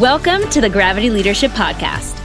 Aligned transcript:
Welcome 0.00 0.46
to 0.50 0.60
the 0.60 0.68
Gravity 0.68 1.08
Leadership 1.08 1.52
Podcast. 1.52 2.18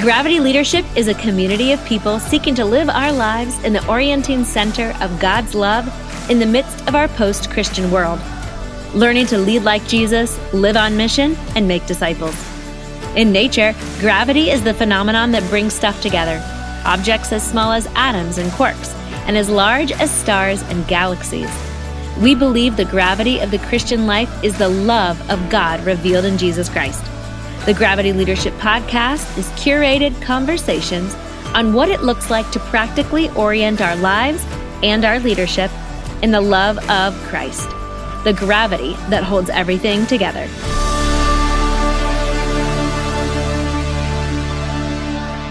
Gravity 0.00 0.40
Leadership 0.40 0.86
is 0.96 1.06
a 1.06 1.12
community 1.12 1.72
of 1.72 1.84
people 1.84 2.18
seeking 2.18 2.54
to 2.54 2.64
live 2.64 2.88
our 2.88 3.12
lives 3.12 3.62
in 3.62 3.74
the 3.74 3.86
orienting 3.88 4.42
center 4.42 4.96
of 5.02 5.20
God's 5.20 5.54
love 5.54 5.86
in 6.30 6.38
the 6.38 6.46
midst 6.46 6.88
of 6.88 6.94
our 6.94 7.08
post 7.08 7.50
Christian 7.50 7.90
world, 7.90 8.18
learning 8.94 9.26
to 9.26 9.36
lead 9.36 9.64
like 9.64 9.86
Jesus, 9.86 10.38
live 10.54 10.78
on 10.78 10.96
mission, 10.96 11.36
and 11.54 11.68
make 11.68 11.84
disciples. 11.84 12.34
In 13.16 13.32
nature, 13.32 13.74
gravity 13.98 14.48
is 14.48 14.64
the 14.64 14.72
phenomenon 14.72 15.30
that 15.32 15.46
brings 15.50 15.74
stuff 15.74 16.00
together 16.00 16.42
objects 16.86 17.32
as 17.32 17.46
small 17.46 17.72
as 17.72 17.86
atoms 17.96 18.38
and 18.38 18.50
quarks, 18.52 18.94
and 19.26 19.36
as 19.36 19.50
large 19.50 19.92
as 19.92 20.10
stars 20.10 20.62
and 20.70 20.88
galaxies. 20.88 21.69
We 22.20 22.34
believe 22.34 22.76
the 22.76 22.84
gravity 22.84 23.38
of 23.38 23.50
the 23.50 23.58
Christian 23.58 24.06
life 24.06 24.44
is 24.44 24.58
the 24.58 24.68
love 24.68 25.18
of 25.30 25.48
God 25.48 25.82
revealed 25.86 26.26
in 26.26 26.36
Jesus 26.36 26.68
Christ. 26.68 27.02
The 27.64 27.72
Gravity 27.72 28.12
Leadership 28.12 28.52
Podcast 28.54 29.38
is 29.38 29.48
curated 29.52 30.20
conversations 30.20 31.14
on 31.54 31.72
what 31.72 31.88
it 31.88 32.02
looks 32.02 32.28
like 32.28 32.50
to 32.50 32.58
practically 32.58 33.30
orient 33.30 33.80
our 33.80 33.96
lives 33.96 34.44
and 34.82 35.06
our 35.06 35.18
leadership 35.18 35.70
in 36.20 36.30
the 36.30 36.42
love 36.42 36.76
of 36.90 37.14
Christ, 37.22 37.70
the 38.24 38.34
gravity 38.36 38.92
that 39.08 39.24
holds 39.24 39.48
everything 39.48 40.04
together. 40.04 40.44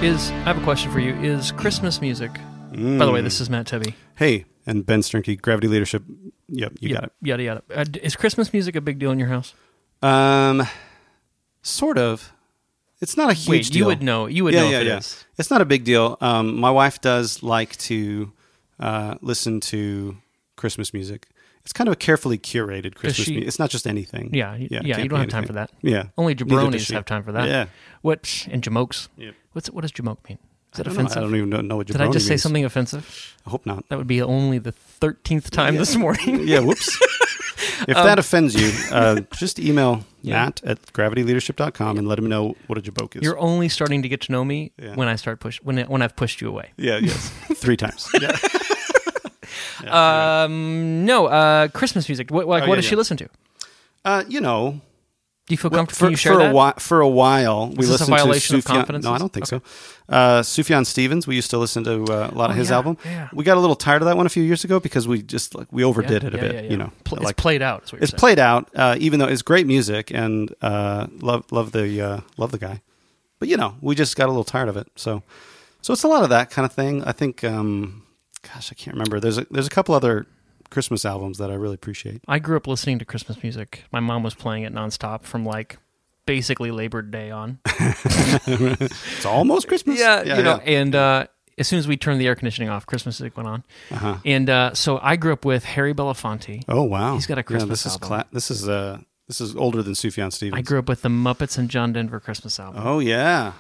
Is 0.06 0.30
I 0.30 0.54
have 0.54 0.60
a 0.60 0.64
question 0.64 0.92
for 0.92 1.00
you. 1.00 1.16
Is 1.16 1.52
Christmas 1.52 2.00
music? 2.00 2.32
By 2.72 3.06
the 3.06 3.12
way, 3.12 3.22
mm. 3.22 3.24
this 3.24 3.42
is 3.42 3.50
Matt 3.50 3.66
Tebbe. 3.66 3.96
Hey, 4.16 4.46
and 4.70 4.86
Ben 4.86 5.02
Sternke, 5.02 5.42
Gravity 5.42 5.68
Leadership. 5.68 6.04
Yep, 6.48 6.74
you 6.80 6.94
got 6.94 7.06
it. 7.06 7.12
Yada 7.22 7.44
yada. 7.44 7.64
Uh, 7.74 7.86
is 8.04 8.16
Christmas 8.16 8.54
music 8.54 8.76
a 8.76 8.82
big 8.82 9.00
deal 9.00 9.12
in 9.12 9.18
your 9.20 9.28
house? 9.28 9.54
Um, 10.02 10.66
sort 11.64 11.98
of. 11.98 12.32
It's 13.02 13.18
not 13.18 13.30
a 13.32 13.34
huge 13.34 13.50
Wait, 13.50 13.74
deal. 13.74 13.80
you 13.80 13.86
would 13.88 14.04
know. 14.04 14.28
You 14.28 14.44
would 14.44 14.54
yeah, 14.54 14.62
know 14.62 14.70
yeah, 14.70 14.78
if 14.78 14.82
it 14.82 14.88
yeah. 14.88 14.98
is. 14.98 15.26
It's 15.38 15.50
not 15.50 15.62
a 15.62 15.66
big 15.66 15.86
deal. 15.86 16.18
Um, 16.22 16.58
my 16.58 16.70
wife 16.70 17.02
does 17.02 17.42
like 17.42 17.78
to 17.78 18.32
uh, 18.80 19.16
listen 19.22 19.60
to 19.62 20.18
Christmas 20.56 20.94
music. 20.94 21.28
It's 21.64 21.74
kind 21.74 21.88
of 21.88 21.94
a 21.94 21.96
carefully 21.96 22.38
curated 22.38 22.96
Christmas 22.96 23.26
she- 23.26 23.32
music. 23.32 23.48
It's 23.48 23.60
not 23.60 23.70
just 23.70 23.88
anything. 23.88 24.34
Yeah, 24.34 24.52
y- 24.52 24.68
yeah. 24.70 24.98
you 25.00 25.10
don't 25.10 25.20
have 25.20 25.30
time 25.30 25.46
for 25.46 25.54
that. 25.54 25.72
Yeah, 25.82 26.08
Only 26.18 26.36
jabronis 26.36 26.92
have 26.94 27.06
time 27.06 27.24
for 27.24 27.32
that. 27.32 27.48
Yeah. 27.48 27.68
What 28.02 28.48
and 28.52 28.62
jamokes? 28.62 29.08
Yep. 29.18 29.36
What's 29.54 29.72
what 29.72 29.82
does 29.82 29.92
jamoke 29.92 30.28
mean? 30.28 30.40
Is 30.74 30.80
I 30.80 30.82
it 30.82 30.86
know. 30.88 30.92
offensive? 30.94 31.18
I 31.18 31.22
don't 31.22 31.36
even 31.36 31.50
know, 31.50 31.58
what 31.58 31.62
you 31.62 31.68
know 31.68 31.76
what 31.78 31.88
Did 31.88 31.96
I 32.02 32.06
jabroni 32.08 32.14
just 32.14 32.26
say 32.28 32.32
means. 32.34 32.42
something 32.44 32.66
offensive? 32.66 33.36
I 33.46 33.50
hope 33.50 33.66
not. 33.66 33.88
That 33.90 33.98
would 33.98 34.08
be 34.08 34.22
only 34.22 34.58
the 34.60 34.72
thirteenth 34.72 35.50
time 35.52 35.76
this 35.78 35.96
morning. 35.96 36.42
yeah, 36.48 36.60
whoops. 36.60 36.88
if 37.88 37.98
Um, 37.98 38.06
that 38.06 38.20
offends 38.20 38.54
you, 38.56 38.72
uh, 38.96 39.22
just 39.36 39.58
email 39.60 40.04
Yeah. 40.22 40.44
Matt 40.46 40.62
at 40.64 40.82
gravityleadership.com 40.94 41.98
and 41.98 42.08
let 42.08 42.20
him 42.20 42.28
know 42.30 42.56
what 42.68 42.78
a 42.78 42.82
jaboke 42.82 43.16
is. 43.16 43.24
You're 43.24 43.40
only 43.40 43.68
starting 43.70 44.02
to 44.04 44.10
get 44.10 44.22
to 44.22 44.32
know 44.32 44.46
me 44.46 44.72
Yeah. 44.78 44.94
when 44.96 45.08
I 45.08 45.16
start 45.16 45.40
push 45.40 45.60
when 45.64 45.78
when 45.88 46.02
I've 46.04 46.16
pushed 46.16 46.40
you 46.42 46.48
away. 46.50 46.72
yeah, 46.78 46.98
yes. 47.02 47.30
Three 47.56 47.78
times. 47.78 48.08
Yeah. 48.22 48.38
Um, 50.44 51.06
no, 51.06 51.26
uh, 51.28 51.68
Christmas 51.70 52.08
music. 52.08 52.30
What 52.32 52.48
like, 52.48 52.64
Oh, 52.64 52.68
what 52.68 52.76
yeah, 52.76 52.82
does 52.82 52.86
she 52.86 52.96
listen 52.96 53.18
to? 53.18 53.30
Uh, 54.06 54.24
you 54.28 54.42
know, 54.42 54.82
Do 55.50 55.54
you 55.54 55.58
feel 55.58 55.72
Well, 55.72 55.80
comfortable? 55.80 56.12
for, 56.12 56.18
share 56.18 56.34
for 56.34 56.40
that? 56.40 56.52
a 56.52 56.54
while. 56.54 56.74
For 56.78 57.02
a 57.02 57.08
while, 57.10 57.68
we 57.70 57.72
Is 57.72 57.76
this 57.78 57.88
a 57.90 57.92
listened 57.92 58.10
violation 58.18 58.54
to 58.54 58.58
of 58.60 58.64
Sufjan. 58.66 58.68
confidence? 58.68 59.04
No, 59.04 59.14
I 59.14 59.18
don't 59.18 59.34
think 59.34 59.52
Okay. 59.52 59.64
so. 60.08 60.14
Uh, 60.16 60.42
Sufjan 60.44 60.86
Stevens. 60.86 61.26
We 61.28 61.36
used 61.36 61.50
to 61.50 61.58
listen 61.58 61.84
to 61.86 62.04
uh, 62.06 62.30
a 62.32 62.38
lot 62.38 62.52
of 62.52 62.56
Oh, 62.56 62.60
his 62.60 62.70
yeah, 62.70 62.76
album. 62.76 62.98
yeah. 63.04 63.30
We 63.34 63.44
got 63.44 63.58
a 63.58 63.60
little 63.60 63.76
tired 63.76 64.02
of 64.04 64.06
that 64.08 64.16
one 64.16 64.26
a 64.28 64.30
few 64.30 64.44
years 64.44 64.64
ago 64.64 64.80
because 64.80 65.08
we 65.08 65.22
just 65.24 65.56
like 65.56 65.68
we 65.72 65.82
Yeah, 65.82 65.88
overdid 65.88 66.24
it 66.24 66.34
a 66.36 66.38
yeah, 66.38 66.42
bit. 66.44 66.54
yeah, 66.56 66.62
yeah. 66.62 66.70
You 66.70 66.78
know, 66.78 66.92
Pl- 67.04 67.18
like 67.18 67.32
it's 67.34 67.42
played 67.42 67.62
out. 67.64 67.84
Is 67.86 67.92
what 67.92 67.98
you're 67.98 68.04
it's 68.04 68.12
saying. 68.12 68.20
played 68.20 68.40
out. 68.40 68.70
Uh, 68.76 68.96
even 69.00 69.20
though 69.20 69.26
it's 69.28 69.42
great 69.42 69.66
music 69.66 70.12
and 70.12 70.54
uh, 70.62 71.08
love 71.20 71.52
love 71.52 71.72
the 71.72 72.00
uh, 72.00 72.20
love 72.38 72.52
the 72.52 72.60
guy, 72.60 72.82
but 73.40 73.50
you 73.50 73.58
know 73.58 73.74
we 73.82 73.96
just 73.96 74.16
got 74.16 74.26
a 74.28 74.32
little 74.32 74.44
tired 74.44 74.70
of 74.70 74.78
it. 74.78 74.88
So 74.96 75.24
so 75.82 75.94
it's 75.94 76.04
a 76.04 76.08
lot 76.08 76.22
of 76.24 76.30
that 76.30 76.52
kind 76.52 76.66
of 76.66 76.72
thing. 76.74 77.04
I 77.06 77.12
think. 77.12 77.44
Um, 77.44 78.04
gosh, 78.54 78.72
I 78.72 78.76
can't 78.76 78.94
remember. 78.96 79.20
There's 79.20 79.40
a 79.40 79.48
there's 79.50 79.68
a 79.68 79.72
couple 79.72 79.96
other 79.96 80.28
Christmas 80.70 81.06
albums 81.06 81.38
that 81.40 81.50
I 81.52 81.56
really 81.56 81.76
appreciate. 81.76 82.22
I 82.28 82.40
grew 82.40 82.58
up 82.58 82.68
listening 82.68 83.00
to 83.00 83.06
Christmas 83.06 83.42
music. 83.44 83.84
My 83.92 84.00
mom 84.00 84.24
was 84.24 84.36
playing 84.36 84.64
it 84.64 84.74
nonstop 84.74 85.24
from 85.24 85.46
like 85.46 85.78
basically 86.26 86.72
Labor 86.72 87.02
Day 87.02 87.32
on. 87.32 87.60
It's 88.48 89.26
almost 89.26 89.68
Christmas. 89.68 90.00
yeah, 90.00 90.22
you 90.38 90.44
know, 90.44 90.62
yeah. 90.64 90.72
and 90.80 90.96
uh, 90.96 91.28
as 91.58 91.68
soon 91.68 91.80
as 91.80 91.88
we 91.88 91.98
turned 91.98 92.22
the 92.22 92.28
air 92.28 92.36
conditioning 92.36 92.70
off, 92.70 92.86
Christmas 92.86 93.20
music 93.20 93.36
went 93.36 93.50
on. 93.50 93.64
Uh-huh. 93.92 94.18
And 94.26 94.50
uh, 94.50 94.74
so 94.74 95.00
I 95.02 95.16
grew 95.16 95.34
up 95.34 95.46
with 95.46 95.64
Harry 95.66 95.94
Belafonte. 95.94 96.64
Oh 96.68 96.84
wow, 96.84 97.16
He's 97.16 97.26
got 97.28 97.38
a 97.38 97.44
Christmas 97.44 97.84
yeah, 97.86 97.92
this 97.92 98.02
album. 98.02 98.04
Is 98.04 98.08
cla- 98.08 98.28
this 98.32 98.52
is 98.52 98.70
uh 98.70 99.00
this 99.28 99.42
is 99.42 99.56
older 99.56 99.84
than 99.84 99.94
Sufjan 99.94 100.32
Stevens. 100.32 100.58
I 100.58 100.62
grew 100.62 100.80
up 100.80 100.88
with 100.90 101.02
the 101.02 101.10
Muppets 101.10 101.58
and 101.58 101.70
John 101.70 101.94
Denver 101.94 102.20
Christmas 102.20 102.60
album. 102.60 102.82
Oh 102.86 103.00
yeah, 103.00 103.54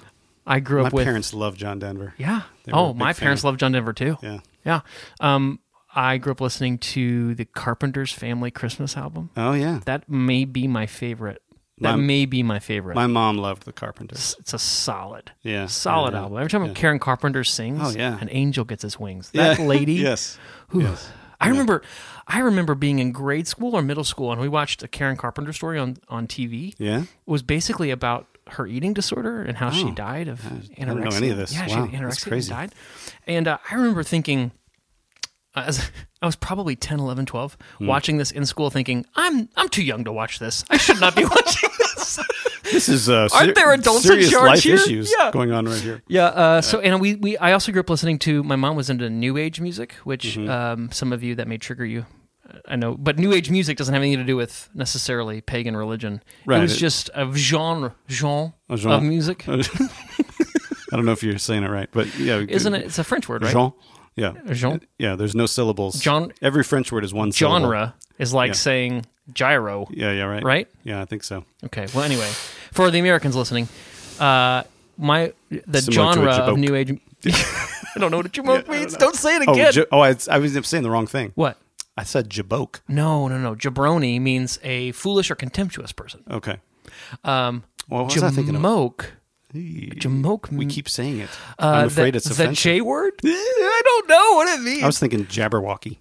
I 0.47 0.59
grew 0.59 0.81
my 0.81 0.87
up 0.87 0.93
with 0.93 1.05
My 1.05 1.09
parents 1.11 1.33
love 1.33 1.57
John 1.57 1.79
Denver. 1.79 2.13
yeah. 2.17 2.43
They 2.63 2.71
Oh, 2.71 2.93
my 2.93 3.13
parents 3.13 3.43
love 3.43 3.57
John 3.57 3.71
Denver 3.71 3.93
too. 3.93 4.17
Yeah. 4.23 4.39
Yeah. 4.65 4.81
Um, 5.19 5.59
I 5.99 6.17
grew 6.17 6.31
up 6.31 6.39
listening 6.41 6.77
to 6.79 7.35
the 7.35 7.43
Carpenters 7.45 8.11
Family 8.13 8.51
Christmas 8.51 8.95
album. 8.95 9.29
Oh 9.35 9.53
yeah. 9.53 9.81
That 9.85 10.09
may 10.09 10.45
be 10.45 10.67
my 10.67 10.85
favorite. 10.85 11.41
That 11.79 11.95
My- 11.95 12.01
may 12.01 12.25
be 12.25 12.41
my 12.43 12.59
favorite. 12.59 12.95
My 12.95 13.07
mom 13.07 13.37
loved 13.37 13.63
the 13.65 13.73
Carpenters. 13.73 14.35
it's, 14.39 14.53
a 14.53 14.59
solid, 14.59 15.31
Yeah, 15.43 15.65
solid 15.67 16.11
yeah, 16.11 16.17
yeah. 16.19 16.23
album. 16.23 16.37
Every 16.37 16.49
time 16.49 16.65
Yeah. 16.65 16.73
Karen 16.73 16.99
Carpenter 16.99 17.43
sings, 17.43 17.79
Oh, 17.81 17.89
yeah. 17.97 18.17
an 18.19 18.29
angel 18.31 18.65
gets 18.65 18.83
his 18.83 18.99
wings. 18.99 19.29
Yeah. 19.33 19.53
That 19.55 19.59
lady, 19.61 19.93
yes. 20.09 20.37
whew. 20.71 20.81
Yes. 20.83 21.09
I 21.41 21.47
remember, 21.47 21.81
I 22.27 22.39
remember 22.39 22.75
being 22.75 22.99
in 22.99 23.13
grade 23.13 23.47
school 23.47 23.73
or 23.75 23.81
middle 23.81 24.03
school, 24.03 24.31
and 24.33 24.41
we 24.41 24.49
watched 24.49 24.83
a 24.83 24.89
Karen 24.89 25.15
Carpenter 25.17 25.53
story 25.53 25.79
on 25.79 25.97
on 26.09 26.27
TV. 26.27 26.75
Yeah. 26.77 27.03
It 27.03 27.07
was 27.25 27.43
basically 27.43 27.91
about 27.91 28.25
her 28.51 28.67
eating 28.67 28.93
disorder 28.93 29.41
and 29.41 29.57
how 29.57 29.69
she 29.69 29.85
Oh. 29.85 29.91
died 29.93 30.27
of 30.27 30.45
I 30.45 30.49
anorexia. 30.49 30.75
didn't 30.75 30.99
know 31.05 31.15
any 31.15 31.29
of 31.29 31.37
this. 31.37 31.53
Yeah, 31.53 31.65
she 31.67 31.75
Wow, 31.75 31.85
had 31.85 32.03
that's 32.03 32.17
anorexia 32.25 32.27
crazy. 32.29 32.51
and 32.51 32.59
died. 32.59 32.75
And 33.27 33.47
uh, 33.47 33.57
I 33.71 33.75
remember 33.75 34.03
thinking, 34.03 34.51
as 35.67 35.91
I 36.21 36.25
was 36.25 36.35
probably 36.35 36.75
10, 36.75 36.99
11, 36.99 37.25
12, 37.27 37.57
Hmm. 37.77 37.87
watching 37.87 38.17
this 38.17 38.31
in 38.31 38.45
school, 38.45 38.69
thinking, 38.69 39.05
I'm 39.15 39.49
I'm 39.55 39.69
too 39.69 39.83
young 39.83 40.03
to 40.05 40.11
watch 40.11 40.39
this. 40.39 40.63
I 40.69 40.77
should 40.77 40.99
not 40.99 41.15
be 41.15 41.23
watching 41.35 41.69
this. 41.79 42.19
This 42.71 42.87
is 42.87 43.09
uh, 43.09 43.27
Aren't 43.33 43.55
there 43.55 43.71
adults 43.73 44.05
in 44.05 44.11
serious 44.11 44.29
charge 44.29 44.47
life 44.47 44.61
here? 44.63 44.75
issues 44.75 45.11
Yeah. 45.17 45.31
going 45.31 45.51
on 45.51 45.65
right 45.65 45.81
here. 45.81 46.03
Yeah. 46.07 46.25
Uh, 46.25 46.61
so, 46.61 46.79
and 46.79 47.01
we, 47.01 47.15
we, 47.15 47.35
I 47.37 47.53
also 47.53 47.71
grew 47.71 47.79
up 47.81 47.89
listening 47.89 48.19
to. 48.19 48.43
My 48.43 48.55
mom 48.57 48.75
was 48.75 48.91
into 48.91 49.09
New 49.09 49.37
Age 49.37 49.59
music, 49.59 49.93
which 50.03 50.37
Mm-hmm. 50.37 50.49
um, 50.51 50.91
some 50.91 51.11
of 51.11 51.23
you 51.23 51.33
that 51.35 51.47
may 51.47 51.57
trigger 51.57 51.83
you, 51.83 52.05
uh, 52.47 52.59
I 52.67 52.75
know. 52.75 52.93
But 52.95 53.17
New 53.17 53.33
Age 53.33 53.49
music 53.49 53.75
doesn't 53.77 53.91
have 53.91 54.03
anything 54.03 54.19
to 54.19 54.23
do 54.25 54.35
with 54.37 54.69
necessarily 54.75 55.41
pagan 55.41 55.75
religion. 55.75 56.21
Right. 56.45 56.59
It 56.59 56.61
was 56.61 56.77
just 56.77 57.09
a 57.15 57.33
genre, 57.35 57.95
genre, 58.07 58.53
A 58.69 58.77
genre. 58.77 58.97
of 58.97 59.03
music, 59.03 59.45
I 59.49 60.95
don't 60.95 61.05
know 61.05 61.11
if 61.11 61.23
you're 61.23 61.39
saying 61.39 61.63
it 61.63 61.69
right, 61.69 61.89
but 61.91 62.07
yeah, 62.19 62.37
isn't 62.47 62.73
it? 62.73 62.85
It's 62.85 62.99
a 62.99 63.03
French 63.03 63.27
word, 63.27 63.43
right? 63.43 63.53
Jean. 63.53 63.73
Yeah. 64.19 64.33
Jean? 64.53 64.81
Yeah. 64.97 65.15
There's 65.15 65.35
no 65.35 65.45
syllables. 65.45 65.99
John- 65.99 66.31
Every 66.41 66.63
French 66.63 66.91
word 66.91 67.03
is 67.03 67.13
one 67.13 67.31
syllable. 67.31 67.59
Genre 67.67 67.93
is 68.17 68.33
like 68.33 68.49
Yeah. 68.49 68.53
saying 68.53 69.05
gyro, 69.33 69.87
Yeah. 69.91 70.11
Yeah. 70.11 70.23
Right. 70.23 70.43
right? 70.43 70.67
Yeah. 70.83 71.01
I 71.01 71.05
think 71.05 71.23
so. 71.23 71.45
Okay. 71.65 71.87
Well, 71.93 72.03
anyway, 72.03 72.29
for 72.71 72.91
the 72.91 72.99
Americans 72.99 73.35
listening, 73.35 73.67
uh, 74.19 74.63
my 74.97 75.33
the 75.49 75.81
Similar 75.81 76.13
genre 76.13 76.31
of. 76.31 76.57
New 76.57 76.75
Age. 76.75 76.99
I 77.25 77.99
don't 77.99 78.11
know 78.11 78.17
what 78.17 78.25
a 78.25 78.29
jamoke 78.29 78.65
Yeah, 78.67 78.71
means. 78.79 78.91
don't 78.93 78.99
Don't, 78.99 79.15
say 79.15 79.35
it 79.37 79.43
Oh, 79.47 79.53
again. 79.53 79.71
j- 79.73 79.85
oh, 79.91 79.99
I, 80.01 80.15
I 80.29 80.37
was 80.39 80.53
saying 80.67 80.83
the 80.83 80.89
wrong 80.91 81.07
thing. 81.07 81.31
what? 81.35 81.57
I 81.97 82.03
said 82.03 82.29
jaboke. 82.29 82.79
No, 82.87 83.27
no, 83.27 83.37
no. 83.37 83.55
Jabroni 83.55 84.21
means 84.21 84.57
a 84.63 84.91
foolish 84.93 85.29
or 85.31 85.35
contemptuous 85.35 85.91
person. 85.91 86.23
Okay. 86.31 86.57
Um, 87.25 87.63
Well, 87.89 88.03
what 88.05 88.13
was 88.13 88.23
I 88.23 88.29
thinking 88.29 88.55
of? 88.55 88.61
Jamoke. 89.53 90.51
We 90.51 90.65
keep 90.65 90.87
saying 90.89 91.19
it. 91.19 91.29
uh, 91.57 91.67
I'm 91.67 91.87
afraid 91.87 92.13
the, 92.13 92.17
it's 92.17 92.25
the 92.27 92.33
offensive. 92.43 92.61
J 92.63 92.81
word. 92.81 93.13
I 93.25 93.81
don't 93.83 94.07
know 94.09 94.33
what 94.35 94.59
it 94.59 94.61
means. 94.63 94.83
I 94.83 94.85
was 94.85 94.99
thinking 94.99 95.25
Jabberwocky. 95.25 95.97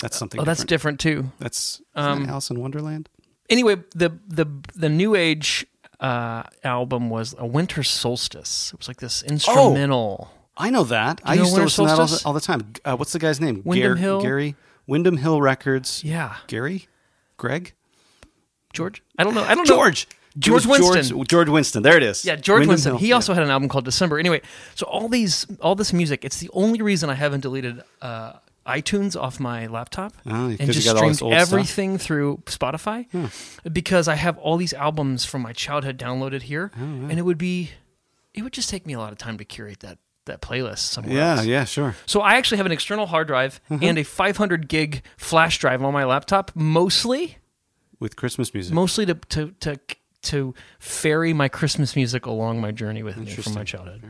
That's 0.00 0.16
something. 0.16 0.40
oh, 0.40 0.44
that's 0.44 0.64
different 0.64 0.98
too. 1.00 1.30
That's 1.38 1.80
Um, 1.94 2.22
um, 2.24 2.28
Alice 2.28 2.50
in 2.50 2.58
Wonderland. 2.60 3.08
Anyway, 3.50 3.76
the 3.94 4.18
the 4.26 4.46
the 4.74 4.88
New 4.88 5.14
Age 5.14 5.66
uh, 6.00 6.42
album 6.64 7.10
was 7.10 7.34
a 7.38 7.46
Winter 7.46 7.82
Solstice. 7.82 8.72
It 8.72 8.78
was 8.78 8.88
like 8.88 8.98
this 8.98 9.22
instrumental. 9.22 10.32
I 10.56 10.70
know 10.70 10.84
that. 10.84 11.20
I 11.24 11.36
know 11.36 11.42
used 11.42 11.54
to 11.54 11.60
Winter 11.60 11.64
listen 11.66 11.84
to 11.86 11.90
that 11.90 12.00
all 12.00 12.06
the, 12.06 12.22
all 12.26 12.32
the 12.32 12.40
time. 12.40 12.72
Uh, 12.84 12.96
what's 12.96 13.12
the 13.12 13.18
guy's 13.18 13.40
name? 13.40 13.62
Windham 13.64 13.92
Gar- 13.92 13.96
Hill? 13.96 14.22
Gary 14.22 14.56
Windham 14.86 15.16
Hill 15.16 15.40
Records. 15.40 16.02
Yeah, 16.04 16.36
Gary, 16.48 16.88
Greg, 17.36 17.72
George. 18.72 19.02
I 19.18 19.24
don't 19.24 19.34
know. 19.34 19.42
I 19.44 19.54
don't 19.54 19.66
George. 19.66 19.68
know. 19.68 19.76
George 19.76 20.08
Was 20.50 20.66
Winston. 20.66 21.16
George, 21.16 21.28
George 21.28 21.48
Winston. 21.48 21.82
There 21.82 21.96
it 21.96 22.02
is. 22.02 22.24
Yeah, 22.24 22.36
George 22.36 22.60
Windham 22.60 22.68
Winston. 22.70 22.92
Hill. 22.92 22.98
He 22.98 23.08
Yeah. 23.08 23.14
also 23.16 23.34
had 23.34 23.42
an 23.42 23.50
album 23.50 23.68
called 23.68 23.84
December. 23.84 24.18
Anyway, 24.18 24.40
so 24.74 24.86
all 24.86 25.08
these, 25.08 25.46
all 25.60 25.74
this 25.74 25.92
music. 25.92 26.24
It's 26.24 26.38
the 26.38 26.50
only 26.52 26.80
reason 26.82 27.10
I 27.10 27.14
haven't 27.14 27.40
deleted 27.40 27.82
uh, 28.00 28.34
iTunes 28.66 29.20
off 29.20 29.40
my 29.40 29.66
laptop 29.66 30.14
Oh, 30.24 30.46
and 30.46 30.58
just 30.72 30.86
got 30.86 30.96
all 30.96 31.08
this 31.08 31.16
streamed 31.18 31.32
old 31.34 31.40
stuff? 31.42 31.52
everything 31.52 31.98
through 31.98 32.42
Spotify 32.46 33.06
because 33.72 34.08
I 34.08 34.14
have 34.14 34.38
all 34.38 34.56
these 34.56 34.72
albums 34.72 35.24
from 35.24 35.42
my 35.42 35.52
childhood 35.52 35.98
downloaded 35.98 36.42
here, 36.42 36.70
Oh, 36.76 36.82
and 36.82 37.18
it 37.18 37.22
would 37.22 37.38
be, 37.38 37.70
it 38.34 38.42
would 38.42 38.52
just 38.52 38.70
take 38.70 38.86
me 38.86 38.92
a 38.94 38.98
lot 38.98 39.12
of 39.12 39.18
time 39.18 39.36
to 39.38 39.44
curate 39.44 39.80
that 39.80 39.98
that 40.26 40.40
playlist 40.40 40.78
somewhere 40.78 41.16
Yeah, 41.16 41.34
else. 41.38 41.46
yeah, 41.46 41.64
sure. 41.64 41.96
So 42.06 42.20
I 42.20 42.34
actually 42.36 42.58
have 42.58 42.66
an 42.66 42.70
external 42.70 43.06
hard 43.06 43.26
drive 43.26 43.60
Mm-hmm. 43.68 43.84
and 43.84 43.98
a 43.98 44.04
500 44.04 44.68
gig 44.68 45.02
flash 45.16 45.58
drive 45.58 45.82
on 45.82 45.92
my 45.92 46.04
laptop, 46.04 46.52
mostly 46.54 47.38
With 47.98 48.14
Christmas 48.14 48.54
music. 48.54 48.72
mostly 48.72 49.04
to 49.06 49.14
to 49.30 49.52
to 49.58 49.80
to 50.22 50.54
ferry 50.78 51.32
my 51.32 51.48
Christmas 51.48 51.96
music 51.96 52.26
along 52.26 52.60
my 52.60 52.70
journey 52.70 53.02
with 53.02 53.16
me 53.16 53.26
from 53.26 53.54
my 53.54 53.64
childhood. 53.64 54.02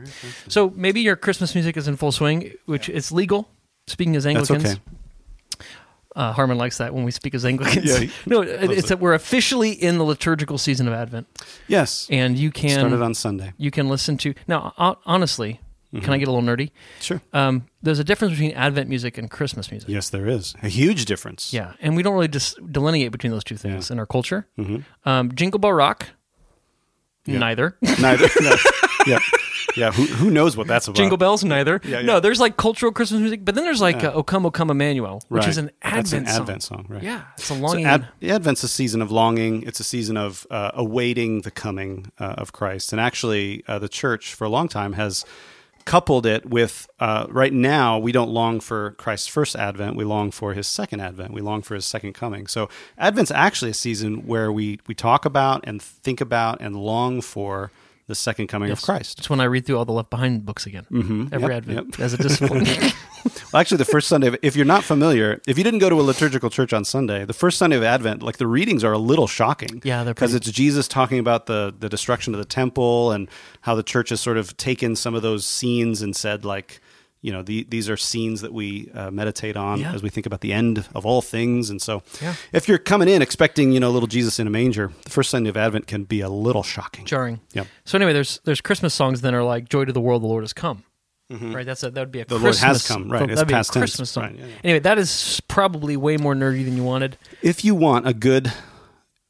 So 0.47 0.71
maybe 0.75 1.01
your 1.01 1.15
Christmas 1.15 1.55
music 1.55 1.75
is 1.77 1.87
in 1.87 1.95
full 1.97 2.11
swing, 2.11 2.51
which 2.65 2.89
it's 2.89 3.11
legal. 3.11 3.47
Speaking 3.87 4.15
as 4.15 4.23
That's 4.23 4.49
Anglicans, 4.49 4.79
okay. 5.59 5.65
uh, 6.15 6.31
Harmon 6.31 6.57
likes 6.57 6.77
that 6.77 6.93
when 6.93 7.03
we 7.03 7.11
speak 7.11 7.33
as 7.35 7.43
Anglicans. 7.45 7.85
Yeah, 8.01 8.09
no, 8.25 8.41
it, 8.41 8.71
it's 8.71 8.89
that 8.89 8.99
we're 8.99 9.13
officially 9.13 9.71
in 9.71 9.97
the 9.97 10.05
liturgical 10.05 10.57
season 10.57 10.87
of 10.87 10.93
Advent, 10.93 11.27
Yes. 11.67 12.07
and 12.09 12.37
you 12.37 12.49
can 12.51 12.69
Started 12.79 13.01
on 13.01 13.13
Sunday. 13.13 13.51
you 13.57 13.71
can 13.71 13.89
listen 13.89 14.17
to 14.19 14.33
now. 14.47 14.73
Honestly, 15.05 15.59
Mm-hmm. 15.93 16.03
can 16.05 16.13
I 16.13 16.17
get 16.17 16.27
a 16.27 16.31
little 16.31 16.47
nerdy? 16.47 16.71
Sure. 16.99 17.21
Um, 17.33 17.67
there's 17.83 17.99
a 17.99 18.03
difference 18.03 18.33
between 18.33 18.51
Advent 18.53 18.89
music 18.89 19.17
and 19.19 19.29
Christmas 19.29 19.69
music. 19.69 19.87
Yes, 19.89 20.09
there 20.09 20.25
is 20.27 20.55
a 20.63 20.67
huge 20.69 21.05
difference. 21.05 21.53
Yeah, 21.53 21.73
and 21.81 21.95
we 21.95 22.01
don't 22.03 22.13
really 22.13 22.27
dis- 22.27 22.55
delineate 22.71 23.11
between 23.11 23.31
those 23.31 23.43
two 23.43 23.57
things 23.57 23.91
in 23.91 23.99
our 23.99 24.05
culture. 24.07 24.47
Um, 25.05 25.33
Jingle 25.35 25.59
Bell 25.59 25.73
Rock, 25.73 26.07
Mm-hmm. 27.25 27.31
Yeah. 27.33 27.39
neither. 27.39 27.77
Neither. 28.01 28.27
no. 28.41 28.55
Yeah. 29.07 29.19
Yeah. 29.77 29.91
Who, 29.91 30.03
who 30.03 30.29
knows 30.29 30.57
what 30.57 30.67
that's 30.67 30.87
about? 30.89 30.97
Jingle 30.97 31.15
Bells, 31.17 31.41
neither. 31.43 31.79
Yeah, 31.85 31.99
yeah. 31.99 32.05
No, 32.05 32.19
there's 32.19 32.41
like 32.41 32.57
cultural 32.57 32.91
Christmas 32.91 33.21
music, 33.21 33.45
but 33.45 33.55
then 33.55 33.63
there's 33.63 33.79
like 33.79 34.03
uh, 34.03 34.11
O 34.13 34.23
Come, 34.23 34.45
O 34.45 34.51
Come 34.51 34.69
Emmanuel, 34.69 35.21
which 35.29 35.39
Right. 35.43 35.47
is 35.49 35.57
an 35.57 35.71
Advent 35.81 36.03
That's 36.05 36.13
an 36.13 36.25
song. 36.27 36.41
Advent 36.41 36.63
song, 36.63 36.85
right? 36.89 37.01
Yeah, 37.01 37.21
it's 37.35 37.43
a 37.43 37.53
So 37.53 37.55
longing. 37.55 37.85
Ad- 37.85 38.07
Advent's 38.23 38.61
a 38.63 38.67
season 38.67 39.01
of 39.01 39.09
longing. 39.09 39.63
It's 39.63 39.79
a 39.79 39.85
season 39.85 40.17
of 40.17 40.45
uh, 40.51 40.71
awaiting 40.73 41.41
the 41.43 41.51
coming 41.51 42.11
uh, 42.19 42.35
of 42.37 42.51
Christ. 42.51 42.91
And 42.91 42.99
actually, 42.99 43.63
uh, 43.65 43.79
the 43.79 43.87
church 43.89 44.33
for 44.33 44.43
a 44.43 44.49
long 44.49 44.67
time 44.67 44.91
has 44.93 45.23
coupled 45.85 46.25
it 46.25 46.45
with 46.45 46.87
uh, 46.99 47.27
right 47.29 47.53
now, 47.53 47.97
we 47.99 48.11
don't 48.11 48.29
long 48.29 48.59
for 48.59 48.91
Christ's 48.91 49.27
first 49.27 49.55
advent. 49.55 49.95
We 49.95 50.03
long 50.03 50.31
for 50.31 50.53
his 50.53 50.67
second 50.67 50.99
advent. 51.01 51.33
We 51.33 51.41
long 51.41 51.61
for 51.61 51.75
his 51.75 51.85
second 51.85 52.13
coming. 52.13 52.47
So, 52.47 52.69
Advent's 52.97 53.31
actually 53.31 53.71
a 53.71 53.75
season 53.75 54.25
where 54.25 54.51
we, 54.51 54.79
we 54.87 54.95
talk 54.95 55.25
about 55.25 55.63
and 55.65 55.81
think 55.81 56.21
about 56.21 56.61
and 56.61 56.75
long 56.75 57.21
for 57.21 57.71
the 58.07 58.15
second 58.15 58.47
coming 58.47 58.69
of 58.71 58.81
Christ. 58.81 59.19
It's 59.19 59.29
when 59.29 59.39
I 59.39 59.45
read 59.45 59.65
through 59.65 59.77
all 59.77 59.85
the 59.85 59.93
Left 59.93 60.09
Behind 60.09 60.45
books 60.45 60.65
again. 60.65 60.85
Mm-hmm. 60.91 61.27
Every 61.33 61.47
Yep, 61.53 61.57
Advent 61.57 61.87
yep. 61.91 61.99
as 61.99 62.13
a 62.13 62.17
discipline. 62.17 62.65
Well, 63.53 63.61
actually, 63.61 63.77
the 63.77 63.85
first 63.85 64.09
Sunday, 64.09 64.27
of, 64.27 64.35
if 64.41 64.55
you're 64.57 64.65
not 64.65 64.83
familiar, 64.83 65.39
if 65.47 65.57
you 65.57 65.63
didn't 65.63 65.79
go 65.79 65.87
to 65.89 65.95
a 65.95 66.01
liturgical 66.01 66.49
church 66.49 66.73
on 66.73 66.83
Sunday, 66.83 67.23
the 67.23 67.33
first 67.33 67.57
Sunday 67.57 67.77
of 67.77 67.83
Advent, 67.83 68.21
like 68.21 68.35
the 68.35 68.47
readings 68.47 68.83
are 68.83 68.91
a 68.91 68.97
little 68.97 69.27
shocking. 69.27 69.79
Yeah, 69.85 70.03
they're 70.03 70.13
because 70.13 70.31
pretty- 70.31 70.49
it's 70.49 70.57
Jesus 70.57 70.89
talking 70.89 71.19
about 71.19 71.45
the 71.45 71.73
the 71.79 71.87
destruction 71.87 72.33
of 72.33 72.39
the 72.39 72.45
temple 72.45 73.11
and 73.13 73.29
how 73.61 73.75
the 73.75 73.83
church 73.83 74.09
has 74.09 74.19
sort 74.19 74.35
of 74.37 74.57
taken 74.57 74.97
some 74.97 75.15
of 75.15 75.21
those 75.21 75.45
scenes 75.45 76.01
and 76.01 76.13
said 76.15 76.43
like. 76.43 76.81
You 77.23 77.31
know, 77.31 77.41
the, 77.41 77.65
these 77.69 77.89
are 77.89 77.97
scenes 77.97 78.41
that 78.41 78.53
we 78.53 78.91
uh, 78.93 79.09
meditate 79.09 79.55
on 79.57 79.79
Yeah. 79.79 79.93
as 79.93 80.03
we 80.03 80.09
think 80.09 80.25
about 80.27 80.41
the 80.41 80.53
end 80.53 80.85
of 80.93 81.05
all 81.05 81.21
things. 81.21 81.69
And 81.71 81.81
so, 81.81 82.03
Yeah. 82.21 82.35
if 82.51 82.67
you're 82.67 82.77
coming 82.77 83.07
in 83.07 83.21
expecting, 83.21 83.71
you 83.71 83.79
know, 83.79 83.89
little 83.91 84.07
Jesus 84.07 84.39
in 84.39 84.45
a 84.47 84.49
manger, 84.49 84.91
the 85.05 85.09
first 85.09 85.29
Sunday 85.31 85.49
of 85.49 85.55
Advent 85.57 85.87
can 85.87 86.03
be 86.03 86.19
a 86.21 86.29
little 86.29 86.63
shocking. 86.63 87.05
jarring. 87.05 87.39
yeah 87.53 87.63
So 87.85 87.97
anyway, 87.97 88.13
there's 88.13 88.39
there's 88.43 88.61
Christmas 88.61 88.93
songs 88.93 89.21
that 89.21 89.33
are 89.33 89.43
like 89.43 89.69
"Joy 89.69 89.85
to 89.85 89.93
the 89.93 90.01
World, 90.01 90.21
the 90.21 90.27
Lord 90.27 90.43
has 90.43 90.53
come." 90.53 90.83
Right, 91.29 91.65
that's 91.65 91.81
a, 91.81 91.89
that 91.89 91.99
would 91.99 92.11
be 92.11 92.19
a 92.19 92.25
Mm-hmm. 92.25 92.29
The 92.29 92.35
Lord 92.35 92.53
Christmas. 92.57 92.87
has 92.87 92.87
come, 92.95 93.11
right, 93.11 93.23
it's 93.23 93.35
That'd 93.39 93.47
be 93.47 93.53
past 93.55 93.71
a 93.71 93.73
tense. 93.73 93.81
Christmas 93.91 94.11
song. 94.11 94.23
Right, 94.25 94.35
yeah. 94.37 94.45
Anyway, 94.63 94.79
that 94.81 94.99
is 94.99 95.41
probably 95.47 95.97
way 95.97 96.17
more 96.17 96.35
nerdy 96.35 96.63
than 96.63 96.77
you 96.77 96.83
wanted. 96.83 97.17
If 97.41 97.65
you 97.65 97.73
want 97.73 98.07
a 98.07 98.13
good 98.13 98.53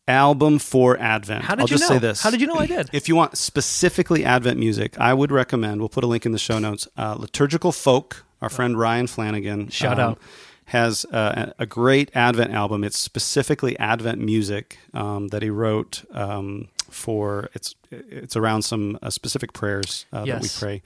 album 0.07 0.59
for 0.59 0.97
Advent, 0.99 1.43
How 1.45 1.55
did 1.55 1.61
I'll 1.61 1.67
you 1.67 1.77
just 1.77 1.89
know? 1.89 1.95
say 1.95 1.99
this. 1.99 2.21
How 2.21 2.29
did 2.29 2.41
you 2.41 2.47
know 2.47 2.55
I 2.55 2.65
did? 2.65 2.89
If 2.93 3.07
you 3.07 3.15
want 3.15 3.37
specifically 3.37 4.25
Advent 4.25 4.59
music, 4.59 4.99
I 4.99 5.13
would 5.13 5.31
recommend. 5.31 5.79
We'll 5.79 5.89
put 5.89 6.03
a 6.03 6.07
link 6.07 6.25
in 6.25 6.31
the 6.31 6.39
show 6.39 6.59
notes. 6.59 6.87
Uh, 6.97 7.15
Liturgical 7.17 7.71
Folk. 7.71 8.25
Our 8.41 8.49
friend 8.49 8.77
Ryan 8.77 9.07
Flanagan 9.07 9.61
um, 9.61 9.69
Shout 9.69 9.99
out. 9.99 10.19
has 10.65 11.05
uh, 11.05 11.53
a 11.57 11.65
great 11.65 12.11
Advent 12.13 12.51
album. 12.51 12.83
It's 12.83 12.99
specifically 12.99 13.79
Advent 13.79 14.19
music 14.19 14.79
um, 14.93 15.29
that 15.29 15.41
he 15.41 15.49
wrote 15.49 16.03
um, 16.11 16.67
for. 16.89 17.49
It's 17.53 17.73
it's 17.89 18.35
around 18.35 18.63
some 18.63 18.99
uh, 19.01 19.09
specific 19.09 19.53
prayers 19.53 20.05
uh, 20.11 20.25
that 20.25 20.41
we 20.41 20.49
pray. 20.59 20.81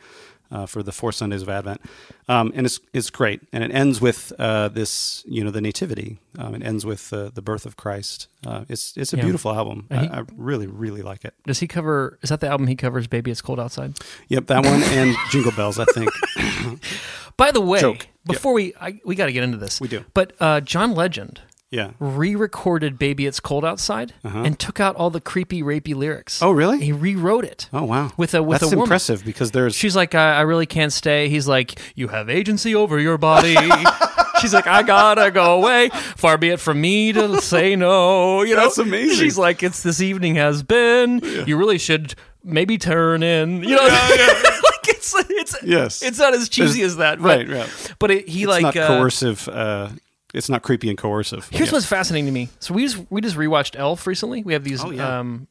Uh, 0.49 0.65
for 0.65 0.81
the 0.81 0.93
four 0.93 1.11
Sundays 1.11 1.41
of 1.41 1.49
Advent, 1.49 1.81
um, 2.29 2.53
and 2.55 2.65
it's 2.65 2.79
it's 2.93 3.09
great, 3.09 3.41
and 3.51 3.65
it 3.65 3.71
ends 3.71 3.99
with 3.99 4.31
uh, 4.39 4.69
this, 4.69 5.21
you 5.27 5.43
know, 5.43 5.51
the 5.51 5.59
Nativity. 5.59 6.19
Um, 6.39 6.55
it 6.55 6.63
ends 6.63 6.85
with 6.85 7.11
uh, 7.11 7.31
the 7.33 7.41
birth 7.41 7.65
of 7.65 7.75
Christ. 7.75 8.29
Uh, 8.45 8.63
it's 8.69 8.95
it's 8.95 9.11
a 9.11 9.17
Yeah. 9.17 9.23
beautiful 9.23 9.51
album. 9.53 9.87
He- 9.89 9.95
I, 9.97 10.19
I 10.19 10.23
really 10.37 10.65
really 10.67 11.01
like 11.01 11.25
it. 11.25 11.33
Does 11.45 11.59
he 11.59 11.67
cover? 11.67 12.17
Is 12.21 12.29
that 12.29 12.39
the 12.39 12.47
album 12.47 12.67
he 12.67 12.75
covers? 12.77 13.07
"Baby, 13.07 13.29
It's 13.31 13.41
Cold 13.41 13.59
Outside." 13.59 13.97
Yep, 14.29 14.47
that 14.47 14.63
one 14.63 14.83
and 14.83 15.15
Jingle 15.31 15.51
Bells, 15.51 15.79
I 15.79 15.85
think. 15.85 16.09
By 17.37 17.51
the 17.51 17.61
way, 17.61 17.81
Joke. 17.81 18.07
before 18.25 18.53
we 18.53 18.73
I, 18.79 18.99
we 19.05 19.15
got 19.15 19.25
to 19.27 19.33
get 19.33 19.43
into 19.43 19.57
this, 19.57 19.81
We 19.81 19.87
do. 19.89 20.05
But 20.13 20.33
uh, 20.39 20.61
John 20.61 20.93
Legend 20.95 21.41
Yeah. 21.69 21.91
re-recorded 21.99 22.97
"Baby, 22.97 23.25
It's 23.25 23.39
Cold 23.39 23.65
Outside" 23.65 24.13
and 24.23 24.57
took 24.57 24.79
out 24.79 24.95
all 24.95 25.09
the 25.09 25.19
creepy, 25.21 25.61
rapey 25.61 25.93
lyrics. 25.95 26.41
Uh-huh. 26.41 26.49
Oh, 26.49 26.53
really? 26.53 26.79
He 26.79 26.91
rewrote 26.93 27.43
it. 27.43 27.69
Oh, 27.73 27.83
wow. 27.83 28.11
With 28.17 28.33
a 28.33 28.41
with 28.41 28.61
That's 28.61 28.71
a 28.71 28.75
woman. 28.75 28.85
impressive 28.85 29.25
because 29.25 29.51
there's. 29.51 29.75
She's 29.75 29.95
like, 29.95 30.15
I, 30.15 30.37
I 30.37 30.41
really 30.41 30.65
can't 30.65 30.93
stay. 30.93 31.27
He's 31.29 31.47
like, 31.47 31.79
you 31.95 32.07
have 32.07 32.29
agency 32.29 32.73
over 32.75 32.99
your 32.99 33.17
body. 33.17 33.55
She's 34.41 34.53
like, 34.53 34.67
I 34.67 34.83
gotta 34.83 35.31
go 35.31 35.55
away. 35.59 35.89
Far 36.15 36.37
be 36.37 36.49
it 36.49 36.59
from 36.59 36.79
me 36.79 37.11
to 37.11 37.41
say 37.41 37.75
no. 37.75 38.43
You 38.43 38.55
know, 38.55 38.61
That's 38.63 38.77
amazing. 38.77 39.17
She's 39.17 39.37
like, 39.37 39.63
it's 39.63 39.81
this 39.81 39.99
evening 39.99 40.35
has 40.35 40.61
been. 40.61 41.21
You 41.47 41.57
really 41.57 41.79
should 41.79 42.13
maybe 42.43 42.77
turn 42.77 43.23
in. 43.23 43.63
You 43.63 43.75
know, 43.75 43.83
like 43.87 44.87
it's 44.89 45.13
it's 45.17 45.55
Yes. 45.63 46.03
it's 46.03 46.19
not 46.19 46.33
as 46.35 46.49
cheesy 46.49 46.79
There's- 46.79 46.91
as 46.91 46.97
that, 46.97 47.19
right, 47.19 47.47
but, 47.47 47.55
right. 47.57 47.95
But 47.99 48.11
it, 48.11 48.29
he 48.29 48.43
it's 48.43 48.49
like 48.49 48.61
not 48.75 48.77
uh, 48.77 48.87
coercive. 48.87 49.47
Uh, 49.49 49.89
it's 50.37 50.49
not 50.49 50.61
creepy 50.61 50.89
and 50.89 50.97
coercive. 50.97 51.49
Here's 51.51 51.69
Yeah. 51.69 51.73
what's 51.73 51.85
fascinating 51.85 52.25
to 52.27 52.31
me. 52.31 52.49
So 52.59 52.73
we 52.73 52.83
just 52.83 52.97
we 53.09 53.19
just 53.21 53.35
rewatched 53.35 53.75
Elf 53.77 54.07
recently. 54.07 54.43
We 54.43 54.53
have 54.53 54.63
these. 54.63 54.83
Oh, 54.83 54.91
yeah. 54.91 55.19
um, 55.19 55.47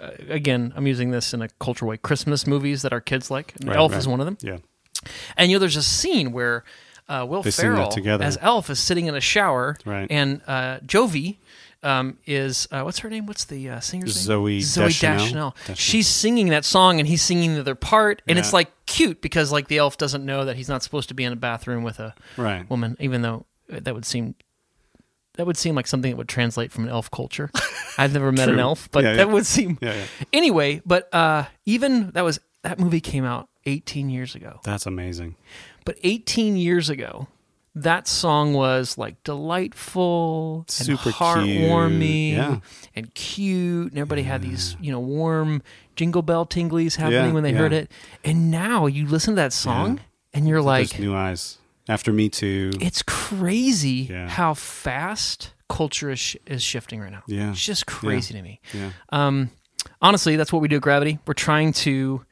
uh, 0.00 0.10
again, 0.28 0.72
I'm 0.76 0.86
using 0.86 1.10
this 1.10 1.32
in 1.32 1.42
a 1.42 1.48
cultural 1.60 1.88
way. 1.90 1.96
Christmas 1.96 2.46
movies 2.46 2.82
that 2.82 2.92
our 2.92 3.00
kids 3.00 3.30
like. 3.30 3.54
Right, 3.64 3.76
Elf 3.76 3.92
right. 3.92 3.98
is 3.98 4.08
one 4.08 4.20
of 4.20 4.26
them. 4.26 4.36
Yeah. 4.42 4.58
And 5.36 5.50
you 5.50 5.56
know, 5.56 5.60
there's 5.60 5.76
a 5.76 5.82
scene 5.82 6.32
where 6.32 6.64
uh, 7.08 7.24
Will 7.28 7.42
They 7.42 7.50
Ferrell 7.50 7.92
as 8.22 8.36
Elf 8.40 8.68
is 8.70 8.78
sitting 8.80 9.06
in 9.06 9.14
a 9.14 9.20
shower, 9.20 9.76
Right. 9.84 10.06
and 10.10 10.40
uh, 10.46 10.78
Jovie 10.80 11.36
um, 11.82 12.18
is 12.26 12.66
uh, 12.72 12.82
what's 12.82 12.98
her 13.00 13.08
name? 13.10 13.26
What's 13.26 13.44
the 13.44 13.70
uh, 13.70 13.80
singer's 13.80 14.16
Zooey 14.26 14.44
name? 14.54 14.60
Zooey 14.62 14.86
Deschanel. 14.88 15.18
Deschanel. 15.18 15.50
Deschanel. 15.58 15.76
She's 15.76 16.08
singing 16.08 16.48
that 16.48 16.64
song, 16.64 16.98
and 16.98 17.06
he's 17.08 17.22
singing 17.22 17.54
the 17.54 17.60
other 17.60 17.74
part, 17.76 18.22
and 18.26 18.38
it's 18.38 18.52
like 18.52 18.68
cute 18.86 19.20
because 19.22 19.52
like 19.52 19.68
the 19.68 19.78
elf 19.78 19.96
doesn't 19.96 20.24
know 20.24 20.44
that 20.46 20.56
he's 20.56 20.68
not 20.68 20.82
supposed 20.82 21.08
to 21.10 21.14
be 21.14 21.22
in 21.24 21.32
a 21.32 21.36
bathroom 21.36 21.84
with 21.84 22.00
a 22.00 22.14
Right. 22.36 22.68
woman, 22.68 22.96
even 22.98 23.22
though 23.22 23.46
that 23.68 23.94
would 23.94 24.04
seem. 24.06 24.34
That 25.36 25.46
would 25.46 25.58
seem 25.58 25.74
like 25.74 25.86
something 25.86 26.10
that 26.10 26.16
would 26.16 26.28
translate 26.30 26.72
from 26.72 26.84
an 26.84 26.90
elf 26.90 27.10
culture. 27.10 27.50
I've 27.98 28.14
never 28.14 28.32
met 28.32 28.48
an 28.48 28.58
elf, 28.58 28.88
but 28.90 29.04
Yeah, 29.04 29.10
yeah. 29.10 29.16
that 29.18 29.28
would 29.30 29.44
seem. 29.44 29.76
Yeah, 29.82 29.92
yeah. 29.94 30.04
Anyway, 30.32 30.80
but 30.86 31.12
uh, 31.14 31.44
even 31.66 32.10
that 32.12 32.24
was 32.24 32.40
that 32.62 32.78
movie 32.78 33.00
came 33.02 33.24
out 33.24 33.48
18 33.66 34.08
years 34.08 34.34
ago. 34.34 34.60
That's 34.64 34.86
amazing. 34.86 35.36
But 35.84 35.98
18 36.02 36.56
years 36.56 36.88
ago, 36.88 37.28
that 37.74 38.08
song 38.08 38.54
was 38.54 38.96
like 38.96 39.22
delightful, 39.24 40.64
Super 40.68 41.10
and 41.10 41.14
heartwarming, 41.14 42.32
yeah. 42.32 42.58
and 42.94 43.12
cute, 43.14 43.90
and 43.92 43.98
everybody 43.98 44.22
had 44.22 44.40
these 44.42 44.74
you 44.80 44.90
know 44.90 45.00
warm 45.00 45.62
jingle 45.96 46.22
bell 46.22 46.46
tinglies 46.46 46.96
happening 46.96 47.26
Yeah, 47.26 47.32
when 47.32 47.42
they 47.42 47.52
yeah. 47.52 47.58
heard 47.58 47.72
it. 47.74 47.90
And 48.24 48.50
now 48.50 48.86
you 48.86 49.06
listen 49.06 49.32
to 49.34 49.36
that 49.36 49.52
song, 49.52 49.96
Yeah. 49.96 50.02
and 50.34 50.48
you're 50.48 50.62
like, 50.62 50.88
There's 50.90 51.00
new 51.00 51.14
eyes. 51.14 51.58
After 51.88 52.12
Me 52.12 52.28
Too. 52.28 52.70
it's 52.80 53.02
crazy 53.02 54.08
Yeah. 54.10 54.28
how 54.28 54.54
fast 54.54 55.52
culture 55.68 56.10
is, 56.10 56.18
sh- 56.18 56.36
is 56.46 56.62
shifting 56.62 57.00
right 57.00 57.12
now. 57.12 57.22
Yeah. 57.26 57.50
it's 57.50 57.64
just 57.64 57.86
crazy 57.86 58.34
to 58.34 58.42
me. 58.42 58.60
Yeah. 58.72 58.90
Um, 59.10 59.50
honestly, 60.00 60.36
that's 60.36 60.52
what 60.52 60.62
we 60.62 60.68
do 60.68 60.76
at 60.76 60.82
Gravity. 60.82 61.18
We're 61.26 61.34
trying 61.34 61.72
to 61.74 62.24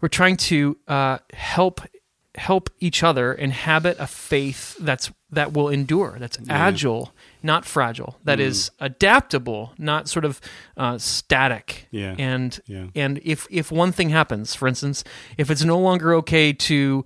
we're 0.00 0.08
trying 0.08 0.36
to 0.36 0.76
uh, 0.88 1.18
help 1.32 1.80
help 2.34 2.70
each 2.80 3.02
other 3.04 3.32
inhabit 3.34 3.96
a 4.00 4.06
faith 4.06 4.76
that's 4.80 5.12
that 5.30 5.52
will 5.52 5.68
endure, 5.68 6.16
that's 6.18 6.38
agile, 6.48 7.12
not 7.42 7.64
fragile, 7.64 8.18
that 8.24 8.38
Mm. 8.38 8.42
is 8.42 8.70
adaptable, 8.80 9.72
not 9.78 10.08
sort 10.08 10.24
of 10.24 10.40
uh, 10.76 10.98
static. 10.98 11.86
Yeah. 11.90 12.14
And 12.18 12.58
Yeah. 12.66 12.86
and 12.94 13.20
if 13.22 13.46
if 13.50 13.70
one 13.70 13.92
thing 13.92 14.10
happens, 14.10 14.54
for 14.54 14.66
instance, 14.66 15.04
if 15.38 15.50
it's 15.50 15.62
no 15.64 15.78
longer 15.78 16.14
okay 16.16 16.52
to 16.54 17.04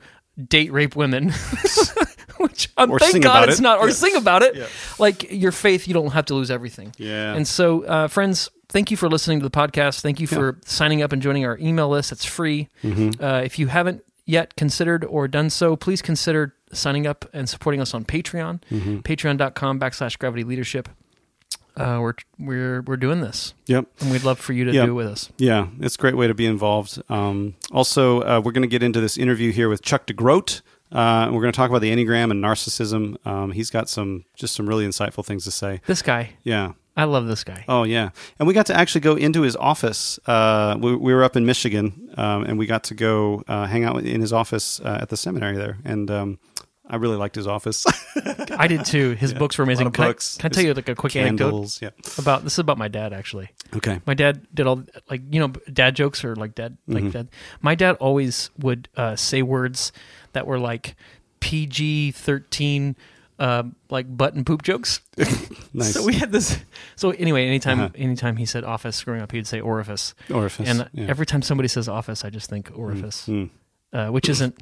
date 0.49 0.73
rape 0.73 0.97
women, 0.97 1.33
which 2.38 2.69
um, 2.76 2.90
Or 2.90 2.99
thank 2.99 3.23
God 3.23 3.37
about 3.38 3.49
it's 3.49 3.59
it. 3.59 3.62
not, 3.62 3.78
or 3.78 3.88
Yeah. 3.88 3.95
sing 3.95 4.16
about 4.16 4.43
it, 4.43 4.69
like 4.99 5.31
your 5.33 5.52
faith, 5.52 5.88
you 5.88 5.95
don't 5.95 6.12
have 6.12 6.26
to 6.26 6.35
lose 6.35 6.50
everything. 6.50 6.93
Yeah. 6.99 7.35
And 7.35 7.47
so, 7.47 7.85
uh, 7.85 8.09
friends, 8.09 8.50
thank 8.69 8.90
you 8.90 8.97
for 8.97 9.09
listening 9.09 9.40
to 9.40 9.45
the 9.45 9.50
podcast. 9.50 10.00
Thank 10.00 10.21
you 10.21 10.26
for 10.26 10.59
signing 10.64 11.02
up 11.02 11.12
and 11.12 11.23
joining 11.23 11.45
our 11.45 11.59
email 11.59 11.88
list. 11.88 12.12
It's 12.12 12.25
free. 12.25 12.69
Mm-hmm. 12.83 13.23
Uh, 13.23 13.40
if 13.40 13.59
you 13.59 13.69
haven't 13.69 14.02
yet 14.26 14.57
considered 14.57 15.05
or 15.05 15.28
done 15.28 15.50
so, 15.50 15.76
please 15.76 16.02
consider 16.02 16.55
signing 16.73 17.07
up 17.07 17.25
and 17.33 17.49
supporting 17.49 17.81
us 17.81 17.95
on 17.95 18.05
Patreon. 18.05 18.61
Mm-hmm. 18.71 18.97
Patreon.com 18.99 19.78
backslash 19.81 20.19
gravity 20.19 20.45
leadership. 20.45 20.88
Uh, 21.76 21.99
we're 22.00 22.14
we're 22.38 22.80
we're 22.83 22.97
doing 22.97 23.21
this, 23.21 23.52
Yep. 23.66 23.87
and 24.00 24.11
we'd 24.11 24.25
love 24.25 24.38
for 24.38 24.52
you 24.54 24.64
to 24.64 24.73
Yeah. 24.73 24.87
do 24.87 24.92
it 24.92 24.95
with 24.95 25.06
us. 25.09 25.30
Yeah, 25.37 25.66
it's 25.80 25.95
a 25.97 25.99
great 25.99 26.16
way 26.16 26.26
to 26.26 26.35
be 26.35 26.47
involved. 26.47 27.02
Um, 27.11 27.54
also, 27.71 28.21
uh, 28.23 28.40
we're 28.42 28.52
going 28.52 28.62
to 28.62 28.68
get 28.68 28.83
into 28.83 29.00
this 29.00 29.18
interview 29.18 29.52
here 29.52 29.68
with 29.68 29.83
Chuck 29.83 30.06
DeGroat. 30.06 30.62
Uh, 30.90 31.26
we're 31.33 31.40
going 31.42 31.52
to 31.52 31.56
talk 31.56 31.68
about 31.68 31.80
the 31.83 31.90
Enneagram 31.95 32.30
and 32.30 32.42
narcissism. 32.42 33.16
Um, 33.26 33.50
he's 33.52 33.71
got 33.71 33.88
some 33.90 34.25
just 34.37 34.54
some 34.54 34.66
really 34.68 34.87
insightful 34.87 35.25
things 35.25 35.45
to 35.45 35.50
say. 35.50 35.80
This 35.87 36.00
guy, 36.02 36.30
Yeah. 36.45 36.73
I 36.99 37.04
love 37.04 37.26
this 37.26 37.45
guy. 37.45 37.62
Oh 37.68 37.83
yeah, 37.83 38.09
and 38.38 38.49
we 38.49 38.54
got 38.54 38.64
to 38.66 38.75
actually 38.75 39.02
go 39.02 39.16
into 39.16 39.42
his 39.42 39.54
office. 39.54 40.18
Uh, 40.26 40.78
we, 40.80 40.97
we 40.97 41.12
were 41.12 41.25
up 41.25 41.37
in 41.37 41.45
Michigan, 41.45 42.09
um, 42.16 42.45
and 42.45 42.59
we 42.59 42.64
got 42.64 42.85
to 42.85 42.95
go 42.95 43.42
uh, 43.49 43.66
hang 43.66 43.85
out 43.85 44.02
in 44.02 44.23
his 44.23 44.33
office 44.33 44.80
uh, 44.80 45.00
at 45.02 45.11
the 45.11 45.16
seminary 45.18 45.59
there, 45.59 45.76
and 45.85 46.11
um, 46.11 46.38
I 46.88 46.97
really 46.97 47.16
liked 47.16 47.35
his 47.35 47.47
office. 47.49 47.85
I 48.59 48.69
did 48.69 48.85
too. 48.85 49.12
His 49.12 49.35
books 49.35 49.59
were 49.59 49.64
amazing. 49.64 49.90
Can, 49.90 50.07
books. 50.07 50.38
I, 50.38 50.43
can 50.43 50.50
I 50.50 50.55
tell 50.55 50.64
you 50.64 50.75
like 50.75 50.88
a 50.88 50.95
quick 50.95 51.16
anecdote 51.16 51.83
yeah. 51.83 51.90
about 52.16 52.45
this 52.45 52.52
is 52.55 52.59
about 52.61 52.78
my 52.78 52.87
dad 52.88 53.12
actually. 53.12 53.50
Okay. 53.75 54.00
My 54.07 54.14
dad 54.14 54.47
did 54.55 54.66
all 54.69 54.85
like 55.11 55.23
you 55.31 55.40
know 55.40 55.49
dad 55.73 55.97
jokes 55.97 56.25
or 56.25 56.37
like 56.37 56.55
dad 56.55 56.76
Mm-hmm. 56.88 57.05
like 57.05 57.12
dad. 57.12 57.28
My 57.61 57.75
dad 57.75 57.97
always 57.97 58.50
would 58.59 58.88
uh, 58.97 59.16
say 59.16 59.43
words 59.43 59.90
that 60.33 60.47
were 60.47 60.59
like 60.61 60.95
PG 61.40 62.12
thirteen, 62.12 62.97
uh, 63.38 63.64
like 63.90 64.07
butt 64.16 64.35
and 64.35 64.47
poop 64.47 64.62
jokes. 64.62 65.00
Nice. 65.75 65.93
So 65.93 66.05
we 66.07 66.14
had 66.14 66.33
this. 66.33 66.57
So 66.95 67.11
anyway, 67.11 67.45
anytime 67.47 67.81
Uh-huh. 67.81 67.93
anytime 67.97 68.37
he 68.38 68.47
said 68.47 68.64
office 68.64 69.05
growing 69.05 69.21
up, 69.21 69.31
he'd 69.33 69.47
say 69.47 69.61
orifice. 69.61 70.14
Orifice. 70.31 70.66
And 70.66 70.88
yeah. 70.95 71.05
every 71.07 71.26
time 71.26 71.43
somebody 71.43 71.69
says 71.69 71.87
office, 71.87 72.25
I 72.25 72.31
just 72.31 72.49
think 72.49 72.71
orifice, 72.75 73.26
Mm. 73.26 73.50
uh, 73.93 74.09
which 74.09 74.31
isn't. 74.31 74.57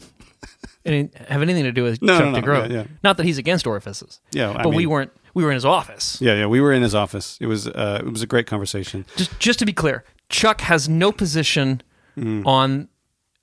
Have 0.87 1.41
anything 1.43 1.65
to 1.65 1.73
do 1.73 1.83
with 1.83 2.03
No, 2.03 2.19
Chuck 2.19 2.27
no, 2.27 2.31
no, 2.33 2.41
DeGroat. 2.43 2.69
yeah, 2.71 2.77
yeah. 2.77 2.85
Not 3.03 3.17
that 3.17 3.25
he's 3.25 3.39
against 3.39 3.67
orifices, 3.67 4.21
Yeah, 4.33 4.51
I 4.51 4.63
but 4.63 4.71
we 4.71 4.79
mean- 4.79 4.91
weren't. 4.91 5.13
We 5.33 5.43
were 5.43 5.51
in 5.51 5.55
his 5.57 5.65
office. 5.65 6.19
Yeah, 6.21 6.35
yeah, 6.35 6.47
we 6.47 6.61
were 6.61 6.73
in 6.73 6.83
his 6.83 6.95
office. 6.95 7.37
It 7.41 7.47
was 7.47 7.67
uh, 7.67 8.03
it 8.07 8.11
was 8.11 8.23
a 8.23 8.27
great 8.27 8.47
conversation. 8.47 9.05
just 9.17 9.37
just 9.41 9.59
to 9.61 9.67
be 9.67 9.73
clear, 9.73 10.05
Chuck 10.29 10.61
has 10.63 10.89
no 10.89 11.11
position 11.13 11.83
Mm. 12.17 12.47
on 12.47 12.89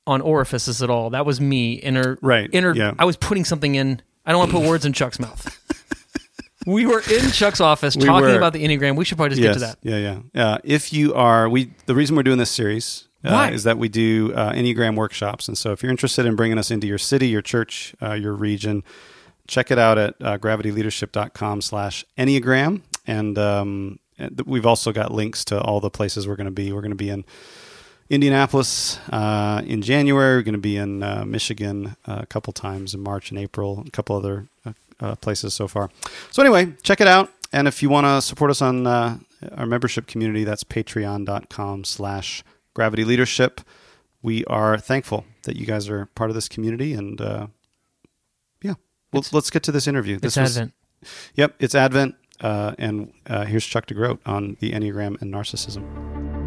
on 0.08 0.22
orifices 0.22 0.82
at 0.82 0.90
all. 0.90 1.10
That 1.10 1.26
was 1.26 1.42
me 1.42 1.74
inner 1.74 2.18
Right, 2.22 2.50
Inner. 2.54 2.74
yeah. 2.74 2.94
I 2.98 3.04
was 3.06 3.18
putting 3.18 3.44
something 3.44 3.76
in. 3.76 4.02
I 4.26 4.32
don't 4.32 4.40
want 4.40 4.52
to 4.52 4.58
put 4.58 4.68
words 4.70 4.86
in 4.86 4.94
Chuck's 4.94 5.20
mouth. 5.20 5.58
We 6.68 6.86
were 6.86 7.00
in 7.12 7.32
Chuck's 7.32 7.60
office 7.60 7.96
We 7.98 8.06
talking 8.06 8.30
were. 8.30 8.38
about 8.38 8.54
the 8.54 8.64
enneagram. 8.64 8.96
We 8.96 9.04
should 9.04 9.18
probably 9.18 9.36
just 9.36 9.42
yes, 9.42 9.58
get 9.58 9.60
to 9.60 9.66
that. 9.66 9.78
Yeah, 9.82 10.20
yeah. 10.36 10.44
Uh, 10.46 10.58
if 10.64 10.94
you 10.94 11.12
are, 11.16 11.50
we 11.50 11.74
the 11.88 11.96
reason 11.96 12.16
we're 12.16 12.22
doing 12.22 12.38
this 12.38 12.52
series 12.52 13.08
uh, 13.24 13.50
is 13.52 13.64
that 13.64 13.78
we 13.78 13.90
do 13.90 14.34
uh, 14.34 14.52
Enneagram 14.54 14.96
workshops, 14.96 15.48
and 15.48 15.58
so 15.58 15.72
if 15.72 15.84
you're 15.84 15.92
interested 15.92 16.26
in 16.26 16.36
bringing 16.36 16.58
us 16.58 16.72
into 16.72 16.88
your 16.88 16.98
city, 16.98 17.28
your 17.28 17.42
church, 17.42 17.96
uh, 18.02 18.14
your 18.14 18.34
region, 18.34 18.84
check 19.48 19.72
it 19.72 19.78
out 19.78 19.98
at 19.98 20.16
uh, 20.22 20.38
gravityleadership.com/slash 20.38 22.06
Enneagram, 22.18 22.82
and 23.06 23.38
um, 23.38 24.00
we've 24.46 24.66
also 24.66 24.92
got 24.92 25.12
links 25.12 25.46
to 25.46 25.60
all 25.62 25.80
the 25.80 25.90
places 25.90 26.28
we're 26.28 26.36
going 26.36 26.46
to 26.46 26.52
be. 26.52 26.72
We're 26.72 26.82
going 26.82 26.92
to 26.92 26.96
be 26.96 27.10
in. 27.10 27.26
Indianapolis 28.10 29.00
uh, 29.10 29.62
in 29.66 29.82
January. 29.82 30.36
We're 30.36 30.42
going 30.42 30.52
to 30.52 30.60
be 30.60 30.76
in 30.76 31.02
uh, 31.02 31.24
Michigan 31.26 31.96
uh, 32.06 32.18
a 32.20 32.26
couple 32.26 32.52
times 32.52 32.94
in 32.94 33.00
March 33.00 33.30
and 33.30 33.40
April, 33.40 33.86
a 33.88 33.90
couple 33.90 34.18
other 34.18 34.48
places 35.22 35.54
so 35.54 35.66
far. 35.66 35.90
So, 36.30 36.44
anyway, 36.44 36.74
check 36.84 37.00
it 37.00 37.08
out. 37.08 37.32
And 37.54 37.68
if 37.68 37.84
you 37.84 37.90
want 37.90 38.06
to 38.06 38.22
support 38.22 38.52
us 38.52 38.62
on 38.62 38.88
uh, 38.88 39.18
our 39.56 39.66
membership 39.66 40.08
community, 40.08 40.44
that's 40.44 40.64
patreon.com 40.64 41.84
slash 41.84 42.44
gravity 42.74 43.04
leadership. 43.04 43.62
We 44.22 44.46
are 44.46 44.78
thankful 44.78 45.26
that 45.44 45.56
you 45.56 45.66
guys 45.66 45.90
are 45.90 46.06
part 46.08 46.30
of 46.30 46.36
this 46.36 46.48
community. 46.48 46.94
And 46.94 47.20
uh, 47.20 47.48
yeah, 48.62 48.76
well, 49.12 49.24
let's 49.32 49.50
get 49.50 49.64
to 49.64 49.72
this 49.72 49.88
interview. 49.88 50.16
It's 50.16 50.24
This 50.24 50.38
was- 50.38 50.58
Advent. 50.58 50.74
Yep, 51.36 51.56
it's 51.60 51.74
Advent. 51.76 52.16
Uh, 52.40 52.74
and 52.80 53.14
uh, 53.28 53.46
here's 53.46 53.66
Chuck 53.66 53.86
DeGroat 53.88 54.20
on 54.26 54.58
the 54.60 54.72
Enneagram 54.72 55.22
and 55.22 55.32
narcissism. 55.34 56.41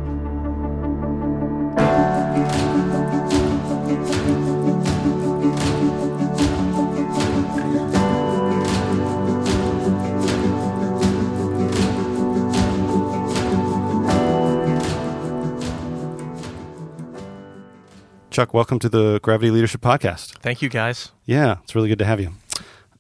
Chuck, 18.35 18.53
welcome 18.53 18.81
to 18.81 18.89
the 18.89 19.21
Gravity 19.23 19.53
Leadership 19.53 19.81
Podcast. 19.81 20.37
Thank 20.39 20.61
you, 20.61 20.69
guys. 20.69 21.13
Yeah, 21.25 21.59
it's 21.63 21.77
really 21.77 21.89
good 21.89 22.01
to 22.01 22.05
have 22.05 22.21
you. 22.21 22.33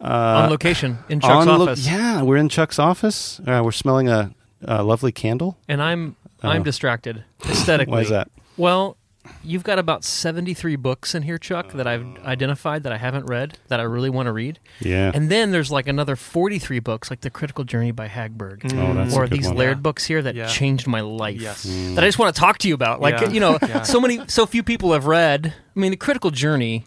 on 0.00 0.49
location 0.49 0.99
in 1.09 1.19
Chuck's 1.19 1.49
on 1.49 1.59
lo- 1.59 1.64
office. 1.64 1.85
yeah, 1.88 2.23
we're 2.23 2.37
in 2.37 2.49
Chuck's 2.49 2.79
office. 2.79 3.41
Uh, 3.45 3.61
we're 3.64 3.73
smelling 3.73 4.09
a, 4.09 4.33
a 4.62 4.85
lovely 4.85 5.11
candle. 5.11 5.59
And 5.67 5.83
I'm 5.83 6.14
I'm 6.41 6.61
Oh. 6.61 6.64
distracted 6.64 7.25
aesthetically. 7.47 7.91
Why 7.95 8.00
is 8.03 8.11
that? 8.11 8.31
Well, 8.57 8.97
you've 9.43 9.64
got 9.64 9.78
about 9.78 10.04
73 10.04 10.76
books 10.76 11.14
in 11.14 11.23
here, 11.23 11.38
Chuck, 11.38 11.73
that 11.73 11.87
I've 11.87 12.04
identified 12.25 12.83
that 12.83 12.93
I 12.93 12.99
haven't 12.99 13.26
read 13.26 13.59
that 13.69 13.81
I 13.81 13.83
really 13.85 14.11
want 14.11 14.26
to 14.26 14.33
read. 14.33 14.59
Yeah. 14.81 15.11
And 15.14 15.31
then 15.31 15.50
there's 15.50 15.71
like 15.71 15.87
another 15.88 16.16
43 16.16 16.78
books, 16.81 17.11
like 17.11 17.21
The 17.23 17.31
Critical 17.31 17.64
Journey 17.64 17.90
by 17.93 18.09
Hagberg. 18.09 18.61
Oh, 18.75 18.95
that's 18.95 19.14
a 19.14 19.16
or 19.19 19.26
good 19.26 19.38
these 19.38 19.47
one. 19.49 19.57
Laird 19.57 19.78
Yeah. 19.78 19.83
books 19.83 20.04
here 20.04 20.23
that 20.23 20.35
Yeah. 20.35 20.47
changed 20.49 20.87
my 20.87 21.00
life. 21.00 21.40
Yes. 21.40 21.66
Mm. 21.66 21.95
That 21.95 22.04
I 22.04 22.09
just 22.09 22.19
want 22.19 22.35
to 22.35 22.38
talk 22.40 22.59
to 22.59 22.69
you 22.69 22.75
about. 22.75 23.00
Like, 23.00 23.21
Yeah. 23.21 23.31
you 23.31 23.40
know, 23.40 23.59
Yeah. 23.62 23.83
so 23.83 24.00
many, 24.00 24.21
so 24.26 24.47
few 24.47 24.62
people 24.62 24.93
have 24.93 25.07
read. 25.07 25.54
I 25.76 25.81
mean, 25.81 25.90
The 25.90 25.97
Critical 25.97 26.31
Journey, 26.31 26.85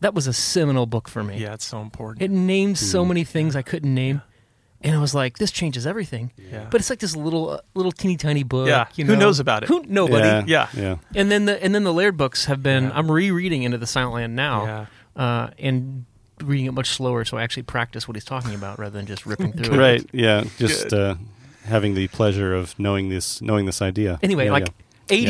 that 0.00 0.14
was 0.14 0.26
a 0.26 0.32
seminal 0.32 0.86
book 0.86 1.08
for 1.08 1.22
me. 1.24 1.38
Yeah, 1.38 1.54
it's 1.54 1.64
so 1.64 1.80
important. 1.80 2.22
It 2.22 2.30
named 2.30 2.78
Hmm. 2.78 2.84
so 2.84 3.04
many 3.04 3.24
things 3.24 3.56
I 3.56 3.62
couldn't 3.62 3.94
name. 3.94 4.22
And 4.84 4.94
I 4.94 5.00
was 5.00 5.14
like, 5.14 5.38
this 5.38 5.50
changes 5.50 5.86
everything. 5.86 6.30
Yeah. 6.36 6.66
But 6.70 6.80
it's 6.80 6.90
like 6.90 6.98
this 7.00 7.16
little, 7.16 7.50
uh, 7.50 7.60
little 7.74 7.90
teeny 7.90 8.16
tiny 8.18 8.42
book. 8.42 8.68
Yeah. 8.68 8.86
You 8.94 9.06
Who 9.06 9.16
knows 9.16 9.40
about 9.40 9.62
it? 9.64 9.68
Who 9.70 9.82
nobody. 9.88 10.26
yeah, 10.28 10.44
Yeah. 10.46 10.68
yeah. 10.76 10.96
And 11.16 11.30
then 11.30 11.46
the 11.46 11.60
and 11.64 11.74
then 11.74 11.84
the 11.84 11.92
Laird 11.92 12.16
books 12.18 12.44
have 12.44 12.62
been. 12.62 12.84
Yeah. 12.84 12.92
I'm 12.98 13.10
rereading 13.10 13.62
Into 13.62 13.78
the 13.78 13.86
Silent 13.86 14.14
Land 14.14 14.36
now, 14.36 14.64
Yeah. 15.16 15.22
uh, 15.24 15.50
and 15.58 16.04
reading 16.42 16.66
it 16.66 16.72
much 16.72 16.90
slower, 16.90 17.24
so 17.24 17.38
I 17.38 17.42
actually 17.42 17.62
practice 17.62 18.06
what 18.06 18.14
he's 18.16 18.24
talking 18.26 18.54
about 18.54 18.78
rather 18.78 18.96
than 18.98 19.06
just 19.06 19.24
ripping 19.24 19.52
through 19.54 19.74
it. 19.74 19.78
Right. 19.78 20.06
Yeah. 20.12 20.44
Just 20.58 20.92
uh, 20.92 21.14
having 21.64 21.94
the 21.94 22.08
pleasure 22.08 22.54
of 22.54 22.78
knowing 22.78 23.08
this, 23.08 23.40
knowing 23.40 23.64
this 23.66 23.80
idea. 23.80 24.18
Anyway, 24.22 24.46
Yeah, 24.46 24.52
like 24.52 24.66
yeah. 24.66 24.70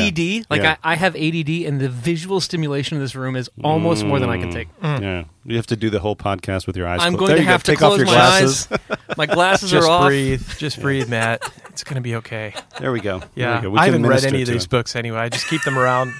ADD, 0.07 0.45
like 0.49 0.61
Yeah. 0.63 0.75
I, 0.83 0.93
I 0.93 0.95
have 0.95 1.15
ADD, 1.15 1.49
and 1.65 1.79
the 1.79 1.89
visual 1.89 2.39
stimulation 2.41 2.97
of 2.97 3.01
this 3.03 3.13
room 3.15 3.35
is 3.35 3.49
almost 3.63 4.03
more 4.05 4.19
than 4.19 4.29
I 4.29 4.37
can 4.37 4.51
take. 4.51 4.67
yeah. 4.83 4.99
yeah. 4.99 5.23
You 5.47 5.57
have 5.57 5.67
to 5.67 5.75
do 5.75 5.89
the 5.91 5.99
whole 5.99 6.15
podcast 6.15 6.65
with 6.65 6.75
your 6.75 6.87
eyes. 6.87 7.01
I'm 7.01 7.15
closed. 7.15 7.19
going 7.19 7.27
There 7.29 7.35
to 7.37 7.41
you 7.43 7.47
go. 7.47 7.51
have 7.51 7.63
to 7.63 7.71
Take 7.73 7.77
close 7.79 7.91
off 7.93 7.97
your 7.99 8.07
my 8.07 8.13
glasses. 8.13 8.67
eyes. 8.71 8.79
My 9.17 9.25
glasses 9.25 9.71
Just 9.71 9.87
are 9.87 9.91
off. 9.91 10.01
Just 10.01 10.07
breathe. 10.09 10.57
Just 10.57 10.81
breathe, 10.81 11.09
Matt. 11.09 11.51
It's 11.69 11.83
going 11.83 11.95
to 11.95 12.01
be 12.01 12.15
okay. 12.15 12.53
There 12.79 12.91
we 12.91 12.99
go. 13.01 13.21
Yeah. 13.35 13.57
we 13.57 13.61
go. 13.63 13.69
We 13.71 13.79
I 13.79 13.85
haven't 13.85 14.05
read 14.05 14.23
any 14.25 14.41
of 14.41 14.47
these 14.47 14.63
him. 14.65 14.69
books 14.69 14.95
anyway. 14.95 15.19
I 15.19 15.29
just 15.29 15.47
keep 15.47 15.63
them 15.63 15.77
around. 15.77 16.13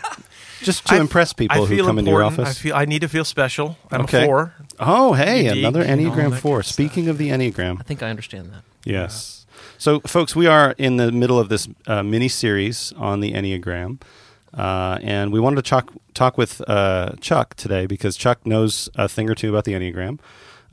Just 0.62 0.86
to 0.88 0.96
I- 0.96 1.00
impress 1.00 1.34
people 1.34 1.58
I 1.58 1.60
who 1.60 1.68
feel 1.76 1.86
come 1.86 2.00
into 2.00 2.12
your 2.12 2.24
office. 2.24 2.50
I 2.50 2.54
feel 2.54 2.76
I 2.76 2.86
need 2.86 3.00
to 3.02 3.10
feel 3.10 3.26
special. 3.26 3.78
I'm 3.92 4.02
Okay. 4.02 4.24
a 4.24 4.26
four. 4.26 4.54
oh, 4.80 5.14
hey, 5.14 5.44
Unique 5.46 5.60
another 5.60 5.82
and 5.82 6.06
all 6.06 6.12
Enneagram 6.16 6.32
that 6.32 6.40
four. 6.42 6.58
good 6.60 6.66
stuff. 6.66 6.74
Speaking 6.74 7.08
of 7.10 7.18
the 7.18 7.30
Enneagram, 7.30 7.80
I 7.80 7.84
think 7.84 8.02
I 8.04 8.10
understand 8.10 8.52
that. 8.52 8.64
Yes. 8.84 9.46
So, 9.78 10.00
folks, 10.02 10.36
we 10.36 10.48
are 10.48 10.74
in 10.78 10.98
the 10.98 11.12
middle 11.12 11.38
of 11.40 11.50
this 11.50 11.68
uh, 11.88 12.02
mini 12.04 12.28
series 12.30 12.94
on 12.98 13.20
the 13.20 13.34
Enneagram. 13.34 14.02
Uh, 14.54 14.98
and 15.04 15.34
we 15.34 15.40
wanted 15.40 15.58
to 15.58 15.62
talk, 15.70 15.92
talk 16.14 16.38
with 16.38 16.62
uh, 16.70 17.12
Chuck 17.20 17.56
today 17.56 17.86
because 17.86 18.16
Chuck 18.16 18.46
knows 18.46 18.88
a 18.96 19.10
thing 19.10 19.30
or 19.30 19.36
two 19.36 19.50
about 19.50 19.66
the 19.66 19.74
Enneagram. 19.74 20.18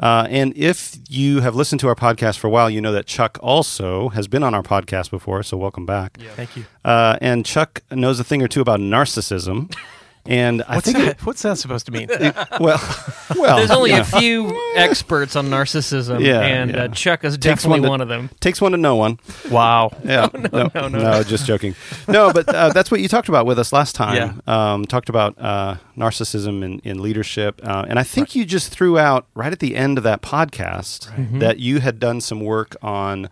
Uh, 0.02 0.26
and 0.28 0.52
if 0.56 0.99
you 1.09 1.40
have 1.40 1.54
listened 1.54 1.80
to 1.80 1.88
our 1.88 1.94
podcast 1.94 2.37
for 2.38 2.49
a 2.49 2.50
while, 2.50 2.68
you 2.68 2.80
know 2.80 2.92
that 2.92 3.06
Chuck 3.06 3.38
also 3.40 4.09
has 4.11 4.26
been 4.26 4.42
on 4.42 4.52
our 4.52 4.62
podcast 4.62 5.11
before. 5.11 5.42
So, 5.44 5.56
welcome 5.56 5.87
back. 5.87 6.18
Thank 6.35 6.56
you. 6.56 6.64
Uh, 6.85 7.16
and 7.21 7.47
Chuck 7.47 7.82
knows 7.92 8.18
a 8.18 8.25
thing 8.25 8.42
or 8.42 8.49
two 8.49 8.61
about 8.61 8.80
narcissism. 8.80 9.73
And 10.25 10.62
I 10.69 10.76
What's 10.76 10.85
think 10.93 10.99
that? 11.05 11.26
What's 11.26 11.43
that 11.43 11.59
supposed 11.59 11.87
to 11.87 11.93
mean? 11.93 12.07
it, 12.11 12.35
well, 12.61 12.81
well, 13.37 13.57
There's 13.57 13.73
only 13.73 13.91
yeah. 13.91 14.02
a 14.02 14.05
few 14.05 14.57
experts 14.76 15.35
on 15.35 15.47
narcissism, 15.49 16.25
Yeah, 16.25 16.41
and 16.43 16.71
yeah. 16.71 16.83
Uh, 16.85 16.88
Chuck 16.88 17.25
is 17.25 17.35
Takes 17.35 17.62
definitely 17.62 17.81
one 17.81 17.83
to- 17.83 17.88
one 17.91 18.00
of 18.02 18.09
them. 18.09 18.31
Takes 18.38 18.61
one 18.61 18.71
to 18.71 18.79
know 18.79 18.95
one. 18.95 19.19
wow. 19.50 19.91
Yeah, 20.05 20.29
no, 20.52 20.71
no, 20.75 20.88
no, 20.88 21.23
just 21.25 21.45
joking. 21.47 21.75
No, 22.07 22.33
but 22.33 22.49
uh, 22.49 22.69
that's 22.71 22.91
what 22.91 23.00
you 23.00 23.09
talked 23.09 23.29
about 23.29 23.47
with 23.47 23.59
us 23.59 23.73
last 23.73 23.95
time. 23.97 24.41
Yeah. 24.47 24.73
Um, 24.75 24.85
talked 24.85 25.09
about 25.09 25.35
uh, 25.41 25.76
narcissism 25.97 26.62
in, 26.62 26.79
in 26.85 27.02
leadership, 27.02 27.61
uh, 27.64 27.85
and 27.88 27.99
I 27.99 28.02
think 28.05 28.37
you 28.37 28.45
just 28.45 28.71
threw 28.71 28.99
out 28.99 29.26
right 29.35 29.50
at 29.52 29.59
the 29.59 29.75
end 29.75 29.99
of 29.99 30.05
that 30.05 30.23
podcast 30.23 31.11
Mm-hmm. 31.12 31.38
that 31.41 31.59
you 31.59 31.81
had 31.81 31.99
done 31.99 32.21
some 32.21 32.41
work 32.41 32.76
on 32.83 33.29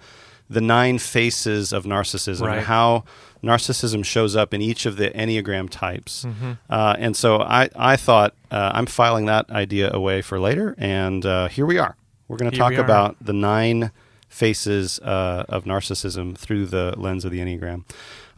the 0.51 0.61
nine 0.61 0.99
faces 0.99 1.73
of 1.73 1.85
narcissism 1.85 2.47
Right. 2.47 2.59
and 2.59 2.67
how 2.67 3.05
narcissism 3.43 4.05
shows 4.05 4.35
up 4.37 4.53
in 4.53 4.61
each 4.61 4.85
of 4.85 4.97
the 4.97 5.11
enneagram 5.13 5.71
types. 5.71 6.25
Mm-hmm. 6.27 6.53
Uh, 6.69 6.97
and 6.99 7.17
so 7.17 7.41
I, 7.41 7.71
I 7.77 7.97
thought 7.97 8.35
uh, 8.51 8.73
I'm 8.75 8.85
filing 8.87 9.27
that 9.27 9.49
idea 9.51 9.91
away 9.93 10.21
for 10.21 10.39
later, 10.41 10.75
and 10.77 11.25
uh, 11.25 11.49
here 11.49 11.65
we 11.65 11.79
are. 11.79 11.97
We're 12.29 12.37
going 12.37 12.51
to 12.51 12.57
talk 12.59 12.75
about 12.75 13.17
the 13.21 13.33
nine 13.33 13.91
faces 14.29 14.99
uh, 15.01 15.45
of 15.49 15.65
narcissism 15.65 16.37
through 16.37 16.67
the 16.67 16.95
lens 16.97 17.25
of 17.25 17.31
the 17.33 17.39
enneagram. 17.41 17.85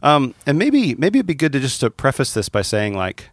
Um, 0.01 0.33
and 0.45 0.57
maybe 0.57 0.95
maybe 0.95 1.19
it'd 1.19 1.27
be 1.27 1.35
good 1.35 1.51
to 1.53 1.59
just 1.59 1.79
to 1.81 1.89
preface 1.89 2.33
this 2.33 2.49
by 2.49 2.61
saying 2.61 2.95
like 2.95 3.29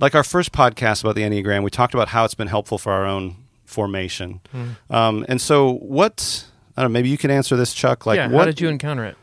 like 0.00 0.14
our 0.14 0.24
first 0.24 0.52
podcast 0.52 1.02
about 1.04 1.14
the 1.14 1.22
enneagram, 1.22 1.62
we 1.62 1.70
talked 1.70 1.94
about 1.94 2.08
how 2.08 2.24
it's 2.24 2.34
been 2.34 2.48
helpful 2.48 2.78
for 2.78 2.92
our 2.92 3.04
own 3.06 3.36
formation. 3.64 4.40
Hmm. 4.50 4.70
Um, 4.90 5.26
and 5.28 5.40
so 5.40 5.74
what 5.74 6.46
I 6.76 6.82
don't 6.82 6.90
know, 6.90 6.94
maybe 6.94 7.08
you 7.08 7.18
can 7.18 7.30
answer 7.30 7.56
this, 7.56 7.74
Chuck. 7.74 8.06
Like 8.06 8.16
yeah, 8.16 8.28
what 8.28 8.40
how 8.40 8.44
did 8.46 8.60
you 8.60 8.68
encounter 8.68 9.04
it? 9.04 9.16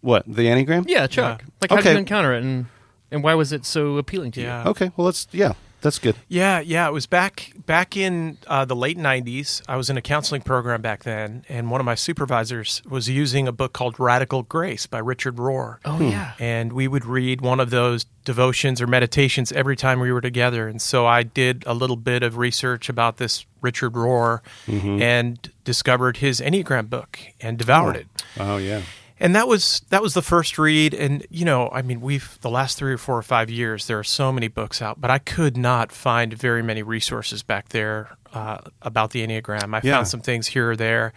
what 0.00 0.24
the 0.26 0.46
enneagram? 0.46 0.84
Yeah, 0.88 1.06
Chuck. 1.06 1.44
Like, 1.60 1.70
how 1.70 1.76
did 1.76 1.92
you 1.92 1.98
encounter 1.98 2.32
it, 2.34 2.42
and 2.42 2.66
and 3.10 3.22
why 3.22 3.34
was 3.34 3.52
it 3.52 3.64
so 3.64 3.96
appealing 3.98 4.32
to 4.32 4.40
you? 4.40 4.46
Yeah. 4.46 4.68
Okay, 4.68 4.90
well 4.96 5.06
let's 5.06 5.26
yeah, 5.32 5.52
that's 5.82 5.98
good. 5.98 6.16
Yeah, 6.28 6.60
yeah. 6.60 6.88
It 6.88 6.92
was 6.92 7.06
back 7.06 7.52
back 7.66 7.96
in 7.96 8.38
uh, 8.46 8.64
the 8.64 8.74
late 8.76 8.96
'90s. 8.96 9.60
I 9.68 9.76
was 9.76 9.90
in 9.90 9.96
a 9.96 10.02
counseling 10.02 10.40
program 10.42 10.80
back 10.80 11.02
then, 11.04 11.44
and 11.48 11.70
one 11.70 11.80
of 11.80 11.84
my 11.84 11.94
supervisors 11.94 12.80
was 12.88 13.08
using 13.08 13.46
a 13.46 13.52
book 13.52 13.72
called 13.72 14.00
Radical 14.00 14.42
Grace 14.44 14.86
by 14.86 14.98
Richard 14.98 15.36
Rohr. 15.36 15.78
Oh 15.84 16.00
yeah. 16.00 16.32
and 16.38 16.72
we 16.72 16.88
would 16.88 17.04
read 17.04 17.40
one 17.40 17.60
of 17.60 17.70
those 17.70 18.04
devotions 18.24 18.80
or 18.80 18.86
meditations 18.86 19.50
every 19.52 19.74
time 19.76 19.98
we 20.00 20.12
were 20.12 20.20
together. 20.20 20.68
And 20.68 20.80
so 20.80 21.06
I 21.06 21.24
did 21.24 21.64
a 21.66 21.74
little 21.74 21.96
bit 21.96 22.22
of 22.22 22.36
research 22.38 22.88
about 22.88 23.16
this 23.16 23.44
Richard 23.60 23.94
Rohr 23.94 24.40
and 24.68 25.50
discovered 25.64 26.18
his 26.18 26.40
Enneagram 26.40 26.88
book 26.88 27.18
and 27.40 27.58
devoured 27.58 27.96
it. 27.96 28.06
Oh 28.38 28.56
yeah. 28.58 28.82
And 29.22 29.36
that 29.36 29.46
was 29.46 29.82
that 29.90 30.02
was 30.02 30.14
the 30.14 30.20
first 30.22 30.58
read. 30.58 30.94
And 30.94 31.24
you 31.30 31.44
know, 31.44 31.70
I 31.72 31.80
mean, 31.82 32.00
we've 32.00 32.38
the 32.40 32.50
last 32.50 32.76
three 32.76 32.92
or 32.92 32.98
four 32.98 33.16
or 33.16 33.22
five 33.22 33.48
years 33.50 33.86
there 33.86 33.98
are 33.98 34.04
so 34.04 34.32
many 34.32 34.48
books 34.48 34.82
out, 34.82 35.00
but 35.00 35.10
I 35.12 35.18
could 35.18 35.56
not 35.56 35.92
find 35.92 36.32
very 36.34 36.60
many 36.62 36.82
resources 36.82 37.44
back 37.44 37.68
there 37.68 38.10
uh, 38.34 38.58
about 38.82 39.12
the 39.12 39.24
Enneagram. 39.24 39.74
I 39.76 39.80
Yeah. 39.84 39.94
found 39.94 40.08
some 40.08 40.20
things 40.22 40.48
here 40.48 40.72
or 40.72 40.76
there, 40.76 41.12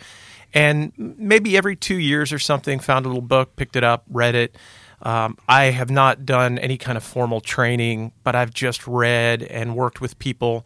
and 0.53 0.91
maybe 0.97 1.57
every 1.57 1.75
two 1.75 1.97
years 1.97 2.31
or 2.31 2.37
something, 2.37 2.79
found 2.79 3.05
a 3.05 3.09
little 3.09 3.23
book, 3.23 3.55
picked 3.55 3.75
it 3.75 3.83
up, 3.83 4.03
read 4.09 4.35
it. 4.35 4.55
Um, 5.01 5.37
I 5.49 5.65
have 5.71 5.89
not 5.89 6.25
done 6.27 6.59
any 6.59 6.77
kind 6.77 6.97
of 6.97 7.03
formal 7.03 7.41
training, 7.41 8.11
but 8.23 8.35
I've 8.35 8.53
just 8.53 8.85
read 8.87 9.41
and 9.41 9.75
worked 9.75 9.99
with 9.99 10.19
people 10.19 10.65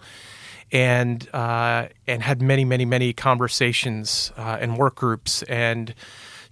and 0.73 1.27
uh, 1.33 1.87
and 2.05 2.21
had 2.21 2.41
many, 2.41 2.65
many, 2.65 2.83
many 2.83 3.13
conversations 3.13 4.33
uh, 4.37 4.57
and 4.59 4.77
work 4.77 4.95
groups 4.95 5.41
and 5.43 5.93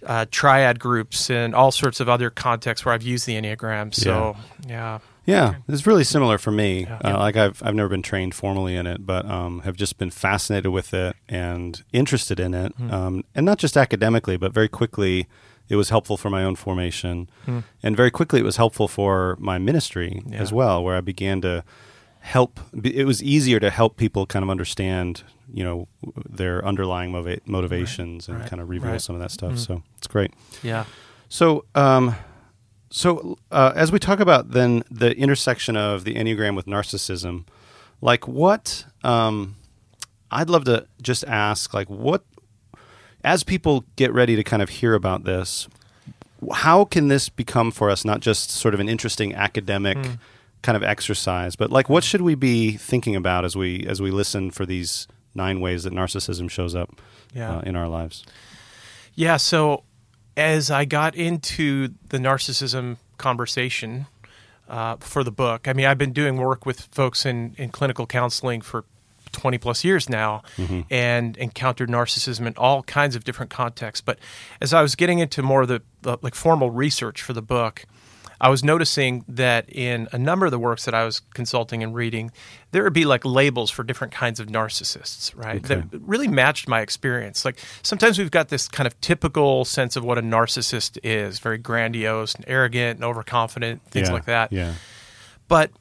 uh, 0.06 0.26
triad 0.30 0.78
groups 0.78 1.30
and 1.30 1.54
all 1.54 1.70
sorts 1.72 2.00
of 2.00 2.08
other 2.08 2.30
contexts 2.30 2.84
where 2.84 2.94
I've 2.94 3.02
used 3.02 3.26
the 3.26 3.34
Enneagram. 3.40 3.92
So 3.94 4.36
yeah, 4.66 4.98
Yeah, 5.26 5.56
it's 5.68 5.86
really 5.86 6.04
similar 6.04 6.38
for 6.38 6.50
me. 6.50 6.86
Uh, 6.86 7.18
like 7.18 7.36
I've 7.36 7.62
I've 7.64 7.74
never 7.74 7.88
been 7.88 8.02
trained 8.02 8.34
formally 8.34 8.76
in 8.76 8.86
it, 8.86 9.04
but 9.04 9.26
um, 9.26 9.60
have 9.60 9.76
just 9.76 9.98
been 9.98 10.10
fascinated 10.10 10.70
with 10.72 10.94
it 10.94 11.16
and 11.28 11.82
interested 11.92 12.40
in 12.40 12.54
it, 12.54 12.72
um, 12.90 13.24
and 13.34 13.44
not 13.44 13.58
just 13.58 13.76
academically, 13.76 14.36
but 14.36 14.52
very 14.52 14.68
quickly 14.68 15.26
it 15.68 15.76
was 15.76 15.90
helpful 15.90 16.16
for 16.16 16.30
my 16.30 16.42
own 16.44 16.56
formation, 16.56 17.28
and 17.82 17.94
very 17.96 18.10
quickly 18.10 18.40
it 18.40 18.44
was 18.44 18.56
helpful 18.56 18.88
for 18.88 19.36
my 19.38 19.58
ministry 19.58 20.22
as 20.32 20.50
well, 20.52 20.82
where 20.82 20.96
I 20.96 21.02
began 21.02 21.40
to 21.42 21.62
help. 22.20 22.58
It 22.82 23.04
was 23.06 23.22
easier 23.22 23.60
to 23.60 23.68
help 23.70 23.96
people 23.98 24.24
kind 24.24 24.42
of 24.42 24.48
understand, 24.48 25.24
you 25.52 25.64
know, 25.64 25.88
their 26.28 26.64
underlying 26.64 27.12
motiva- 27.12 27.40
motivations 27.46 28.28
and 28.28 28.40
right, 28.40 28.48
kind 28.48 28.60
of 28.60 28.68
reveal 28.68 28.92
right. 28.92 29.00
some 29.00 29.14
of 29.14 29.20
that 29.20 29.30
stuff. 29.30 29.58
So 29.58 29.82
it's 29.96 30.06
great. 30.06 30.32
yeah. 30.62 30.84
So, 31.28 31.64
um, 31.74 32.14
so 32.90 33.38
uh, 33.50 33.72
as 33.74 33.92
we 33.92 33.98
talk 33.98 34.20
about 34.20 34.52
then 34.52 34.82
the 34.90 35.16
intersection 35.16 35.76
of 35.76 36.04
the 36.04 36.14
enneagram 36.14 36.56
with 36.56 36.66
narcissism, 36.66 37.44
like 38.00 38.26
what 38.26 38.86
um, 39.02 39.56
I'd 40.30 40.48
love 40.48 40.64
to 40.64 40.86
just 41.02 41.24
ask, 41.24 41.74
like 41.74 41.88
what 41.88 42.24
as 43.24 43.42
people 43.42 43.84
get 43.96 44.12
ready 44.12 44.36
to 44.36 44.44
kind 44.44 44.62
of 44.62 44.68
hear 44.68 44.94
about 44.94 45.24
this, 45.24 45.68
how 46.52 46.84
can 46.84 47.08
this 47.08 47.28
become 47.28 47.70
for 47.70 47.90
us 47.90 48.04
not 48.04 48.20
just 48.20 48.50
sort 48.50 48.74
of 48.74 48.80
an 48.80 48.88
interesting 48.88 49.34
academic 49.34 49.98
kind 50.62 50.76
of 50.76 50.82
exercise, 50.82 51.56
but 51.56 51.70
like 51.70 51.88
what 51.88 52.04
should 52.04 52.22
we 52.22 52.34
be 52.34 52.72
thinking 52.72 53.16
about 53.16 53.44
as 53.44 53.56
we 53.56 53.86
as 53.86 54.00
we 54.00 54.10
listen 54.10 54.50
for 54.50 54.64
these 54.64 55.08
nine 55.34 55.60
ways 55.60 55.84
that 55.84 55.92
narcissism 55.92 56.50
shows 56.50 56.74
up 56.74 56.90
Yeah. 57.34 57.56
uh, 57.58 57.60
in 57.60 57.76
our 57.76 57.88
lives? 57.88 58.24
Yeah. 59.14 59.36
So 59.36 59.84
as 60.36 60.70
I 60.70 60.84
got 60.84 61.14
into 61.14 61.88
the 62.08 62.18
narcissism 62.18 62.96
conversation 63.18 64.06
uh, 64.68 64.96
for 65.00 65.24
the 65.24 65.32
book, 65.32 65.66
I 65.68 65.72
mean, 65.72 65.86
I've 65.86 65.98
been 65.98 66.12
doing 66.12 66.36
work 66.36 66.64
with 66.66 66.82
folks 66.92 67.24
in, 67.26 67.54
in 67.58 67.70
clinical 67.70 68.06
counseling 68.06 68.60
for 68.60 68.84
20 69.32 69.58
plus 69.58 69.84
years 69.84 70.08
now 70.08 70.42
and 70.90 71.36
encountered 71.36 71.90
narcissism 71.90 72.46
in 72.46 72.54
all 72.56 72.82
kinds 72.84 73.14
of 73.14 73.24
different 73.24 73.50
contexts. 73.50 74.00
But 74.04 74.18
as 74.60 74.72
I 74.72 74.80
was 74.80 74.94
getting 74.94 75.18
into 75.18 75.42
more 75.42 75.62
of 75.62 75.68
the, 75.68 75.82
the 76.02 76.16
like 76.22 76.34
formal 76.34 76.70
research 76.70 77.20
for 77.20 77.34
the 77.34 77.42
book, 77.42 77.84
I 78.40 78.48
was 78.48 78.62
noticing 78.62 79.24
that 79.28 79.68
in 79.68 80.08
a 80.12 80.18
number 80.18 80.46
of 80.46 80.52
the 80.52 80.58
works 80.58 80.84
that 80.84 80.94
I 80.94 81.04
was 81.04 81.20
consulting 81.34 81.82
and 81.82 81.94
reading, 81.94 82.30
there 82.70 82.84
would 82.84 82.92
be 82.92 83.04
like 83.04 83.24
labels 83.24 83.70
for 83.70 83.82
different 83.82 84.12
kinds 84.12 84.38
of 84.38 84.46
narcissists, 84.46 85.36
right? 85.36 85.62
That 85.64 85.86
really 85.92 86.28
matched 86.28 86.68
my 86.68 86.80
experience. 86.80 87.44
Like 87.44 87.58
sometimes 87.82 88.18
we've 88.18 88.30
got 88.30 88.48
this 88.48 88.68
kind 88.68 88.86
of 88.86 89.00
typical 89.00 89.64
sense 89.64 89.96
of 89.96 90.04
what 90.04 90.18
a 90.18 90.22
narcissist 90.22 90.98
is 91.02 91.40
very 91.40 91.58
grandiose 91.58 92.34
and 92.34 92.44
arrogant 92.46 92.98
and 92.98 93.04
overconfident, 93.04 93.82
things 93.90 94.08
Yeah, 94.08 94.14
like 94.14 94.26
that. 94.26 94.52
Yeah. 94.52 94.74
But, 95.48 95.72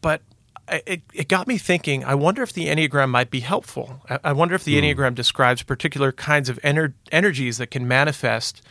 but 0.00 0.22
it, 0.68 1.02
it 1.12 1.28
got 1.28 1.48
me 1.48 1.58
thinking. 1.58 2.04
I 2.04 2.14
wonder 2.14 2.42
if 2.42 2.52
the 2.52 2.66
Enneagram 2.66 3.10
might 3.10 3.30
be 3.30 3.40
helpful. 3.40 4.02
I, 4.08 4.18
I 4.24 4.32
wonder 4.32 4.54
if 4.54 4.64
the 4.64 4.78
hmm. 4.78 4.84
Enneagram 4.84 5.14
describes 5.14 5.62
particular 5.62 6.12
kinds 6.12 6.48
of 6.48 6.60
ener- 6.62 6.94
energies 7.10 7.58
that 7.58 7.70
can 7.70 7.88
manifest 7.88 8.62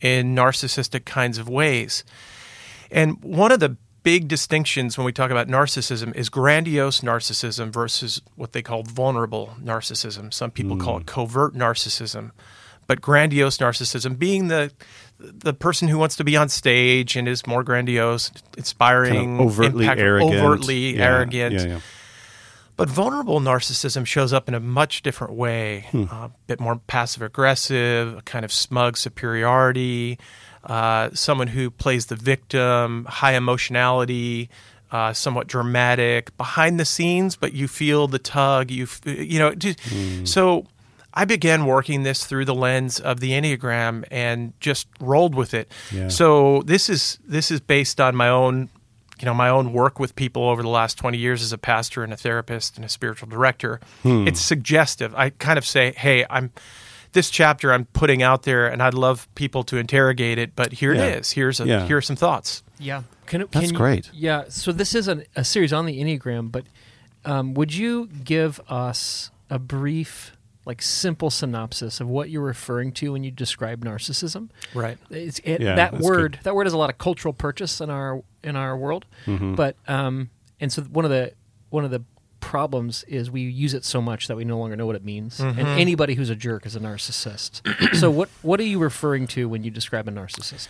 in 0.00 0.34
narcissistic 0.34 1.04
kinds 1.04 1.38
of 1.38 1.48
ways. 1.48 2.04
And 2.90 3.22
one 3.22 3.52
of 3.52 3.60
the 3.60 3.76
big 4.02 4.28
distinctions 4.28 4.96
when 4.96 5.04
we 5.04 5.12
talk 5.12 5.30
about 5.32 5.48
narcissism 5.48 6.14
is 6.14 6.28
grandiose 6.28 7.00
narcissism 7.00 7.72
versus 7.72 8.22
what 8.36 8.52
they 8.52 8.62
call 8.62 8.82
vulnerable 8.84 9.54
narcissism. 9.60 10.32
Some 10.32 10.50
people 10.52 10.76
call 10.76 10.98
it 10.98 11.06
covert 11.06 11.54
narcissism. 11.54 12.30
But 12.86 13.00
grandiose 13.00 13.58
narcissism 13.58 14.16
being 14.16 14.46
the 14.48 14.70
the 15.18 15.52
person 15.54 15.88
who 15.88 15.98
wants 15.98 16.14
to 16.16 16.24
be 16.24 16.36
on 16.36 16.48
stage 16.48 17.16
and 17.16 17.26
is 17.26 17.46
more 17.46 17.64
grandiose, 17.64 18.30
inspiring, 18.56 19.14
Kind 19.14 19.40
of 19.40 19.46
overtly 19.46 19.84
impact- 19.86 20.00
arrogant. 20.00 20.34
overtly 20.34 20.96
Yeah, 20.96 21.04
arrogant. 21.04 21.54
Yeah, 21.54 21.64
yeah. 21.66 21.80
But 22.76 22.90
vulnerable 22.90 23.40
narcissism 23.40 24.06
shows 24.06 24.34
up 24.34 24.46
in 24.48 24.54
a 24.54 24.60
much 24.60 25.00
different 25.02 25.32
way, 25.32 25.86
Hmm. 25.90 26.02
a 26.10 26.30
bit 26.46 26.60
more 26.60 26.76
passive 26.86 27.22
aggressive, 27.22 28.18
a 28.18 28.22
kind 28.22 28.44
of 28.44 28.52
smug 28.52 28.98
superiority, 28.98 30.18
uh, 30.66 31.10
someone 31.14 31.46
who 31.48 31.70
plays 31.70 32.06
the 32.06 32.16
victim, 32.16 33.06
high 33.08 33.34
emotionality, 33.34 34.48
uh, 34.92 35.12
somewhat 35.12 35.46
dramatic, 35.46 36.36
behind 36.36 36.78
the 36.80 36.84
scenes, 36.84 37.36
but 37.36 37.52
you 37.52 37.68
feel 37.68 38.08
the 38.08 38.18
tug. 38.18 38.70
You 38.70 38.84
f- 38.84 39.00
you 39.06 39.38
know, 39.38 39.54
just, 39.54 39.80
Hmm. 39.80 40.24
so. 40.24 40.66
I 41.18 41.24
began 41.24 41.64
working 41.64 42.02
this 42.02 42.26
through 42.26 42.44
the 42.44 42.54
lens 42.54 43.00
of 43.00 43.20
the 43.20 43.30
Enneagram 43.30 44.04
and 44.10 44.52
just 44.60 44.86
rolled 45.00 45.34
with 45.34 45.54
it. 45.54 45.72
Yeah. 45.90 46.08
So 46.08 46.60
this 46.66 46.90
is 46.90 47.18
this 47.26 47.50
is 47.50 47.58
based 47.58 48.02
on 48.02 48.14
my 48.14 48.28
own 48.28 48.68
you 49.18 49.24
know 49.24 49.32
my 49.32 49.48
own 49.48 49.72
work 49.72 49.98
with 49.98 50.14
people 50.14 50.42
over 50.46 50.60
the 50.60 50.68
last 50.68 50.98
20 50.98 51.16
years 51.16 51.40
as 51.42 51.54
a 51.54 51.56
pastor 51.58 52.04
and 52.04 52.12
a 52.12 52.18
therapist 52.18 52.76
and 52.76 52.84
a 52.84 52.88
spiritual 52.90 53.30
director 53.30 53.80
Hmm. 54.02 54.28
it's 54.28 54.42
suggestive 54.42 55.14
i 55.14 55.30
kind 55.30 55.56
of 55.56 55.64
say 55.64 55.94
hey 55.96 56.26
i'm 56.28 56.50
this 57.16 57.30
chapter 57.30 57.72
i'm 57.72 57.84
putting 57.86 58.22
out 58.22 58.42
there 58.44 58.66
and 58.68 58.82
i'd 58.82 58.94
love 58.94 59.26
people 59.34 59.64
to 59.64 59.76
interrogate 59.78 60.38
it 60.38 60.54
but 60.54 60.72
here 60.72 60.94
Yeah. 60.94 61.04
it 61.06 61.18
is 61.20 61.30
here's 61.32 61.58
a 61.60 61.66
Yeah. 61.66 61.86
here 61.86 61.96
are 61.96 62.02
some 62.02 62.16
thoughts 62.16 62.62
Yeah, 62.78 63.02
can, 63.26 63.40
it- 63.40 63.50
That's 63.50 63.64
can 63.66 63.72
you- 63.72 63.78
great. 63.78 64.10
Yeah, 64.12 64.44
so 64.48 64.70
this 64.70 64.94
is 64.94 65.08
an, 65.08 65.24
a 65.34 65.42
series 65.44 65.72
on 65.72 65.86
the 65.86 65.98
Enneagram, 66.00 66.52
but 66.52 66.64
um, 67.24 67.54
would 67.54 67.72
you 67.74 68.06
give 68.06 68.60
us 68.68 69.30
a 69.48 69.58
brief, 69.58 70.36
like 70.66 70.82
simple 70.82 71.30
synopsis 71.30 72.00
of 72.00 72.06
what 72.08 72.28
you're 72.28 72.42
referring 72.44 72.92
to 73.00 73.12
when 73.12 73.24
you 73.24 73.30
describe 73.30 73.82
narcissism? 73.84 74.50
right 74.74 74.98
It's, 75.10 75.38
it, 75.42 75.60
Yeah, 75.62 75.74
that 75.76 75.94
word 75.98 76.32
good. 76.32 76.40
that 76.44 76.54
word 76.54 76.66
has 76.66 76.74
a 76.74 76.78
lot 76.78 76.90
of 76.90 76.98
cultural 76.98 77.32
purchase 77.32 77.80
in 77.80 77.88
our 77.90 78.22
in 78.44 78.56
our 78.56 78.76
world, 78.76 79.06
Mm-hmm. 79.24 79.54
but 79.54 79.74
um, 79.88 80.28
and 80.60 80.70
so 80.72 80.82
one 80.82 81.04
of 81.06 81.10
the 81.10 81.32
one 81.70 81.84
of 81.86 81.90
the 81.90 82.02
problems 82.46 83.02
is 83.08 83.28
we 83.28 83.40
use 83.42 83.74
it 83.74 83.84
so 83.84 84.00
much 84.00 84.28
that 84.28 84.36
we 84.36 84.44
no 84.44 84.56
longer 84.56 84.76
know 84.76 84.86
what 84.86 84.94
it 84.94 85.04
means. 85.04 85.38
Mm-hmm. 85.38 85.58
And 85.58 85.68
anybody 85.68 86.14
who's 86.14 86.30
a 86.30 86.36
jerk 86.36 86.64
is 86.64 86.76
a 86.76 86.80
narcissist. 86.80 87.60
so 88.00 88.08
what 88.10 88.28
what 88.42 88.60
are 88.60 88.64
you 88.64 88.78
referring 88.78 89.26
to 89.28 89.48
when 89.48 89.64
you 89.64 89.70
describe 89.70 90.06
a 90.06 90.12
narcissist? 90.12 90.68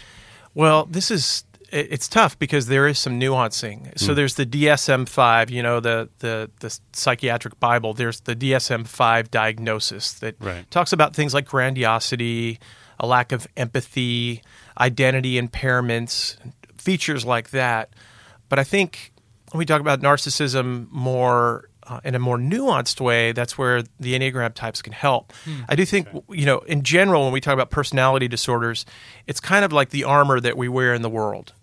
Well, 0.54 0.86
this 0.86 1.10
is 1.10 1.44
it's 1.70 2.08
tough 2.08 2.38
because 2.38 2.66
there 2.68 2.86
is 2.86 2.98
some 2.98 3.20
nuancing. 3.20 3.98
So 3.98 4.14
there's 4.14 4.34
the 4.36 4.46
DSM-5, 4.46 5.50
you 5.50 5.62
know, 5.62 5.80
the 5.80 6.08
the 6.20 6.50
the 6.60 6.78
psychiatric 6.92 7.60
bible. 7.60 7.92
There's 7.92 8.20
the 8.20 8.34
DSM-5 8.34 9.30
diagnosis 9.30 10.12
that 10.14 10.36
Right. 10.40 10.68
talks 10.70 10.92
about 10.92 11.14
things 11.14 11.34
like 11.34 11.46
grandiosity, 11.46 12.58
a 12.98 13.06
lack 13.06 13.32
of 13.32 13.46
empathy, 13.56 14.42
identity 14.80 15.40
impairments, 15.40 16.36
features 16.78 17.24
like 17.26 17.50
that. 17.50 17.90
But 18.48 18.58
I 18.58 18.64
think 18.64 19.12
when 19.56 19.60
we 19.60 19.64
talk 19.64 19.80
about 19.80 20.00
narcissism 20.02 20.86
more 20.90 21.70
uh, 21.84 22.00
in 22.04 22.14
a 22.14 22.18
more 22.18 22.36
nuanced 22.36 23.00
way, 23.00 23.32
that's 23.32 23.56
where 23.56 23.82
the 23.98 24.12
Enneagram 24.18 24.52
types 24.52 24.82
can 24.82 24.92
help. 24.92 25.32
I 25.66 25.74
do 25.74 25.86
think, 25.86 26.08
you 26.28 26.44
know, 26.44 26.58
in 26.58 26.82
general, 26.82 27.24
when 27.24 27.32
we 27.32 27.40
talk 27.40 27.54
about 27.54 27.70
personality 27.70 28.28
disorders, 28.28 28.84
it's 29.26 29.40
kind 29.40 29.64
of 29.64 29.72
like 29.72 29.90
the 29.90 30.04
armor 30.04 30.38
that 30.40 30.58
we 30.58 30.68
wear 30.68 30.92
in 30.92 31.00
the 31.00 31.08
world. 31.08 31.54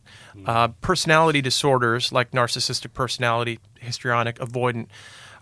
Uh, 0.47 0.69
personality 0.82 1.39
disorders, 1.41 2.12
like 2.12 2.32
narcissistic 2.32 2.93
personality, 2.93 3.60
histrionic, 3.79 4.39
avoidant, 4.39 4.88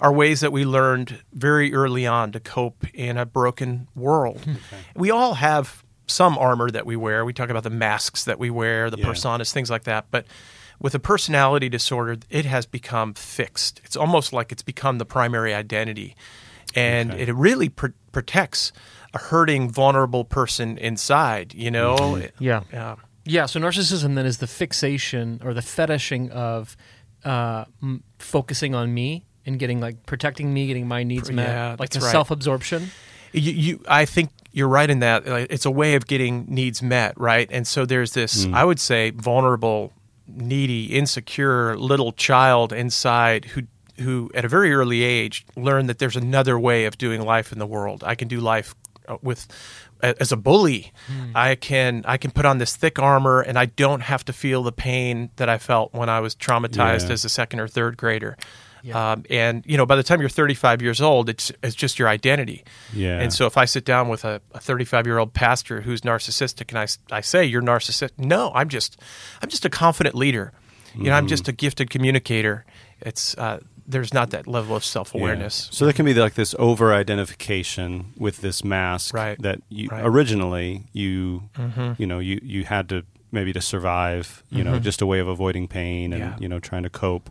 are 0.01 0.11
ways 0.11 0.41
that 0.41 0.51
we 0.51 0.65
learned 0.65 1.23
very 1.31 1.73
early 1.73 2.05
on 2.05 2.33
to 2.33 2.39
cope 2.41 2.85
in 2.93 3.17
a 3.17 3.25
broken 3.25 3.87
world. 3.95 4.41
We 4.95 5.09
all 5.09 5.35
have 5.35 5.85
some 6.07 6.37
armor 6.37 6.69
that 6.69 6.85
we 6.85 6.97
wear. 6.97 7.23
We 7.23 7.31
talk 7.31 7.49
about 7.49 7.63
the 7.63 7.69
masks 7.69 8.25
that 8.25 8.37
we 8.39 8.49
wear, 8.49 8.89
the 8.89 8.97
Yeah. 8.97 9.05
personas, 9.05 9.53
things 9.53 9.69
like 9.69 9.83
that. 9.83 10.07
But 10.11 10.25
with 10.81 10.95
a 10.95 10.99
personality 10.99 11.69
disorder, 11.69 12.17
it 12.29 12.45
has 12.45 12.65
become 12.65 13.13
fixed. 13.13 13.79
It's 13.85 13.95
almost 13.95 14.33
like 14.33 14.51
it's 14.51 14.63
become 14.63 14.97
the 14.97 15.05
primary 15.05 15.53
identity. 15.53 16.15
And 16.75 17.11
Okay. 17.11 17.23
it 17.23 17.33
really 17.35 17.69
pr- 17.69 17.87
protects 18.11 18.71
a 19.13 19.19
hurting, 19.19 19.69
vulnerable 19.69 20.25
person 20.25 20.77
inside, 20.77 21.53
you 21.53 21.69
know? 21.69 22.21
Yeah. 22.39 22.61
Yeah. 22.73 22.95
Yeah, 23.23 23.45
so 23.45 23.59
narcissism 23.59 24.15
then 24.15 24.25
is 24.25 24.39
the 24.39 24.47
fixation 24.47 25.39
or 25.43 25.53
the 25.53 25.61
fetishing 25.61 26.31
of 26.31 26.75
uh, 27.23 27.65
m- 27.83 28.03
focusing 28.17 28.73
on 28.73 28.91
me 28.93 29.25
and 29.45 29.59
getting 29.59 29.79
like 29.79 30.05
protecting 30.07 30.51
me, 30.51 30.65
getting 30.65 30.87
my 30.87 31.03
needs 31.03 31.29
Pr- 31.29 31.35
met, 31.35 31.47
yeah, 31.49 31.69
like 31.77 31.89
that's 31.91 31.97
the 31.97 32.01
right. 32.05 32.11
self-absorption. 32.11 32.89
You, 33.33 33.51
you, 33.51 33.83
I 33.87 34.05
think 34.05 34.31
you're 34.51 34.67
right 34.67 34.89
in 34.89 34.99
that. 34.99 35.27
It's 35.27 35.65
a 35.65 35.71
way 35.71 35.93
of 35.93 36.07
getting 36.07 36.45
needs 36.49 36.81
met, 36.81 37.13
right? 37.19 37.47
And 37.51 37.67
so 37.67 37.85
there's 37.85 38.13
this, 38.13 38.47
I 38.51 38.63
would 38.65 38.79
say, 38.79 39.11
vulnerable, 39.11 39.93
needy, 40.35 40.85
insecure 40.97 41.77
little 41.77 42.11
child 42.11 42.71
inside 42.73 43.45
who, 43.45 43.63
who 43.99 44.31
at 44.33 44.45
a 44.45 44.47
very 44.47 44.73
early 44.73 45.03
age 45.03 45.45
learned 45.55 45.89
that 45.89 45.99
there's 45.99 46.15
another 46.15 46.59
way 46.59 46.85
of 46.85 46.97
doing 46.97 47.21
life 47.21 47.51
in 47.51 47.59
the 47.59 47.67
world. 47.67 48.03
I 48.05 48.15
can 48.15 48.27
do 48.27 48.39
life 48.39 48.75
uh, 49.07 49.17
with 49.21 49.47
as 50.03 50.31
a 50.31 50.37
bully. 50.37 50.91
I 51.35 51.53
can 51.55 52.03
I 52.07 52.17
can 52.17 52.31
put 52.31 52.45
on 52.45 52.57
this 52.57 52.75
thick 52.75 52.97
armor, 52.97 53.41
and 53.41 53.57
I 53.59 53.65
don't 53.67 54.01
have 54.01 54.25
to 54.25 54.33
feel 54.33 54.63
the 54.63 54.71
pain 54.71 55.29
that 55.35 55.47
I 55.47 55.59
felt 55.59 55.93
when 55.93 56.09
I 56.09 56.19
was 56.21 56.33
traumatized 56.35 57.07
Yeah. 57.07 57.13
as 57.13 57.23
a 57.25 57.29
second 57.29 57.59
or 57.59 57.67
third 57.67 57.97
grader. 57.97 58.35
Um, 58.93 59.23
and 59.29 59.63
you 59.65 59.77
know, 59.77 59.85
by 59.85 59.95
the 59.95 60.03
time 60.03 60.19
you're 60.21 60.29
35 60.29 60.81
years 60.81 61.01
old, 61.01 61.29
it's 61.29 61.51
it's 61.63 61.75
just 61.75 61.99
your 61.99 62.07
identity. 62.07 62.63
Yeah. 62.93 63.19
And 63.19 63.31
so 63.33 63.45
if 63.45 63.57
I 63.57 63.65
sit 63.65 63.85
down 63.85 64.09
with 64.09 64.25
a 64.25 64.41
35 64.55 65.05
year 65.05 65.17
old 65.19 65.33
pastor 65.33 65.81
who's 65.81 66.01
narcissistic, 66.01 66.69
and 66.69 66.77
I, 66.79 67.15
I 67.17 67.21
say 67.21 67.45
you're 67.45 67.61
narcissistic, 67.61 68.11
no, 68.17 68.51
I'm 68.55 68.69
just 68.69 68.97
I'm 69.41 69.49
just 69.49 69.65
a 69.65 69.69
confident 69.69 70.15
leader. 70.15 70.51
You 70.95 71.05
know, 71.05 71.13
I'm 71.13 71.27
just 71.27 71.47
a 71.47 71.51
gifted 71.53 71.89
communicator. 71.89 72.65
It's 72.99 73.37
uh, 73.37 73.59
there's 73.87 74.13
not 74.13 74.31
that 74.31 74.45
level 74.47 74.75
of 74.75 74.83
self 74.83 75.15
awareness. 75.15 75.69
So 75.71 75.85
there 75.85 75.93
can 75.93 76.05
be 76.05 76.13
like 76.13 76.33
this 76.33 76.53
over 76.59 76.93
identification 76.93 78.13
with 78.17 78.41
this 78.41 78.63
mask 78.63 79.13
Right. 79.13 79.41
that 79.41 79.61
you 79.69 79.87
Right. 79.89 79.99
Mm-hmm. 79.99 80.07
originally 80.07 80.83
you 80.93 81.49
you 81.97 82.05
know 82.07 82.19
you 82.19 82.39
you 82.43 82.63
had 82.65 82.89
to 82.89 83.03
maybe 83.31 83.53
to 83.53 83.61
survive, 83.61 84.43
you 84.49 84.63
know, 84.63 84.79
just 84.79 85.01
a 85.01 85.05
way 85.05 85.19
of 85.19 85.27
avoiding 85.27 85.67
pain 85.67 86.13
and 86.13 86.19
Yeah. 86.21 86.35
you 86.39 86.47
know 86.49 86.59
trying 86.59 86.83
to 86.83 86.89
cope 86.89 87.29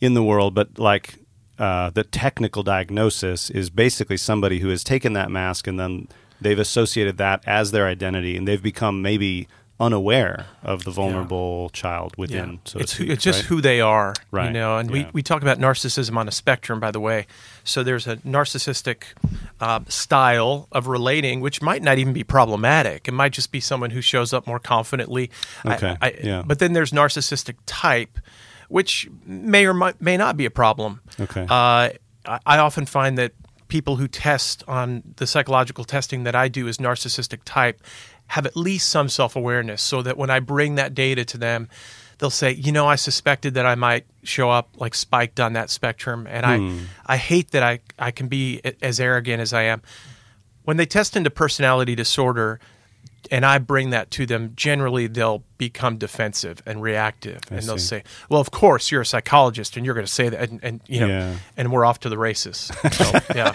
in 0.00 0.14
the 0.14 0.22
world, 0.22 0.54
but 0.54 0.78
like 0.78 1.14
uh, 1.58 1.90
the 1.90 2.04
technical 2.04 2.62
diagnosis 2.62 3.50
is 3.50 3.68
basically 3.70 4.16
somebody 4.16 4.60
who 4.60 4.68
has 4.68 4.84
taken 4.84 5.12
that 5.14 5.30
mask 5.30 5.66
and 5.66 5.78
then 5.80 6.06
they've 6.40 6.58
associated 6.60 7.16
that 7.18 7.42
as 7.46 7.72
their 7.72 7.86
identity 7.86 8.36
and 8.36 8.46
they've 8.46 8.62
become 8.62 9.02
maybe 9.02 9.48
unaware 9.80 10.46
of 10.62 10.82
the 10.84 10.90
vulnerable 10.90 11.70
child 11.70 12.12
within. 12.16 12.58
So 12.64 12.80
it's 12.80 12.94
speak, 12.94 13.10
it's 13.10 13.22
just 13.22 13.40
right? 13.42 13.46
who 13.48 13.60
they 13.60 13.80
are, 13.80 14.12
right? 14.32 14.46
you 14.46 14.52
know. 14.52 14.76
And 14.78 14.90
Yeah. 14.90 15.04
we, 15.06 15.10
we 15.12 15.22
talk 15.22 15.40
about 15.42 15.58
narcissism 15.58 16.16
on 16.16 16.26
a 16.26 16.32
spectrum, 16.32 16.80
by 16.80 16.90
the 16.90 16.98
way. 16.98 17.26
So 17.62 17.84
there's 17.84 18.06
a 18.08 18.16
narcissistic 18.18 19.04
uh, 19.60 19.80
style 19.88 20.66
of 20.72 20.88
relating, 20.88 21.40
which 21.40 21.62
might 21.62 21.82
not 21.82 21.98
even 21.98 22.12
be 22.12 22.24
problematic. 22.24 23.06
It 23.06 23.12
might 23.12 23.32
just 23.32 23.52
be 23.52 23.60
someone 23.60 23.90
who 23.90 24.00
shows 24.00 24.32
up 24.32 24.46
more 24.46 24.58
confidently. 24.58 25.30
I- 25.64 25.74
Okay, 25.76 25.96
I, 26.02 26.14
yeah. 26.24 26.42
But 26.44 26.58
then 26.58 26.72
there's 26.72 26.90
narcissistic 26.90 27.54
type, 27.66 28.18
which 28.68 29.08
may 29.24 29.64
or 29.64 29.74
might, 29.74 30.00
may 30.02 30.16
not 30.16 30.36
be 30.36 30.44
a 30.44 30.50
problem. 30.50 31.00
Okay. 31.20 31.42
Uh, 31.42 31.46
I, 31.48 32.38
I 32.46 32.58
often 32.58 32.84
find 32.84 33.16
that 33.18 33.32
people 33.68 33.96
who 33.96 34.08
test 34.08 34.64
on 34.66 35.02
the 35.16 35.26
psychological 35.26 35.84
testing 35.84 36.24
that 36.24 36.34
I 36.34 36.48
do 36.48 36.66
as 36.68 36.78
narcissistic 36.78 37.40
type 37.44 37.80
have 38.28 38.46
at 38.46 38.56
least 38.56 38.88
some 38.88 39.08
self 39.08 39.36
awareness 39.36 39.82
so 39.82 40.02
that 40.02 40.16
when 40.16 40.30
I 40.30 40.40
bring 40.40 40.76
that 40.76 40.94
data 40.94 41.24
to 41.26 41.38
them, 41.38 41.68
they'll 42.18 42.30
say, 42.30 42.52
you 42.52 42.72
know, 42.72 42.86
I 42.86 42.96
suspected 42.96 43.54
that 43.54 43.64
I 43.66 43.74
might 43.74 44.04
show 44.22 44.50
up 44.50 44.68
like 44.76 44.94
spiked 44.94 45.38
on 45.40 45.52
that 45.54 45.70
spectrum. 45.70 46.26
And 46.28 46.44
Hmm. 46.44 46.84
I, 47.06 47.14
I 47.14 47.16
hate 47.16 47.50
that 47.52 47.62
I, 47.62 47.80
I 47.98 48.10
can 48.10 48.28
be 48.28 48.60
as 48.82 48.98
arrogant 49.00 49.40
as 49.40 49.52
I 49.52 49.62
am. 49.62 49.82
When 50.64 50.76
they 50.76 50.86
test 50.86 51.16
into 51.16 51.30
personality 51.30 51.94
disorder, 51.94 52.60
and 53.30 53.44
I 53.44 53.58
bring 53.58 53.90
that 53.90 54.10
to 54.12 54.26
them, 54.26 54.52
generally 54.56 55.06
they'll 55.06 55.42
become 55.58 55.96
defensive 55.98 56.62
and 56.66 56.80
reactive, 56.82 57.40
and 57.50 57.62
they'll 57.62 57.76
see. 57.78 57.96
say, 57.98 58.04
"Well, 58.28 58.40
of 58.40 58.50
course 58.50 58.90
you're 58.90 59.00
a 59.02 59.06
psychologist, 59.06 59.76
and 59.76 59.84
you're 59.84 59.94
going 59.94 60.06
to 60.06 60.12
say 60.12 60.28
that," 60.28 60.48
and, 60.50 60.60
and 60.62 60.80
you 60.86 61.00
know, 61.00 61.08
Yeah. 61.08 61.34
and 61.56 61.72
we're 61.72 61.84
off 61.84 62.00
to 62.00 62.08
the 62.08 62.16
races. 62.18 62.70
So, 62.92 63.18
yeah, 63.34 63.52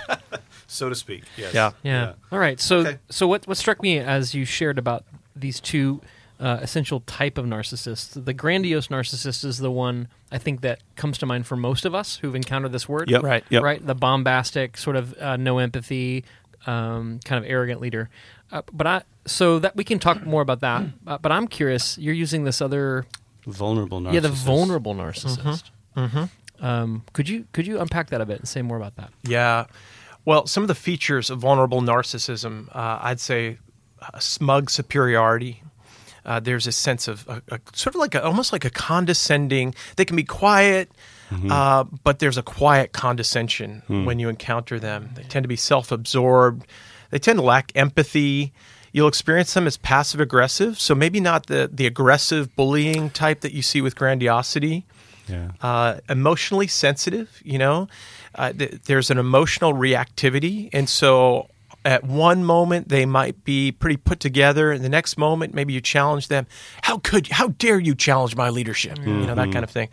so 0.73 0.89
to 0.89 0.95
speak. 0.95 1.23
Yes. 1.37 1.53
yeah. 1.53 1.71
Yeah. 1.83 2.13
All 2.31 2.39
right. 2.39 2.59
So 2.59 2.77
Okay. 2.79 2.97
so 3.09 3.27
what 3.27 3.47
what 3.47 3.57
struck 3.57 3.81
me 3.81 3.99
as 3.99 4.33
you 4.33 4.45
shared 4.45 4.77
about 4.77 5.05
these 5.35 5.59
two 5.59 6.01
uh, 6.39 6.59
essential 6.61 6.99
type 7.01 7.37
of 7.37 7.45
narcissists, 7.45 8.23
the 8.25 8.33
grandiose 8.33 8.87
narcissist 8.87 9.45
is 9.45 9.59
the 9.59 9.71
one 9.71 10.07
I 10.31 10.37
think 10.39 10.61
that 10.61 10.79
comes 10.95 11.17
to 11.19 11.25
mind 11.25 11.45
for 11.47 11.55
most 11.55 11.85
of 11.85 11.93
us 11.95 12.17
who've 12.17 12.35
encountered 12.35 12.71
this 12.71 12.89
word. 12.89 13.09
Yep. 13.09 13.23
Right. 13.23 13.43
Yep. 13.49 13.63
Right. 13.63 13.85
The 13.85 13.95
bombastic, 13.95 14.77
sort 14.77 14.95
of 14.95 15.15
uh, 15.19 15.37
no 15.37 15.59
empathy, 15.59 16.25
um, 16.65 17.19
kind 17.23 17.43
of 17.43 17.49
arrogant 17.49 17.79
leader. 17.81 18.09
Uh, 18.51 18.61
but 18.73 18.87
I 18.87 19.03
so 19.25 19.59
that 19.59 19.75
we 19.75 19.83
can 19.83 19.99
talk 19.99 20.25
more 20.25 20.41
about 20.41 20.59
that. 20.61 20.83
Uh, 21.07 21.17
but 21.17 21.31
I'm 21.31 21.47
curious. 21.47 21.97
You're 21.97 22.13
using 22.15 22.43
this 22.45 22.61
other 22.61 23.05
Vulnerable 23.45 23.99
narcissist. 24.01 24.13
yeah, 24.13 24.19
the 24.21 24.29
vulnerable 24.29 24.95
narcissist. 24.95 25.69
Um, 26.59 27.03
could 27.13 27.27
you 27.27 27.45
could 27.51 27.67
you 27.67 27.79
unpack 27.79 28.09
that 28.11 28.21
a 28.21 28.25
bit 28.25 28.39
and 28.39 28.47
say 28.47 28.61
more 28.61 28.77
about 28.77 28.95
that? 28.95 29.11
Yeah. 29.23 29.65
Well, 30.25 30.47
some 30.47 30.63
of 30.63 30.67
the 30.67 30.75
features 30.75 31.29
of 31.29 31.39
vulnerable 31.39 31.81
narcissism, 31.81 32.69
uh, 32.75 32.99
I'd 33.01 33.19
say 33.19 33.57
uh, 34.01 34.19
smug 34.19 34.69
superiority. 34.69 35.63
Uh, 36.25 36.39
there's 36.39 36.67
a 36.67 36.71
sense 36.71 37.09
of 37.09 37.27
a, 37.27 37.41
a, 37.49 37.59
sort 37.73 37.95
of 37.95 37.99
like 37.99 38.15
a, 38.15 38.23
almost 38.23 38.53
like 38.53 38.63
a 38.63 38.69
condescending. 38.69 39.75
They 39.97 40.05
can 40.05 40.15
be 40.15 40.23
quiet, 40.23 40.89
uh, 41.49 41.83
but 42.03 42.19
there's 42.19 42.37
a 42.37 42.43
quiet 42.43 42.93
condescension 42.93 43.81
when 44.05 44.19
you 44.19 44.29
encounter 44.29 44.79
them. 44.79 45.09
They 45.15 45.23
tend 45.23 45.43
to 45.43 45.49
be 45.49 45.57
self-absorbed. 45.57 46.65
They 47.09 47.19
tend 47.19 47.39
to 47.39 47.43
lack 47.43 47.73
empathy. 47.75 48.53
You'll 48.93 49.09
experience 49.09 49.53
them 49.53 49.67
as 49.67 49.75
passive 49.75 50.21
aggressive, 50.21 50.79
so 50.79 50.95
maybe 50.95 51.19
not 51.19 51.47
the 51.47 51.69
the 51.73 51.87
aggressive 51.87 52.55
bullying 52.55 53.09
type 53.09 53.41
that 53.41 53.51
you 53.51 53.61
see 53.61 53.81
with 53.81 53.95
grandiosity 53.95 54.85
Yeah. 55.33 55.51
uh, 55.61 55.99
emotionally 56.09 56.67
sensitive. 56.67 57.41
You 57.43 57.57
know, 57.57 57.87
uh, 58.35 58.53
th- 58.53 58.81
there's 58.85 59.09
an 59.11 59.17
emotional 59.17 59.73
reactivity, 59.73 60.69
and 60.73 60.87
so 60.87 61.49
at 61.85 62.03
one 62.05 62.45
moment 62.45 62.87
they 62.87 63.05
might 63.05 63.43
be 63.43 63.71
pretty 63.71 63.97
put 63.97 64.19
together, 64.19 64.71
and 64.71 64.83
the 64.85 64.89
next 64.89 65.17
moment 65.17 65.53
maybe 65.53 65.73
you 65.73 65.81
challenge 65.81 66.27
them. 66.29 66.45
How 66.81 66.97
could? 66.99 67.27
How 67.27 67.47
dare 67.49 67.79
you 67.79 67.95
challenge 67.95 68.35
my 68.35 68.49
leadership? 68.49 68.97
You 69.05 69.25
know 69.27 69.35
that 69.35 69.51
kind 69.51 69.63
of 69.63 69.69
thing. 69.69 69.89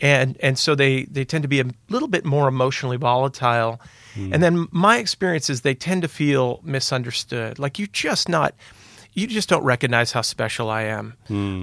And 0.00 0.36
and 0.42 0.58
so 0.58 0.74
they 0.74 1.04
they 1.04 1.24
tend 1.24 1.42
to 1.42 1.48
be 1.48 1.60
a 1.60 1.66
little 1.88 2.08
bit 2.08 2.24
more 2.24 2.48
emotionally 2.48 2.96
volatile. 2.96 3.80
And 4.32 4.42
then 4.42 4.68
my 4.72 4.98
experience 4.98 5.48
is 5.48 5.60
they 5.62 5.74
tend 5.74 6.02
to 6.02 6.08
feel 6.08 6.60
misunderstood. 6.64 7.58
Like 7.58 7.78
you're 7.78 7.88
just 7.92 8.28
not 8.28 8.54
you 9.14 9.26
just 9.26 9.48
don't 9.48 9.64
recognize 9.64 10.12
how 10.12 10.22
special 10.22 10.70
I 10.70 10.82
am, 10.84 11.16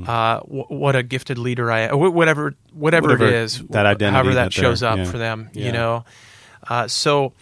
uh, 0.08 0.40
wh- 0.42 0.70
what 0.72 0.96
a 0.96 1.04
gifted 1.04 1.38
leader 1.38 1.72
I 1.72 1.80
am, 1.82 1.98
whatever, 2.00 2.56
whatever, 2.74 3.08
Whatever 3.08 3.26
it 3.28 3.34
is, 3.34 3.60
that 3.70 3.86
identity 3.86 4.14
however 4.14 4.34
that, 4.36 4.44
that 4.46 4.54
shows 4.54 4.84
up 4.84 4.98
yeah. 4.98 5.06
for 5.06 5.18
them, 5.18 5.50
Yeah. 5.54 5.66
you 5.66 5.72
know. 5.72 6.06
Uh, 6.70 6.88
so, 6.88 7.34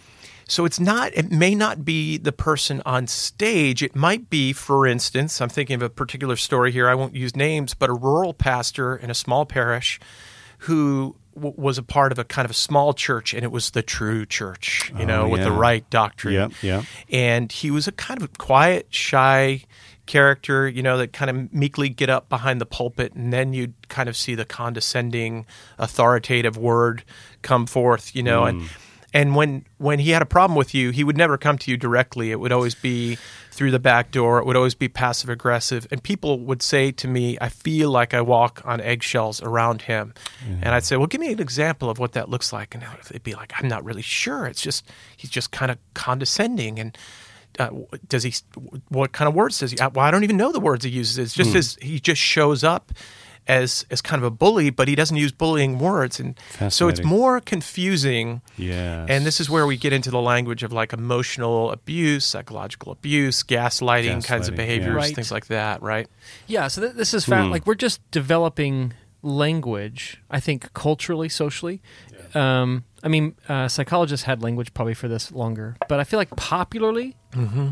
so 0.48 0.64
it's 0.64 0.80
not. 0.80 1.12
It 1.14 1.30
may 1.32 1.56
not 1.56 1.84
be 1.84 2.18
the 2.18 2.32
person 2.32 2.82
on 2.86 3.08
stage. 3.08 3.84
It 3.84 3.96
might 3.96 4.30
be, 4.30 4.54
for 4.54 4.88
instance, 4.88 5.42
I'm 5.42 5.50
thinking 5.50 5.76
of 5.76 5.82
a 5.82 5.90
particular 5.90 6.38
story 6.38 6.72
here. 6.72 6.88
I 6.88 6.96
won't 6.96 7.16
use 7.16 7.36
names, 7.36 7.74
but 7.74 7.90
a 7.90 7.94
rural 7.94 8.34
pastor 8.34 8.96
in 8.96 9.10
a 9.10 9.14
small 9.14 9.46
parish 9.46 10.00
who 10.60 11.16
was 11.36 11.78
a 11.78 11.84
part 11.84 12.12
of 12.12 12.18
a 12.18 12.24
kind 12.24 12.46
of 12.46 12.52
a 12.52 12.56
small 12.56 12.94
church, 12.94 13.34
and 13.34 13.44
it 13.44 13.52
was 13.52 13.72
the 13.72 13.84
true 13.84 14.26
church, 14.26 14.92
you 14.98 15.06
know, 15.06 15.28
with 15.30 15.44
the 15.44 15.52
right 15.52 15.88
doctrine. 15.92 16.34
Yep, 16.34 16.52
yep. 16.64 16.84
And 17.12 17.52
he 17.52 17.70
was 17.70 17.88
a 17.88 17.92
kind 17.92 18.22
of 18.24 18.36
quiet, 18.40 18.88
shy 18.90 19.64
character, 20.08 20.68
you 20.68 20.82
know, 20.82 20.98
that 20.98 21.14
kind 21.14 21.30
of 21.30 21.54
meekly 21.54 21.90
get 21.90 22.10
up 22.10 22.30
behind 22.30 22.60
the 22.60 22.66
pulpit, 22.66 23.14
and 23.14 23.32
then 23.32 23.54
you'd 23.54 23.88
kind 23.90 24.10
of 24.10 24.18
see 24.18 24.34
the 24.34 24.46
condescending, 24.46 25.46
authoritative 25.78 26.58
word 26.58 27.04
come 27.42 27.68
forth, 27.68 28.16
you 28.16 28.24
know, 28.24 28.46
and 28.46 28.62
hmm. 28.62 28.68
and 29.14 29.36
when 29.36 29.66
when 29.78 30.00
he 30.00 30.12
had 30.12 30.22
a 30.22 30.26
problem 30.26 30.58
with 30.58 30.74
you, 30.74 30.90
he 30.92 31.04
would 31.04 31.18
never 31.18 31.38
come 31.38 31.58
to 31.60 31.72
you 31.72 31.78
directly. 31.78 32.32
It 32.32 32.40
would 32.40 32.52
always 32.52 32.74
be 32.74 33.18
through 33.52 33.72
the 33.72 33.80
back 33.80 34.12
door. 34.12 34.40
It 34.40 34.46
would 34.46 34.56
always 34.56 34.76
be 34.76 34.88
passive 34.88 35.30
aggressive, 35.30 35.88
and 35.92 36.02
people 36.02 36.40
would 36.40 36.62
say 36.62 36.92
to 36.92 37.08
me, 37.08 37.38
"I 37.40 37.50
feel 37.50 37.92
like 37.92 38.14
I 38.14 38.22
walk 38.22 38.62
on 38.66 38.82
eggshells 38.82 39.42
around 39.42 39.84
him," 39.84 40.14
and 40.62 40.70
I'd 40.70 40.86
say, 40.86 40.98
"Well, 40.98 41.08
give 41.08 41.22
me 41.22 41.32
an 41.34 41.40
example 41.40 41.90
of 41.90 42.00
what 42.00 42.14
that 42.14 42.30
looks 42.30 42.52
like," 42.54 42.74
and 42.74 42.84
they'd 43.12 43.24
be 43.24 43.36
like, 43.36 43.54
"I'm 43.58 43.68
not 43.68 43.84
really 43.84 44.02
sure. 44.02 44.46
It's 44.48 44.62
just 44.62 44.86
he's 45.16 45.30
just 45.30 45.52
kind 45.52 45.70
of 45.72 45.78
condescending 45.94 46.80
and." 46.80 46.98
Uh, 47.60 47.70
does 48.08 48.24
he 48.24 48.34
what 48.90 49.12
kind 49.12 49.28
of 49.28 49.36
words 49.36 49.60
does 49.60 49.72
he 49.72 49.78
uh, 49.80 49.90
well 49.90 50.06
i 50.06 50.12
don't 50.12 50.24
even 50.24 50.38
know 50.38 50.52
the 50.52 50.60
words 50.60 50.84
he 50.84 50.92
uses. 50.92 51.18
It's 51.18 51.34
just 51.34 51.52
hmm. 51.52 51.58
as 51.58 51.78
he 51.82 52.00
just 52.00 52.22
shows 52.22 52.64
up 52.64 52.92
as 53.48 53.86
as 53.90 54.02
kind 54.02 54.22
of 54.22 54.26
a 54.26 54.30
bully 54.30 54.70
but 54.70 54.88
he 54.88 54.96
doesn't 54.96 55.18
use 55.18 55.32
bullying 55.32 55.80
words. 55.80 56.20
And 56.20 56.38
so 56.70 56.88
it's 56.88 57.04
more 57.04 57.40
confusing. 57.40 58.42
Yeah, 58.58 59.06
and 59.08 59.26
this 59.26 59.40
is 59.40 59.50
where 59.50 59.66
we 59.66 59.78
get 59.78 59.94
into 59.94 60.12
the 60.12 60.22
language 60.22 60.64
of 60.64 60.74
like 60.74 60.94
emotional 60.94 61.72
abuse 61.72 62.26
psychological 62.26 62.92
abuse 62.92 63.44
gaslighting, 63.44 64.24
kinds 64.24 64.48
of 64.48 64.56
behaviors 64.56 64.90
yeah. 64.90 64.96
Right. 64.96 65.16
things 65.16 65.32
like 65.32 65.48
that 65.48 65.82
right? 65.82 66.08
Yeah, 66.48 66.68
so 66.68 66.82
th- 66.82 66.94
this 66.94 67.14
is 67.14 67.26
fa- 67.26 67.44
hmm. 67.44 67.52
like 67.52 67.66
we're 67.66 67.76
just 67.76 68.00
developing 68.12 68.94
language. 69.28 70.22
I 70.32 70.40
think 70.40 70.72
culturally, 70.74 71.30
socially. 71.30 71.82
Um, 72.34 72.84
I 73.04 73.08
mean, 73.08 73.36
uh, 73.48 73.68
psychologists 73.68 74.26
had 74.26 74.42
language 74.42 74.74
probably 74.74 74.94
for 74.94 75.08
this 75.08 75.32
longer, 75.32 75.78
but 75.88 76.00
I 76.00 76.04
feel 76.04 76.18
like 76.20 76.36
popularly, 76.36 77.16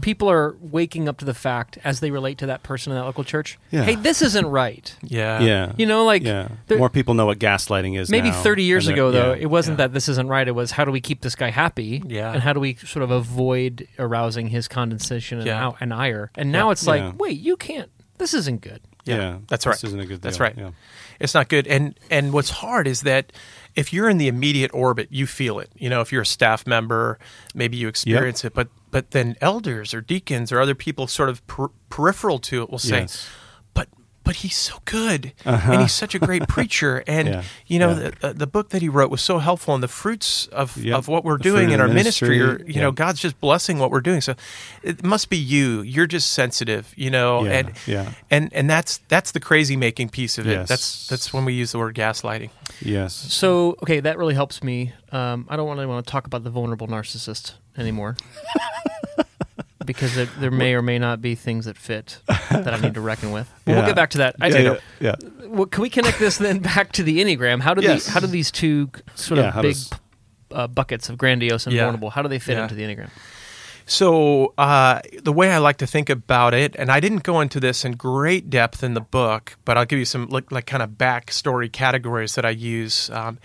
people 0.02 0.30
are 0.30 0.56
waking 0.62 1.10
up 1.10 1.18
to 1.18 1.26
the 1.26 1.34
fact 1.34 1.78
as 1.84 2.00
they 2.00 2.12
relate 2.12 2.38
to 2.38 2.46
that 2.46 2.62
person 2.64 2.92
in 2.94 2.98
that 3.00 3.04
local 3.06 3.24
church. 3.24 3.58
Yeah. 3.72 3.84
Hey, 3.84 3.96
this 3.96 4.22
isn't 4.22 4.46
right. 4.46 4.96
yeah 5.02 5.40
yeah. 5.42 5.74
You 5.78 5.88
know, 5.88 6.06
like 6.06 6.24
yeah. 6.24 6.50
More 6.70 6.90
people 6.90 7.16
know 7.16 7.26
what 7.26 7.40
gaslighting 7.40 7.98
is. 8.00 8.10
maybe 8.10 8.30
now, 8.30 8.42
30 8.44 8.64
years 8.64 8.88
ago 8.88 9.12
though 9.12 9.34
yeah. 9.34 9.42
it 9.42 9.48
wasn't 9.50 9.80
Yeah. 9.80 9.88
that 9.88 9.94
this 9.94 10.08
isn't 10.10 10.28
right 10.28 10.48
it 10.48 10.52
was 10.52 10.72
how 10.72 10.86
do 10.86 10.92
we 10.92 11.02
keep 11.02 11.22
this 11.22 11.36
guy 11.36 11.50
happy 11.50 12.04
Yeah. 12.06 12.32
and 12.32 12.44
how 12.44 12.54
do 12.54 12.60
we 12.60 12.76
sort 12.76 13.02
of 13.04 13.10
avoid 13.12 13.88
arousing 13.98 14.48
his 14.50 14.68
condensation 14.68 15.40
and, 15.40 15.48
Yeah. 15.48 15.70
ou- 15.70 15.76
and 15.80 15.92
ire 15.94 16.32
and 16.36 16.52
now 16.52 16.68
Yeah. 16.68 16.72
it's 16.74 16.86
like 16.88 17.02
Yeah. 17.02 17.12
wait 17.18 17.40
you 17.40 17.58
can't 17.58 17.90
this 18.20 18.34
isn't 18.36 18.62
good 18.62 18.82
Yeah, 19.06 19.40
that's 19.48 19.66
this 19.66 19.84
right. 19.84 19.84
isn't 19.84 20.00
a 20.00 20.06
good 20.06 20.22
That's 20.22 20.38
deal. 20.38 20.46
right. 20.46 20.74
It's 21.20 21.34
not 21.34 21.50
good. 21.50 21.68
And 21.68 22.00
and 22.10 22.34
what's 22.34 22.50
hard 22.50 22.88
is 22.88 23.02
that 23.02 23.32
if 23.76 23.92
you're 23.92 24.10
in 24.10 24.18
the 24.18 24.28
immediate 24.28 24.72
orbit, 24.74 25.08
you 25.12 25.28
feel 25.28 25.60
it. 25.60 25.70
You 25.76 25.90
know, 25.90 26.02
if 26.02 26.12
you're 26.12 26.22
a 26.22 26.26
staff 26.26 26.66
member, 26.66 27.20
maybe 27.54 27.78
you 27.78 27.88
experience 27.88 28.44
it. 28.46 28.54
But 28.54 28.70
but 28.92 29.12
then 29.12 29.36
elders 29.42 29.94
or 29.94 30.02
deacons 30.02 30.52
or 30.52 30.60
other 30.60 30.76
people 30.76 31.08
sort 31.08 31.30
of 31.30 31.46
per- 31.48 31.70
peripheral 31.90 32.40
to 32.40 32.64
it 32.64 32.70
will 32.70 32.80
say, 32.80 33.02
Yes. 33.02 33.28
"But 34.26 34.36
but 34.36 34.36
he's 34.42 34.56
so 34.58 34.76
good, 34.86 35.32
and 35.46 35.82
he's 35.82 35.94
such 35.94 36.14
a 36.16 36.20
great 36.20 36.48
preacher." 36.56 37.04
And 37.08 37.28
Yeah. 37.28 37.44
you 37.68 37.80
know, 37.80 37.92
Yeah. 37.92 38.10
the, 38.20 38.34
the 38.34 38.48
book 38.48 38.70
that 38.70 38.82
he 38.82 38.90
wrote 38.90 39.10
was 39.10 39.22
so 39.22 39.38
helpful, 39.40 39.74
and 39.76 39.82
the 39.84 39.88
fruits 39.88 40.48
of 40.52 40.76
Yep. 40.76 40.98
of 40.98 41.08
what 41.08 41.24
we're 41.24 41.38
The 41.38 41.44
doing 41.44 41.72
in 41.72 41.80
our 41.80 41.88
ministry, 41.88 42.40
ministry, 42.40 42.66
are 42.68 42.70
you 42.70 42.82
know. 42.82 42.92
God's 42.92 43.22
just 43.22 43.40
blessing 43.40 43.80
what 43.80 43.92
we're 43.92 44.02
doing. 44.02 44.20
So 44.22 44.34
it 44.84 45.04
must 45.04 45.30
be 45.30 45.38
you. 45.38 45.82
You're 45.84 46.08
just 46.08 46.32
sensitive, 46.34 46.92
you 46.98 47.10
know, 47.10 47.46
Yeah, 47.46 47.52
and 47.58 47.72
yeah. 47.88 48.12
and 48.30 48.50
and 48.54 48.70
that's 48.70 49.00
that's 49.08 49.32
the 49.32 49.40
crazy 49.40 49.78
making 49.78 50.10
piece 50.10 50.38
of 50.38 50.48
it. 50.48 50.52
Yes. 50.52 50.68
That's 50.68 51.08
that's 51.08 51.34
when 51.34 51.46
we 51.46 51.54
use 51.54 51.72
the 51.72 51.78
word 51.80 51.96
gaslighting. 51.96 52.50
Yes. 52.82 53.14
so 53.14 53.78
okay 53.84 54.02
that 54.02 54.18
really 54.18 54.34
helps 54.34 54.62
me 54.62 54.92
um, 55.14 55.46
i 55.50 55.56
don't 55.56 55.70
really 55.70 55.86
want 55.86 56.06
to 56.06 56.12
talk 56.12 56.26
about 56.28 56.44
the 56.44 56.50
vulnerable 56.50 56.88
narcissist 56.88 57.54
anymore 57.78 58.18
because 59.86 60.16
there, 60.16 60.26
there 60.40 60.52
may 60.52 60.74
or 60.74 60.82
may 60.82 60.98
not 61.00 61.22
be 61.22 61.36
things 61.36 61.66
that 61.66 61.78
fit 61.78 62.20
that 62.50 62.74
i 62.74 62.80
need 62.80 62.94
to 62.94 63.02
reckon 63.02 63.32
with 63.32 63.52
but 63.66 63.76
we'll 63.76 63.86
get 63.86 63.96
back 63.96 64.10
to 64.12 64.18
that 64.20 64.36
I, 64.42 64.48
yeah, 64.48 64.60
yeah, 64.60 64.78
yeah. 65.00 65.16
Well, 65.48 65.66
can 65.68 65.82
we 65.82 65.90
connect 65.90 66.20
this 66.20 66.38
then 66.38 66.60
back 66.60 66.92
to 66.94 67.04
the 67.04 67.20
enneagram 67.20 67.62
how 67.62 67.74
do 67.74 67.82
Yes. 67.82 68.06
the, 68.06 68.12
how 68.12 68.20
do 68.20 68.28
these 68.28 68.52
two 68.52 68.90
sort 69.16 69.40
Yeah, 69.40 69.50
of 69.56 69.62
big 69.62 69.74
does- 69.74 69.92
uh, 70.52 70.68
buckets 70.68 71.10
of 71.10 71.18
grandiose 71.18 71.66
and 71.66 71.76
Yeah. 71.76 71.84
vulnerable 71.84 72.10
how 72.12 72.22
do 72.22 72.30
they 72.30 72.40
fit 72.40 72.56
Yeah. 72.58 72.64
into 72.64 72.76
the 72.76 72.84
enneagram 72.84 73.10
So 73.86 74.54
uh, 74.58 75.02
the 75.24 75.32
way 75.34 75.52
I 75.52 75.60
like 75.60 75.78
to 75.78 75.86
think 75.88 76.10
about 76.10 76.54
it, 76.56 76.76
and 76.78 76.90
I 76.92 77.00
didn't 77.00 77.22
go 77.24 77.40
into 77.42 77.60
this 77.60 77.86
in 77.86 77.92
great 77.94 78.50
depth 78.50 78.84
in 78.84 78.96
the 78.96 79.02
book, 79.02 79.58
but 79.64 79.78
I'll 79.78 79.86
give 79.86 80.00
you 80.00 80.06
some 80.06 80.26
like, 80.30 80.52
like 80.52 80.66
kind 80.66 80.82
of 80.82 80.92
backstory 80.92 81.72
categories 81.72 82.34
that 82.34 82.46
I 82.46 82.50
use. 82.50 83.12
Um, 83.12 83.38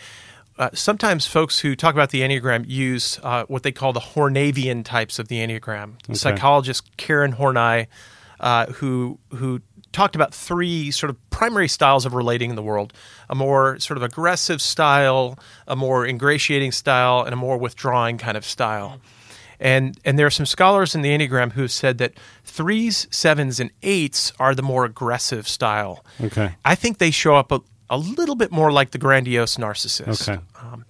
uh, 0.60 0.68
sometimes 0.74 1.26
folks 1.26 1.58
who 1.58 1.74
talk 1.74 1.94
about 1.94 2.10
the 2.10 2.20
Enneagram 2.20 2.68
use 2.68 3.18
uh, 3.22 3.44
what 3.48 3.62
they 3.62 3.72
call 3.72 3.94
the 3.94 4.00
Hornevian 4.00 4.84
types 4.84 5.18
of 5.18 5.28
the 5.28 5.36
Enneagram. 5.38 5.94
Psychologist 6.14 6.96
Karen 6.98 7.32
Horney, 7.32 7.86
uh, 8.40 8.66
who 8.66 9.18
who 9.30 9.62
talked 9.92 10.14
about 10.14 10.34
three 10.34 10.90
sort 10.90 11.08
of 11.08 11.30
primary 11.30 11.66
styles 11.66 12.04
of 12.04 12.12
relating 12.12 12.50
in 12.50 12.56
the 12.56 12.62
world: 12.62 12.92
a 13.30 13.34
more 13.34 13.78
sort 13.78 13.96
of 13.96 14.02
aggressive 14.02 14.60
style, 14.60 15.38
a 15.66 15.74
more 15.74 16.06
ingratiating 16.06 16.72
style, 16.72 17.22
and 17.22 17.32
a 17.32 17.36
more 17.36 17.56
withdrawing 17.56 18.18
kind 18.18 18.36
of 18.36 18.44
style. 18.44 19.00
And 19.60 19.98
and 20.04 20.18
there 20.18 20.26
are 20.26 20.30
some 20.30 20.46
scholars 20.46 20.94
in 20.94 21.00
the 21.00 21.08
Enneagram 21.08 21.52
who 21.52 21.62
have 21.62 21.72
said 21.72 21.96
that 21.98 22.12
threes, 22.44 23.06
sevens, 23.10 23.60
and 23.60 23.70
eights 23.82 24.30
are 24.38 24.54
the 24.54 24.62
more 24.62 24.84
aggressive 24.84 25.48
style. 25.48 26.04
Okay. 26.20 26.54
I 26.66 26.74
think 26.74 26.98
they 26.98 27.10
show 27.10 27.36
up 27.36 27.50
a, 27.50 27.60
a 27.90 27.98
little 27.98 28.36
bit 28.36 28.50
more 28.52 28.70
like 28.70 28.90
the 28.90 28.98
grandiose 28.98 29.56
narcissist. 29.56 30.28
Okay. 30.28 30.40
Um, 30.80 30.86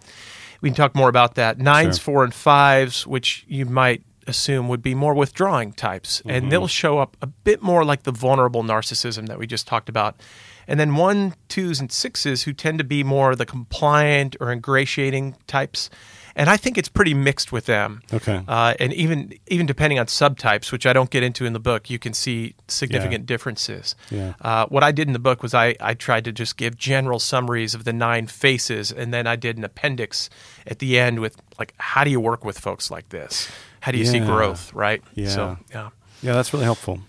we 0.60 0.68
can 0.70 0.76
talk 0.76 0.94
more 0.94 1.08
about 1.08 1.36
that. 1.36 1.58
Nines, 1.58 1.96
Sure. 1.98 2.04
four, 2.04 2.24
and 2.24 2.34
fives, 2.34 3.06
which 3.06 3.44
you 3.48 3.64
might 3.66 4.02
assume 4.26 4.68
would 4.68 4.82
be 4.82 4.94
more 4.94 5.14
withdrawing 5.14 5.72
types, 5.72 6.18
Mm-hmm. 6.20 6.30
and 6.30 6.52
they'll 6.52 6.66
show 6.68 6.98
up 6.98 7.16
a 7.22 7.26
bit 7.26 7.62
more 7.62 7.84
like 7.84 8.02
the 8.02 8.12
vulnerable 8.12 8.62
narcissism 8.62 9.26
that 9.28 9.38
we 9.38 9.46
just 9.46 9.66
talked 9.66 9.88
about. 9.88 10.20
And 10.68 10.78
then 10.78 10.94
one, 10.94 11.34
twos, 11.48 11.80
and 11.80 11.90
sixes 11.90 12.42
who 12.44 12.52
tend 12.52 12.78
to 12.78 12.84
be 12.84 13.02
more 13.02 13.34
the 13.34 13.46
compliant 13.46 14.36
or 14.38 14.52
ingratiating 14.52 15.36
types. 15.46 15.90
And 16.36 16.48
I 16.48 16.56
think 16.56 16.78
it's 16.78 16.88
pretty 16.88 17.14
mixed 17.14 17.52
with 17.52 17.66
them. 17.66 18.02
Okay. 18.12 18.42
Uh, 18.46 18.74
and 18.78 18.92
even 18.92 19.34
even 19.48 19.66
depending 19.66 19.98
on 19.98 20.06
subtypes, 20.06 20.72
which 20.72 20.86
I 20.86 20.92
don't 20.92 21.10
get 21.10 21.22
into 21.22 21.44
in 21.44 21.52
the 21.52 21.60
book, 21.60 21.90
you 21.90 21.98
can 21.98 22.14
see 22.14 22.54
significant 22.68 23.26
differences. 23.26 23.94
Yeah. 24.10 24.34
Uh, 24.40 24.66
what 24.66 24.82
I 24.82 24.92
did 24.92 25.06
in 25.06 25.12
the 25.12 25.18
book 25.18 25.42
was 25.42 25.54
I, 25.54 25.76
I 25.80 25.94
tried 25.94 26.24
to 26.24 26.32
just 26.32 26.56
give 26.56 26.76
general 26.76 27.18
summaries 27.18 27.74
of 27.74 27.84
the 27.84 27.92
nine 27.92 28.26
faces, 28.26 28.92
and 28.92 29.12
then 29.12 29.26
I 29.26 29.36
did 29.36 29.58
an 29.58 29.64
appendix 29.64 30.30
at 30.66 30.78
the 30.78 30.98
end 30.98 31.20
with 31.20 31.36
like, 31.58 31.74
how 31.78 32.04
do 32.04 32.10
you 32.10 32.20
work 32.20 32.44
with 32.44 32.58
folks 32.58 32.90
like 32.90 33.08
this? 33.08 33.48
How 33.80 33.92
do 33.92 33.98
you 33.98 34.04
see 34.06 34.20
growth? 34.20 34.72
Right. 34.72 35.02
Yeah. 35.14 35.28
So 35.28 35.58
yeah. 35.70 35.90
Yeah, 36.22 36.34
that's 36.34 36.52
really 36.52 36.64
helpful. 36.64 37.00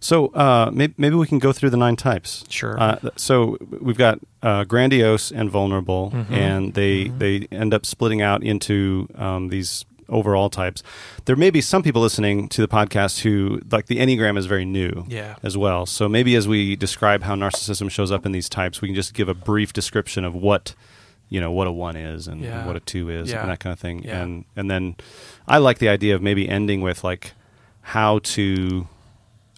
So 0.00 0.28
uh, 0.28 0.70
maybe, 0.72 0.94
maybe 0.96 1.14
we 1.16 1.26
can 1.26 1.38
go 1.38 1.52
through 1.52 1.70
the 1.70 1.76
nine 1.76 1.96
types. 1.96 2.44
Sure. 2.48 2.78
Uh, 2.80 2.98
so 3.16 3.56
we've 3.80 3.98
got 3.98 4.18
uh, 4.42 4.64
grandiose 4.64 5.30
and 5.30 5.50
vulnerable, 5.50 6.10
Mm-hmm. 6.14 6.34
and 6.34 6.74
they 6.74 7.08
they 7.08 7.46
end 7.52 7.74
up 7.74 7.84
splitting 7.86 8.22
out 8.22 8.42
into 8.42 9.08
um, 9.16 9.48
these 9.48 9.84
overall 10.08 10.50
types. 10.50 10.82
There 11.26 11.36
may 11.36 11.50
be 11.50 11.60
some 11.60 11.82
people 11.84 12.02
listening 12.02 12.48
to 12.48 12.60
the 12.60 12.66
podcast 12.68 13.20
who 13.20 13.60
like 13.70 13.86
the 13.86 13.98
enneagram 13.98 14.36
is 14.36 14.46
very 14.46 14.64
new, 14.64 15.04
Yeah. 15.08 15.36
as 15.42 15.56
well. 15.56 15.86
So 15.86 16.08
maybe 16.08 16.34
as 16.34 16.48
we 16.48 16.74
describe 16.74 17.22
how 17.22 17.34
narcissism 17.36 17.90
shows 17.90 18.10
up 18.10 18.26
in 18.26 18.32
these 18.32 18.48
types, 18.48 18.80
we 18.80 18.88
can 18.88 18.94
just 18.96 19.14
give 19.14 19.28
a 19.28 19.34
brief 19.34 19.72
description 19.72 20.24
of 20.24 20.34
what 20.34 20.74
you 21.28 21.40
know 21.40 21.52
what 21.52 21.68
a 21.68 21.72
one 21.72 21.94
is 21.94 22.26
and 22.26 22.40
Yeah. 22.40 22.66
what 22.66 22.74
a 22.74 22.80
two 22.80 23.08
is 23.08 23.30
Yeah. 23.30 23.42
and 23.42 23.50
that 23.50 23.60
kind 23.60 23.72
of 23.72 23.78
thing. 23.78 24.02
Yeah. 24.02 24.20
And 24.22 24.44
and 24.56 24.68
then 24.68 24.96
I 25.46 25.58
like 25.58 25.78
the 25.78 25.88
idea 25.88 26.16
of 26.16 26.22
maybe 26.22 26.48
ending 26.48 26.80
with 26.80 27.04
like 27.04 27.34
how 27.82 28.18
to. 28.20 28.88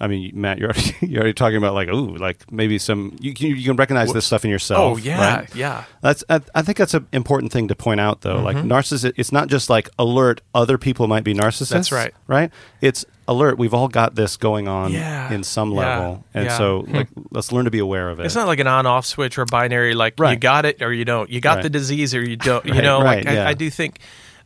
I 0.01 0.09
mean, 0.09 0.33
Matt, 0.35 0.59
you're 0.59 0.71
already, 0.71 0.95
you're 1.07 1.21
already 1.21 1.35
talking 1.35 1.57
about 1.57 1.75
like, 1.75 1.89
ooh, 1.89 2.17
like 2.17 2.51
maybe 2.51 2.79
some 2.79 3.17
you 3.21 3.33
can, 3.35 3.49
you 3.49 3.63
can 3.65 3.77
recognize 3.77 4.13
this 4.13 4.27
stuff 4.27 4.45
in 4.45 4.51
yourself. 4.51 4.81
Oh 4.81 4.97
yeah, 4.97 5.37
right? 5.39 5.55
yeah. 5.55 5.85
That's 6.01 6.25
I, 6.29 6.41
I 6.55 6.63
think 6.63 6.79
that's 6.79 6.95
an 6.95 7.07
important 7.13 7.53
thing 7.53 7.69
to 7.69 7.75
point 7.77 8.01
out 8.01 8.23
though. 8.23 8.41
Like 8.41 8.57
Mm-hmm. 8.57 8.71
narcissist, 8.73 9.13
it's 9.17 9.31
not 9.33 9.49
just 9.49 9.71
like 9.71 9.89
alert 9.99 10.41
other 10.55 10.77
people 10.79 11.07
might 11.07 11.25
be 11.25 11.35
narcissists. 11.35 11.71
That's 11.71 11.93
right. 11.93 12.13
Right? 12.27 12.51
It's 12.81 13.05
alert. 13.29 13.57
We've 13.59 13.73
all 13.75 13.87
got 13.89 14.17
this 14.17 14.37
going 14.37 14.67
on 14.67 14.93
Yeah. 14.93 15.33
in 15.33 15.45
some 15.45 15.71
Yeah. 15.71 15.79
level, 15.79 16.25
and 16.35 16.47
Yeah. 16.47 16.59
so 16.59 16.85
like 16.89 17.09
let's 17.31 17.53
learn 17.53 17.67
to 17.67 17.71
be 17.71 17.79
aware 17.79 18.11
of 18.11 18.19
it. 18.19 18.27
It's 18.27 18.35
not 18.35 18.49
like 18.49 18.59
an 18.59 18.67
on-off 18.67 19.07
switch 19.07 19.39
or 19.39 19.45
binary. 19.45 19.95
Like 19.95 20.15
you 20.19 20.37
got 20.37 20.65
it 20.67 20.83
or 20.83 20.93
you 20.93 21.05
don't. 21.05 21.31
You 21.31 21.41
got 21.41 21.57
Right. 21.57 21.63
the 21.63 21.71
disease 21.71 22.15
or 22.15 22.21
you 22.23 22.37
don't. 22.37 22.65
You 22.67 22.83
know, 22.83 23.01
right, 23.03 23.25
like 23.25 23.37
I. 23.39 23.51
I 23.51 23.55
do 23.55 23.71
think. 23.71 24.01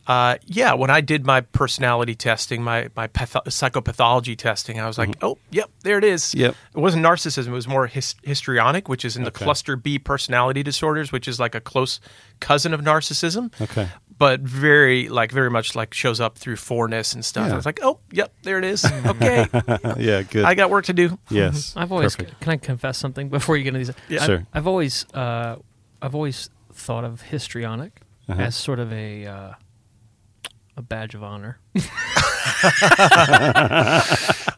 Uh, 0.07 0.37
yeah, 0.45 0.73
when 0.73 0.89
I 0.89 1.01
did 1.01 1.25
my 1.25 1.41
personality 1.41 2.15
testing, 2.15 2.63
my 2.63 2.89
my 2.95 3.07
patho- 3.09 3.43
psychopathology 3.47 4.37
testing, 4.37 4.79
I 4.79 4.87
was 4.87 4.97
like, 4.97 5.15
oh, 5.21 5.37
yep, 5.51 5.69
there 5.83 5.97
it 5.97 6.05
is. 6.05 6.23
Mm-hmm. 6.23 6.39
Yep. 6.39 6.55
It 6.75 6.79
wasn't 6.79 7.05
narcissism; 7.05 7.47
it 7.47 7.51
was 7.51 7.67
more 7.67 7.87
his- 7.87 8.15
histrionic, 8.23 8.87
which 8.87 9.03
is 9.03 9.17
in 9.17 9.23
the 9.23 9.29
Okay. 9.31 9.43
cluster 9.43 9.75
B 9.75 9.99
personality 9.99 10.63
disorders, 10.63 11.11
which 11.11 11.27
is 11.27 11.39
like 11.41 11.55
a 11.55 11.59
close 11.59 11.99
cousin 12.39 12.73
of 12.73 12.79
narcissism. 12.81 13.51
Okay. 13.61 13.89
But 14.17 14.39
very 14.39 15.09
like 15.09 15.31
very 15.33 15.49
much 15.51 15.75
like 15.75 15.93
shows 15.93 16.21
up 16.21 16.37
through 16.37 16.55
fourness 16.55 17.13
and 17.13 17.23
stuff. 17.25 17.47
Yeah. 17.47 17.53
I 17.53 17.55
was 17.57 17.65
like, 17.65 17.79
oh, 17.83 17.99
yep, 18.11 18.31
there 18.43 18.57
it 18.57 18.63
is. 18.63 18.85
Okay, 19.05 19.45
yeah, 19.97 20.21
good. 20.23 20.45
I 20.45 20.55
got 20.55 20.69
work 20.69 20.85
to 20.85 20.93
do. 20.93 21.19
yes, 21.29 21.73
I've 21.77 21.91
always 21.91 22.15
Perfect. 22.15 22.39
can 22.39 22.51
I 22.53 22.57
confess 22.57 22.97
something 22.97 23.27
before 23.29 23.57
you 23.57 23.63
get 23.65 23.75
into 23.75 23.91
these? 23.91 23.95
Yeah. 24.07 24.19
I've, 24.21 24.25
Sure. 24.25 24.47
I've 24.53 24.67
always 24.67 25.05
uh, 25.13 25.57
I've 26.01 26.15
always 26.15 26.49
thought 26.71 27.03
of 27.03 27.21
histrionic 27.23 28.01
Uh-huh. 28.29 28.41
as 28.41 28.55
sort 28.55 28.79
of 28.79 28.91
a 28.93 29.25
uh, 29.25 29.51
a 30.77 30.81
badge 30.81 31.13
of 31.15 31.23
honor. 31.23 31.59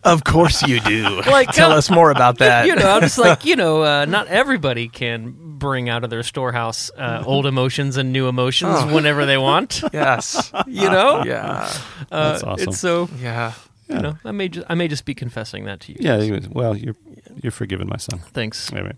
Of 0.03 0.23
course 0.23 0.65
you 0.67 0.79
do. 0.79 1.21
Like, 1.23 1.51
tell 1.51 1.71
uh, 1.71 1.77
us 1.77 1.89
more 1.91 2.09
about 2.09 2.37
that. 2.39 2.65
you 2.65 2.75
know, 2.75 2.89
I'm 2.89 3.01
just 3.01 3.17
like, 3.17 3.45
you 3.45 3.55
know, 3.55 3.83
uh, 3.83 4.05
not 4.05 4.27
everybody 4.41 4.87
can 4.87 5.35
bring 5.57 5.89
out 5.89 6.03
of 6.03 6.09
their 6.09 6.23
storehouse 6.23 6.89
uh, 6.97 7.21
old 7.25 7.45
emotions 7.45 7.97
and 7.97 8.13
new 8.13 8.27
emotions 8.27 8.75
Oh. 8.77 8.93
whenever 8.95 9.25
they 9.25 9.37
want. 9.37 9.83
yes. 9.93 10.51
You 10.67 10.89
know, 10.89 11.23
Yeah. 11.25 11.69
uh, 12.11 12.31
That's 12.31 12.43
awesome. 12.43 12.69
It's 12.69 12.79
so 12.79 13.09
Yeah. 13.19 13.53
you 13.89 13.99
know, 13.99 14.17
I 14.23 14.31
may 14.31 14.47
just 14.49 14.65
I 14.69 14.75
may 14.75 14.87
just 14.87 15.03
be 15.05 15.13
confessing 15.13 15.65
that 15.65 15.81
to 15.81 15.91
you. 15.91 15.97
Yeah. 15.99 16.17
you- 16.19 16.47
Well, 16.49 16.75
you're 16.77 16.95
you're 17.43 17.51
forgiven, 17.51 17.87
my 17.87 17.97
son. 17.97 18.19
Thanks. 18.33 18.71
Anyway. 18.71 18.93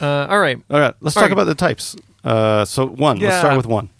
Uh, 0.00 0.26
all 0.30 0.38
right. 0.38 0.58
All 0.70 0.80
right. 0.80 0.94
Let's 1.00 1.16
All 1.16 1.22
talk 1.22 1.30
right. 1.30 1.32
about 1.32 1.44
the 1.44 1.54
types. 1.54 1.96
Uh, 2.24 2.64
so 2.64 2.86
one. 2.86 3.18
Let's 3.18 3.38
start 3.38 3.56
with 3.56 3.66
one. 3.66 3.90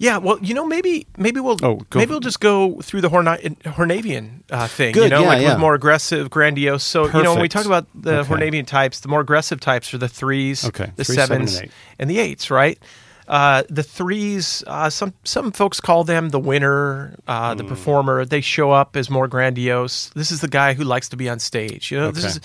Yeah, 0.00 0.18
well, 0.18 0.38
you 0.40 0.54
know, 0.54 0.64
maybe 0.64 1.06
maybe 1.16 1.40
we'll 1.40 1.56
Oh, 1.62 1.80
maybe 1.94 2.10
we'll 2.10 2.20
just 2.20 2.38
go 2.40 2.80
through 2.82 3.00
the 3.00 3.08
Horna- 3.10 3.40
Hornevian 3.62 4.42
uh, 4.50 4.68
thing. 4.68 4.92
Good, 4.92 5.04
you 5.04 5.10
know, 5.10 5.22
yeah, 5.22 5.26
like 5.28 5.42
yeah. 5.42 5.52
with 5.54 5.60
more 5.60 5.74
aggressive, 5.74 6.30
grandiose. 6.30 6.84
So 6.84 7.06
you 7.06 7.22
know, 7.24 7.32
when 7.32 7.42
we 7.42 7.48
talk 7.48 7.66
about 7.66 7.86
the 7.94 8.20
Okay. 8.20 8.28
Hornevian 8.32 8.66
types, 8.66 9.00
the 9.00 9.08
more 9.08 9.20
aggressive 9.20 9.58
types 9.60 9.92
are 9.92 9.98
the 9.98 10.08
threes, 10.08 10.64
Okay, 10.64 10.92
the 10.94 11.04
three, 11.04 11.16
seven, 11.16 11.46
sevens, 11.48 11.58
and 11.60 11.70
and 11.98 12.10
the 12.10 12.18
eights, 12.20 12.48
right? 12.50 12.78
Uh, 13.26 13.62
the 13.68 13.82
threes, 13.82 14.64
uh, 14.68 14.88
some 14.88 15.12
some 15.24 15.50
folks 15.52 15.80
call 15.80 16.04
them 16.04 16.28
the 16.30 16.38
winner, 16.38 17.14
uh, 17.26 17.52
Hmm. 17.52 17.58
the 17.58 17.64
performer. 17.64 18.24
They 18.24 18.40
show 18.40 18.70
up 18.70 18.96
as 18.96 19.10
more 19.10 19.26
grandiose. 19.28 20.10
This 20.14 20.30
is 20.30 20.40
the 20.40 20.48
guy 20.48 20.74
who 20.74 20.84
likes 20.84 21.08
to 21.10 21.16
be 21.16 21.28
on 21.28 21.38
stage. 21.40 21.90
You 21.90 21.98
know, 21.98 22.10
this 22.12 22.24
is 22.24 22.40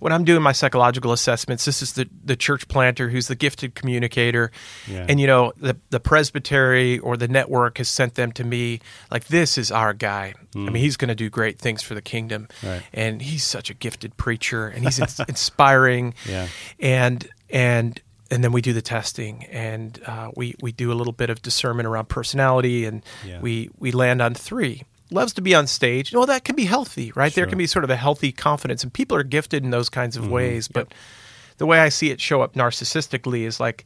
when 0.00 0.12
I'm 0.12 0.24
doing 0.24 0.42
my 0.42 0.52
psychological 0.52 1.12
assessments. 1.12 1.64
This 1.64 1.82
is 1.82 1.92
the 1.94 2.08
the 2.24 2.36
church 2.36 2.68
planter 2.68 3.08
who's 3.08 3.28
the 3.28 3.34
gifted 3.34 3.74
communicator, 3.74 4.50
Yeah. 4.86 5.06
and 5.08 5.20
you 5.20 5.26
know 5.26 5.52
the 5.56 5.76
the 5.90 6.00
presbytery 6.00 6.98
or 6.98 7.16
the 7.16 7.28
network 7.28 7.78
has 7.78 7.88
sent 7.88 8.14
them 8.14 8.32
to 8.32 8.44
me 8.44 8.80
like 9.10 9.26
this 9.28 9.58
is 9.58 9.70
our 9.70 9.92
guy. 9.94 10.34
I 10.54 10.58
mean, 10.58 10.76
he's 10.76 10.96
going 10.96 11.08
to 11.08 11.14
do 11.14 11.28
great 11.30 11.58
things 11.58 11.82
for 11.82 11.94
the 11.94 12.02
kingdom, 12.02 12.48
Hmm. 12.60 12.66
Right. 12.66 12.82
and 12.92 13.22
he's 13.22 13.44
such 13.44 13.70
a 13.70 13.74
gifted 13.74 14.16
preacher, 14.16 14.66
and 14.68 14.84
he's 14.84 14.98
ins- 14.98 15.20
inspiring, 15.28 16.14
Yeah. 16.26 16.48
and 16.80 17.28
and 17.50 18.00
and 18.30 18.44
then 18.44 18.52
we 18.52 18.60
do 18.60 18.72
the 18.72 18.82
testing, 18.82 19.44
and 19.46 19.98
uh, 20.06 20.30
we 20.36 20.54
we 20.60 20.72
do 20.72 20.92
a 20.92 20.94
little 20.94 21.12
bit 21.12 21.30
of 21.30 21.40
discernment 21.42 21.86
around 21.86 22.08
personality, 22.08 22.84
and 22.84 23.02
Yeah. 23.24 23.40
we 23.40 23.70
we 23.78 23.90
land 23.92 24.20
on 24.22 24.34
three. 24.34 24.82
Loves 25.10 25.32
to 25.34 25.40
be 25.40 25.54
on 25.54 25.66
stage. 25.66 26.12
Well, 26.12 26.26
that 26.26 26.44
can 26.44 26.54
be 26.56 26.64
healthy, 26.64 27.12
right? 27.14 27.32
There 27.32 27.46
can 27.46 27.56
be 27.58 27.66
sort 27.66 27.84
of 27.84 27.90
a 27.90 27.96
healthy 27.96 28.30
confidence, 28.32 28.82
and 28.82 28.92
people 28.92 29.16
are 29.16 29.22
gifted 29.22 29.64
in 29.64 29.70
those 29.70 29.88
kinds 29.88 30.16
of 30.16 30.24
Mm-hmm. 30.24 30.32
ways. 30.32 30.68
But 30.68 30.92
the 31.56 31.66
way 31.66 31.80
I 31.80 31.88
see 31.88 32.10
it 32.10 32.20
show 32.20 32.42
up 32.42 32.54
narcissistically 32.54 33.42
is 33.42 33.58
like 33.58 33.84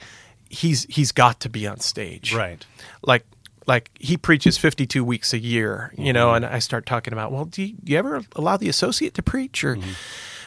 he's 0.50 0.84
he's 0.84 1.12
got 1.12 1.40
to 1.40 1.48
be 1.48 1.66
on 1.66 1.78
stage, 1.80 2.34
Right. 2.34 2.64
Like 3.02 3.24
like 3.68 3.90
he 4.00 4.16
preaches 4.16 4.58
52 4.58 5.04
weeks 5.04 5.32
a 5.32 5.38
year, 5.38 5.92
you 5.96 6.12
know, 6.12 6.34
and 6.34 6.44
I 6.44 6.58
start 6.58 6.84
talking 6.84 7.12
about, 7.12 7.30
well, 7.30 7.44
do 7.44 7.62
you, 7.62 7.74
do 7.84 7.92
you 7.92 7.98
ever 7.98 8.22
allow 8.34 8.56
the 8.56 8.68
associate 8.68 9.14
to 9.14 9.22
preach 9.22 9.62
or 9.62 9.78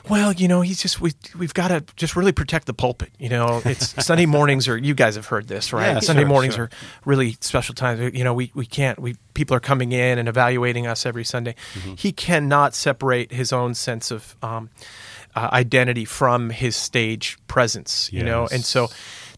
well, 0.09 0.33
you 0.33 0.47
know, 0.47 0.61
he's 0.61 0.81
just 0.81 1.01
we 1.01 1.13
we've 1.37 1.53
got 1.53 1.69
to 1.69 1.83
just 1.95 2.15
really 2.15 2.31
protect 2.31 2.67
the 2.67 2.73
pulpit. 2.73 3.11
You 3.17 3.29
know, 3.29 3.61
it's 3.65 4.03
Sunday 4.05 4.25
mornings 4.25 4.67
are 4.67 4.77
you 4.77 4.93
guys 4.93 5.15
have 5.15 5.27
heard 5.27 5.47
this, 5.47 5.73
right? 5.73 5.93
Yeah, 5.93 5.99
Sunday 5.99 6.21
sure, 6.23 6.29
mornings 6.29 6.55
sure. 6.55 6.65
are 6.65 6.69
really 7.05 7.37
special 7.41 7.75
times. 7.75 8.15
You 8.15 8.23
know, 8.23 8.33
we 8.33 8.51
we 8.53 8.65
can't 8.65 8.99
we 8.99 9.15
people 9.33 9.55
are 9.55 9.61
coming 9.61 9.91
in 9.91 10.17
and 10.17 10.27
evaluating 10.27 10.87
us 10.87 11.05
every 11.05 11.23
Sunday. 11.23 11.55
Mm-hmm. 11.73 11.95
He 11.97 12.11
cannot 12.11 12.75
separate 12.75 13.31
his 13.31 13.51
own 13.51 13.73
sense 13.73 14.11
of 14.11 14.35
um, 14.41 14.69
uh, 15.35 15.49
identity 15.51 16.05
from 16.05 16.49
his 16.49 16.75
stage 16.75 17.37
presence. 17.47 18.11
You 18.11 18.23
know, 18.23 18.47
and 18.51 18.63
so 18.63 18.89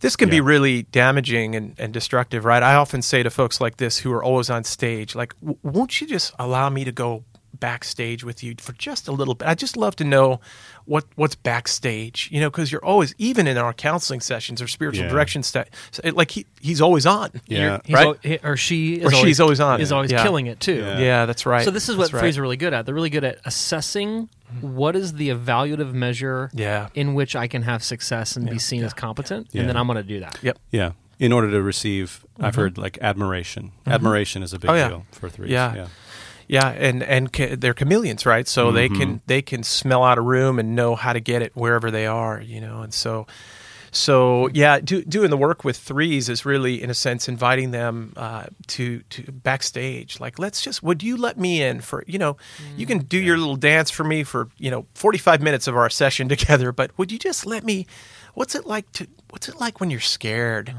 this 0.02 0.16
can 0.16 0.30
be 0.30 0.42
really 0.42 0.84
damaging 0.84 1.56
and, 1.56 1.76
and 1.80 1.94
destructive, 1.94 2.46
right? 2.46 2.62
I 2.62 2.76
often 2.76 3.02
say 3.02 3.24
to 3.24 3.30
folks 3.30 3.60
like 3.60 3.78
this 3.78 4.00
who 4.00 4.12
are 4.14 4.24
always 4.24 4.50
on 4.50 4.64
stage, 4.64 5.16
like, 5.16 5.40
"W- 5.40 5.58
won't 5.64 6.00
you 6.02 6.08
just 6.08 6.34
allow 6.38 6.70
me 6.70 6.84
to 6.84 6.92
go 6.92 7.24
backstage 7.60 8.24
with 8.24 8.44
you 8.44 8.56
for 8.60 8.74
just 8.74 9.08
a 9.08 9.12
little 9.12 9.36
bit? 9.36 9.48
I 9.48 9.56
just 9.56 9.78
love 9.78 9.96
to 9.98 10.04
know 10.04 10.40
what 10.86 11.06
what's 11.16 11.36
backstage, 11.36 12.30
you 12.32 12.40
know, 12.40 12.50
because 12.50 12.72
you're 12.72 12.84
always, 12.84 13.14
even 13.18 13.48
in 13.48 13.58
our 13.58 13.74
counseling 13.74 14.22
sessions 14.22 14.62
or 14.62 14.68
spiritual 14.68 15.06
Yeah. 15.06 15.12
direction, 15.12 15.44
sta- 15.44 15.66
like 16.14 16.32
he 16.32 16.46
he's 16.62 16.82
always 16.82 17.06
on. 17.06 17.30
Yeah. 17.48 17.80
He's 17.86 17.94
Right? 17.94 18.06
al- 18.08 18.18
he- 18.24 18.40
or 18.44 18.58
she 18.58 18.96
is 18.96 19.06
Or 19.06 19.12
she's 19.12 19.40
always 19.40 19.60
on 19.60 19.82
is 19.82 19.92
always 19.92 20.12
Yeah. 20.12 20.24
killing 20.24 20.48
it 20.48 20.60
too. 20.60 20.78
Yeah. 20.78 21.00
Yeah, 21.00 21.26
that's 21.26 21.46
right. 21.46 21.66
So 21.66 21.72
this 21.72 21.90
is 21.90 21.96
what 21.98 22.12
right. 22.14 22.20
threes 22.20 22.38
are 22.38 22.42
really 22.42 22.58
good 22.58 22.74
at. 22.74 22.86
They're 22.86 22.96
really 22.96 23.10
good 23.10 23.24
at 23.24 23.40
assessing 23.46 24.30
mm-hmm. 24.56 24.76
what 24.76 24.96
is 24.96 25.14
the 25.14 25.30
evaluative 25.30 25.94
measure 25.94 26.50
Yeah. 26.54 26.90
in 26.94 27.14
which 27.14 27.36
I 27.36 27.48
can 27.48 27.64
have 27.64 27.84
success 27.84 28.36
and 28.36 28.50
be 28.50 28.60
seen 28.60 28.84
as 28.84 28.94
competent, 28.94 29.48
Yeah. 29.52 29.62
and 29.62 29.70
then 29.70 29.78
I'm 29.78 29.88
going 29.88 29.98
to 29.98 30.04
do 30.04 30.20
that. 30.22 30.38
Yep. 30.42 30.58
Yeah. 30.72 30.92
In 31.20 31.32
order 31.34 31.50
to 31.50 31.62
receive, 31.64 32.24
I've 32.40 32.52
mm-hmm. 32.52 32.62
heard 32.62 32.78
like 32.78 33.00
admiration. 33.02 33.72
Mm-hmm. 33.82 33.92
Admiration 33.92 34.44
is 34.44 34.54
a 34.54 34.60
big 34.60 34.70
Oh, 34.70 34.76
yeah. 34.76 34.88
deal 34.90 35.06
for 35.12 35.30
threes. 35.30 35.50
Yeah. 35.50 35.74
Yeah. 35.76 35.88
Yeah, 36.48 36.70
and 36.70 37.04
and 37.04 37.32
ca- 37.34 37.56
they're 37.56 37.74
chameleons, 37.74 38.26
right? 38.26 38.48
So 38.48 38.72
they 38.72 38.88
Mm-hmm. 38.88 38.96
can 38.98 39.22
they 39.28 39.42
can 39.42 39.64
smell 39.64 40.04
out 40.04 40.18
a 40.18 40.22
room 40.22 40.60
and 40.60 40.76
know 40.76 40.96
how 40.96 41.14
to 41.14 41.20
get 41.20 41.42
it 41.42 41.52
wherever 41.56 41.92
they 41.92 42.06
are, 42.08 42.40
you 42.40 42.62
know. 42.62 42.82
And 42.84 42.94
so, 42.94 43.28
so 43.92 44.48
yeah, 44.54 44.80
do, 44.80 45.04
doing 45.04 45.30
the 45.30 45.38
work 45.38 45.64
with 45.64 45.78
threes 45.78 46.30
is 46.30 46.46
really, 46.46 46.82
in 46.82 46.90
a 46.90 46.94
sense, 46.94 47.28
inviting 47.28 47.72
them 47.72 48.14
uh, 48.16 48.46
to 48.68 49.00
to 49.10 49.32
backstage. 49.32 50.20
Like, 50.20 50.40
let's 50.40 50.62
just 50.62 50.84
would 50.84 51.04
you 51.04 51.18
let 51.18 51.38
me 51.38 51.62
in 51.62 51.82
for 51.82 52.04
you 52.08 52.20
know, 52.20 52.38
you 52.76 52.86
can 52.86 53.00
do 53.00 53.18
your 53.18 53.38
little 53.38 53.56
dance 53.56 53.90
for 53.92 54.04
me 54.04 54.24
for 54.24 54.50
you 54.58 54.72
know 54.72 54.86
forty 54.94 55.18
five 55.18 55.42
minutes 55.42 55.68
of 55.68 55.76
our 55.76 55.90
session 55.90 56.30
together, 56.36 56.72
but 56.72 56.98
would 56.98 57.12
you 57.12 57.20
just 57.20 57.46
let 57.46 57.64
me? 57.64 57.88
What's 58.36 58.56
it 58.56 58.66
like 58.66 58.92
to? 58.94 59.08
What's 59.32 59.50
it 59.50 59.60
like 59.60 59.80
when 59.80 59.90
you're 59.90 60.00
scared? 60.00 60.74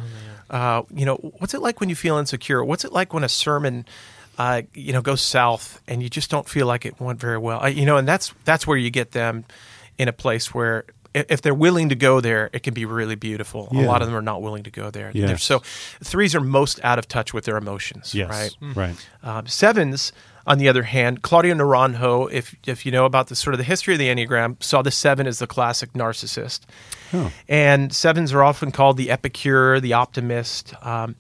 uh, 0.50 0.83
you 0.94 1.04
know, 1.04 1.16
what's 1.38 1.52
it 1.52 1.61
like 1.61 1.81
when 1.81 1.88
you 1.90 1.94
feel 1.96 2.16
insecure? 2.16 2.64
What's 2.64 2.85
it 2.85 2.92
like 2.92 3.12
when 3.12 3.24
a 3.24 3.28
sermon 3.28 3.85
uh, 4.38 4.62
you 4.72 4.92
know, 4.92 5.03
go 5.03 5.16
south 5.16 5.83
and 5.88 6.03
you 6.03 6.09
just 6.09 6.31
don't 6.31 6.48
feel 6.48 6.66
like 6.66 6.87
it 6.87 6.98
went 7.01 7.20
very 7.20 7.38
well. 7.38 7.62
Uh, 7.62 7.66
you 7.66 7.85
know, 7.85 7.96
and 7.96 8.09
that's 8.09 8.33
that's 8.44 8.66
where 8.66 8.79
you 8.79 8.88
get 8.88 9.11
them 9.11 9.44
in 9.98 10.09
a 10.09 10.12
place 10.12 10.55
where 10.55 10.85
if 11.12 11.42
they're 11.42 11.55
willing 11.55 11.88
to 11.88 11.96
go 11.96 12.20
there, 12.20 12.48
it 12.53 12.62
can 12.62 12.74
be 12.74 12.85
really 12.85 13.16
beautiful. 13.16 13.68
A 13.72 13.83
lot 13.83 14.03
of 14.03 14.09
them 14.09 14.16
are 14.16 14.22
not 14.22 14.42
willing 14.42 14.62
to 14.64 14.70
go 14.70 14.90
there. 14.90 15.11
Yes. 15.14 15.42
So 15.42 15.61
threes 16.05 16.35
are 16.35 16.40
most 16.40 16.79
out 16.85 16.98
of 16.98 17.09
touch 17.09 17.35
with 17.35 17.44
their 17.44 17.57
emotions. 17.57 18.14
Yes. 18.14 18.57
Right. 18.61 18.77
Right. 18.77 19.09
Um, 19.22 19.46
sevens, 19.46 20.12
on 20.46 20.59
the 20.59 20.68
other 20.68 20.85
hand, 20.85 21.22
Claudio 21.22 21.55
Naranjo, 21.55 22.31
if 22.31 22.55
if 22.66 22.87
you 22.87 22.92
know 22.92 23.05
about 23.05 23.29
the 23.29 23.35
sort 23.35 23.55
of 23.55 23.59
the 23.59 23.64
history 23.64 23.94
of 23.94 23.98
the 23.98 24.09
Enneagram, 24.09 24.62
saw 24.62 24.83
the 24.83 24.90
seven 24.90 25.27
as 25.27 25.40
the 25.40 25.46
classic 25.46 25.94
narcissist. 25.94 26.61
Oh. 27.12 27.33
And 27.48 27.92
sevens 27.92 28.33
are 28.33 28.44
often 28.44 28.70
called 28.70 28.96
the 28.96 29.11
epicure, 29.11 29.81
the 29.81 29.94
optimist. 29.94 30.74
Um, 30.85 31.16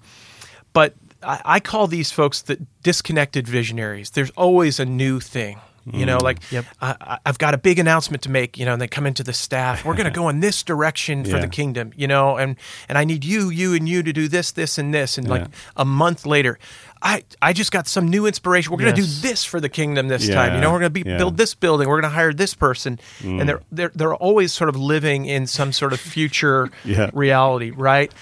but 0.72 0.94
I, 1.22 1.40
I 1.44 1.60
call 1.60 1.86
these 1.86 2.10
folks 2.10 2.42
the 2.42 2.58
disconnected 2.82 3.46
visionaries. 3.48 4.10
There's 4.10 4.30
always 4.30 4.78
a 4.80 4.84
new 4.86 5.20
thing. 5.20 5.58
You 5.90 6.04
know, 6.04 6.18
mm. 6.18 6.22
like 6.22 6.40
Yep. 6.52 6.66
I, 6.82 7.18
I've 7.24 7.38
got 7.38 7.54
a 7.54 7.56
big 7.56 7.78
announcement 7.78 8.22
to 8.24 8.30
make. 8.30 8.58
You 8.58 8.66
know, 8.66 8.74
and 8.74 8.82
they 8.82 8.88
come 8.88 9.06
into 9.06 9.24
the 9.24 9.32
staff. 9.32 9.86
We're 9.86 9.94
going 9.94 10.04
to 10.12 10.18
go 10.20 10.28
in 10.28 10.40
this 10.40 10.62
direction 10.62 11.24
for 11.24 11.36
Yeah. 11.36 11.40
the 11.40 11.48
kingdom. 11.48 11.94
You 11.96 12.06
know, 12.06 12.36
and 12.36 12.56
and 12.90 12.98
I 12.98 13.04
need 13.04 13.24
you, 13.24 13.48
you, 13.48 13.72
and 13.72 13.88
you 13.88 14.02
to 14.02 14.12
do 14.12 14.28
this, 14.28 14.52
this, 14.52 14.76
and 14.76 14.92
this. 14.92 15.16
And 15.16 15.26
like 15.26 15.46
a 15.78 15.86
month 15.86 16.26
later, 16.26 16.58
I 17.02 17.22
I 17.40 17.52
just 17.52 17.70
got 17.72 17.86
some 17.86 18.08
new 18.08 18.26
inspiration. 18.26 18.72
We're 18.72 18.78
going 18.78 18.94
to 18.94 19.00
Yes. 19.00 19.20
do 19.20 19.28
this 19.28 19.44
for 19.44 19.60
the 19.60 19.68
kingdom 19.68 20.08
this 20.08 20.28
time. 20.28 20.54
You 20.54 20.60
know, 20.60 20.70
we're 20.72 20.80
going 20.80 20.92
to 20.94 21.02
be 21.04 21.08
Yeah. 21.08 21.14
Mm. 21.16 21.18
build 21.18 21.36
this 21.36 21.54
building. 21.54 21.88
We're 21.88 22.00
going 22.00 22.10
to 22.10 22.16
hire 22.16 22.32
this 22.32 22.54
person, 22.54 22.98
and 23.22 23.48
they're 23.48 23.60
they're 23.70 23.92
they're 23.94 24.14
always 24.14 24.52
sort 24.52 24.68
of 24.68 24.76
living 24.76 25.24
in 25.26 25.46
some 25.46 25.72
sort 25.72 25.92
of 25.92 26.00
future 26.00 26.70
Yeah. 26.84 27.10
reality, 27.12 27.70
right? 27.70 28.12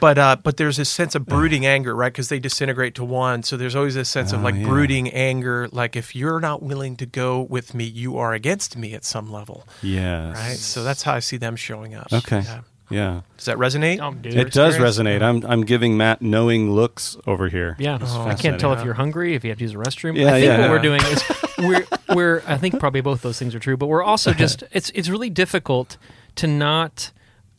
But 0.00 0.16
uh, 0.16 0.36
but 0.42 0.56
there's 0.56 0.78
this 0.78 0.88
sense 0.88 1.14
of 1.14 1.26
brooding 1.26 1.66
anger, 1.66 1.94
right? 1.94 2.10
Because 2.10 2.30
they 2.30 2.38
disintegrate 2.38 2.94
to 2.94 3.04
one. 3.04 3.42
So 3.42 3.58
there's 3.58 3.76
always 3.76 3.94
this 3.96 4.08
sense 4.08 4.32
of 4.32 4.40
Oh, 4.40 4.44
like 4.44 4.54
yeah. 4.54 4.64
brooding 4.64 5.10
anger, 5.10 5.68
like 5.72 5.94
if 5.94 6.16
you're 6.16 6.40
not 6.40 6.62
willing 6.62 6.96
to 6.96 7.06
go 7.06 7.42
with 7.42 7.74
me, 7.74 7.84
you 7.84 8.16
are 8.16 8.32
against 8.32 8.78
me 8.78 8.94
at 8.94 9.04
some 9.04 9.30
level, 9.30 9.68
Yes. 9.82 10.36
right? 10.36 10.56
So 10.56 10.84
that's 10.84 11.02
how 11.02 11.12
I 11.14 11.18
see 11.20 11.36
them 11.36 11.54
showing 11.54 11.94
up. 11.94 12.10
Okay. 12.12 12.42
Yeah. 12.90 12.98
Yeah. 13.14 13.20
Does 13.36 13.44
that 13.46 13.56
resonate? 13.56 14.00
Um, 14.00 14.20
dude. 14.20 14.34
It 14.34 14.52
does 14.52 14.74
experience? 14.74 14.98
resonate. 14.98 15.22
I'm 15.22 15.44
I'm 15.46 15.60
giving 15.62 15.96
Matt 15.96 16.20
knowing 16.22 16.72
looks 16.72 17.16
over 17.26 17.48
here. 17.48 17.76
Yeah, 17.78 17.96
It's 18.00 18.10
I 18.12 18.34
can't 18.34 18.58
tell 18.60 18.70
fascinating. 18.70 18.78
if 18.78 18.84
you're 18.84 18.94
hungry, 18.94 19.34
if 19.34 19.44
you 19.44 19.50
have 19.50 19.58
to 19.58 19.64
use 19.64 19.74
a 19.74 19.78
restroom. 19.78 20.16
Yeah, 20.16 20.28
I 20.28 20.32
think 20.40 20.44
yeah. 20.46 20.60
what 20.60 20.70
we're 20.70 20.78
doing 20.80 21.00
is 21.02 21.22
we're 21.58 21.86
we're 22.14 22.42
I 22.46 22.56
think 22.58 22.78
probably 22.80 23.00
both 23.00 23.22
those 23.22 23.38
things 23.38 23.54
are 23.54 23.58
true, 23.60 23.76
but 23.76 23.86
we're 23.86 24.02
also 24.02 24.32
just 24.44 24.64
it's 24.72 24.90
it's 24.94 25.08
really 25.08 25.30
difficult 25.30 25.96
to 26.36 26.46
not 26.46 27.12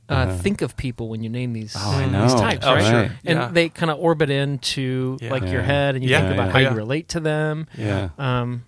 uh, 0.09 0.35
think 0.37 0.61
of 0.61 0.75
people 0.75 1.07
when 1.07 1.23
you 1.23 1.29
name 1.29 1.53
these. 1.53 1.73
Oh, 1.77 1.97
these 1.99 2.33
types, 2.33 2.65
Oh, 2.65 2.73
right? 2.75 2.83
sure. 2.83 3.01
And 3.25 3.39
Yeah. 3.39 3.47
they 3.51 3.69
kind 3.69 3.89
of 3.89 3.97
orbit 3.99 4.29
into 4.29 5.17
Yeah. 5.21 5.31
like 5.31 5.43
your 5.47 5.61
head, 5.61 5.95
and 5.95 6.03
you 6.03 6.09
Yeah, 6.09 6.21
think 6.21 6.33
about 6.33 6.47
yeah, 6.47 6.51
how 6.51 6.59
you 6.59 6.69
relate 6.75 7.07
to 7.09 7.21
them. 7.21 7.67
Yeah. 7.77 8.09
Um, 8.19 8.65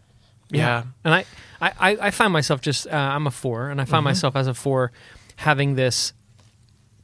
Yeah. 0.49 0.83
and 1.03 1.13
I, 1.13 1.25
I, 1.59 1.71
I- 1.79 1.97
I 2.07 2.11
find 2.11 2.31
myself 2.31 2.61
just 2.61 2.87
uh, 2.87 2.91
I'm 2.95 3.27
a 3.27 3.31
four, 3.31 3.69
and 3.69 3.81
I 3.81 3.83
Mm-hmm. 3.83 3.91
find 3.91 4.03
myself 4.05 4.37
as 4.37 4.47
a 4.47 4.53
four 4.53 4.93
having 5.37 5.75
this 5.75 6.13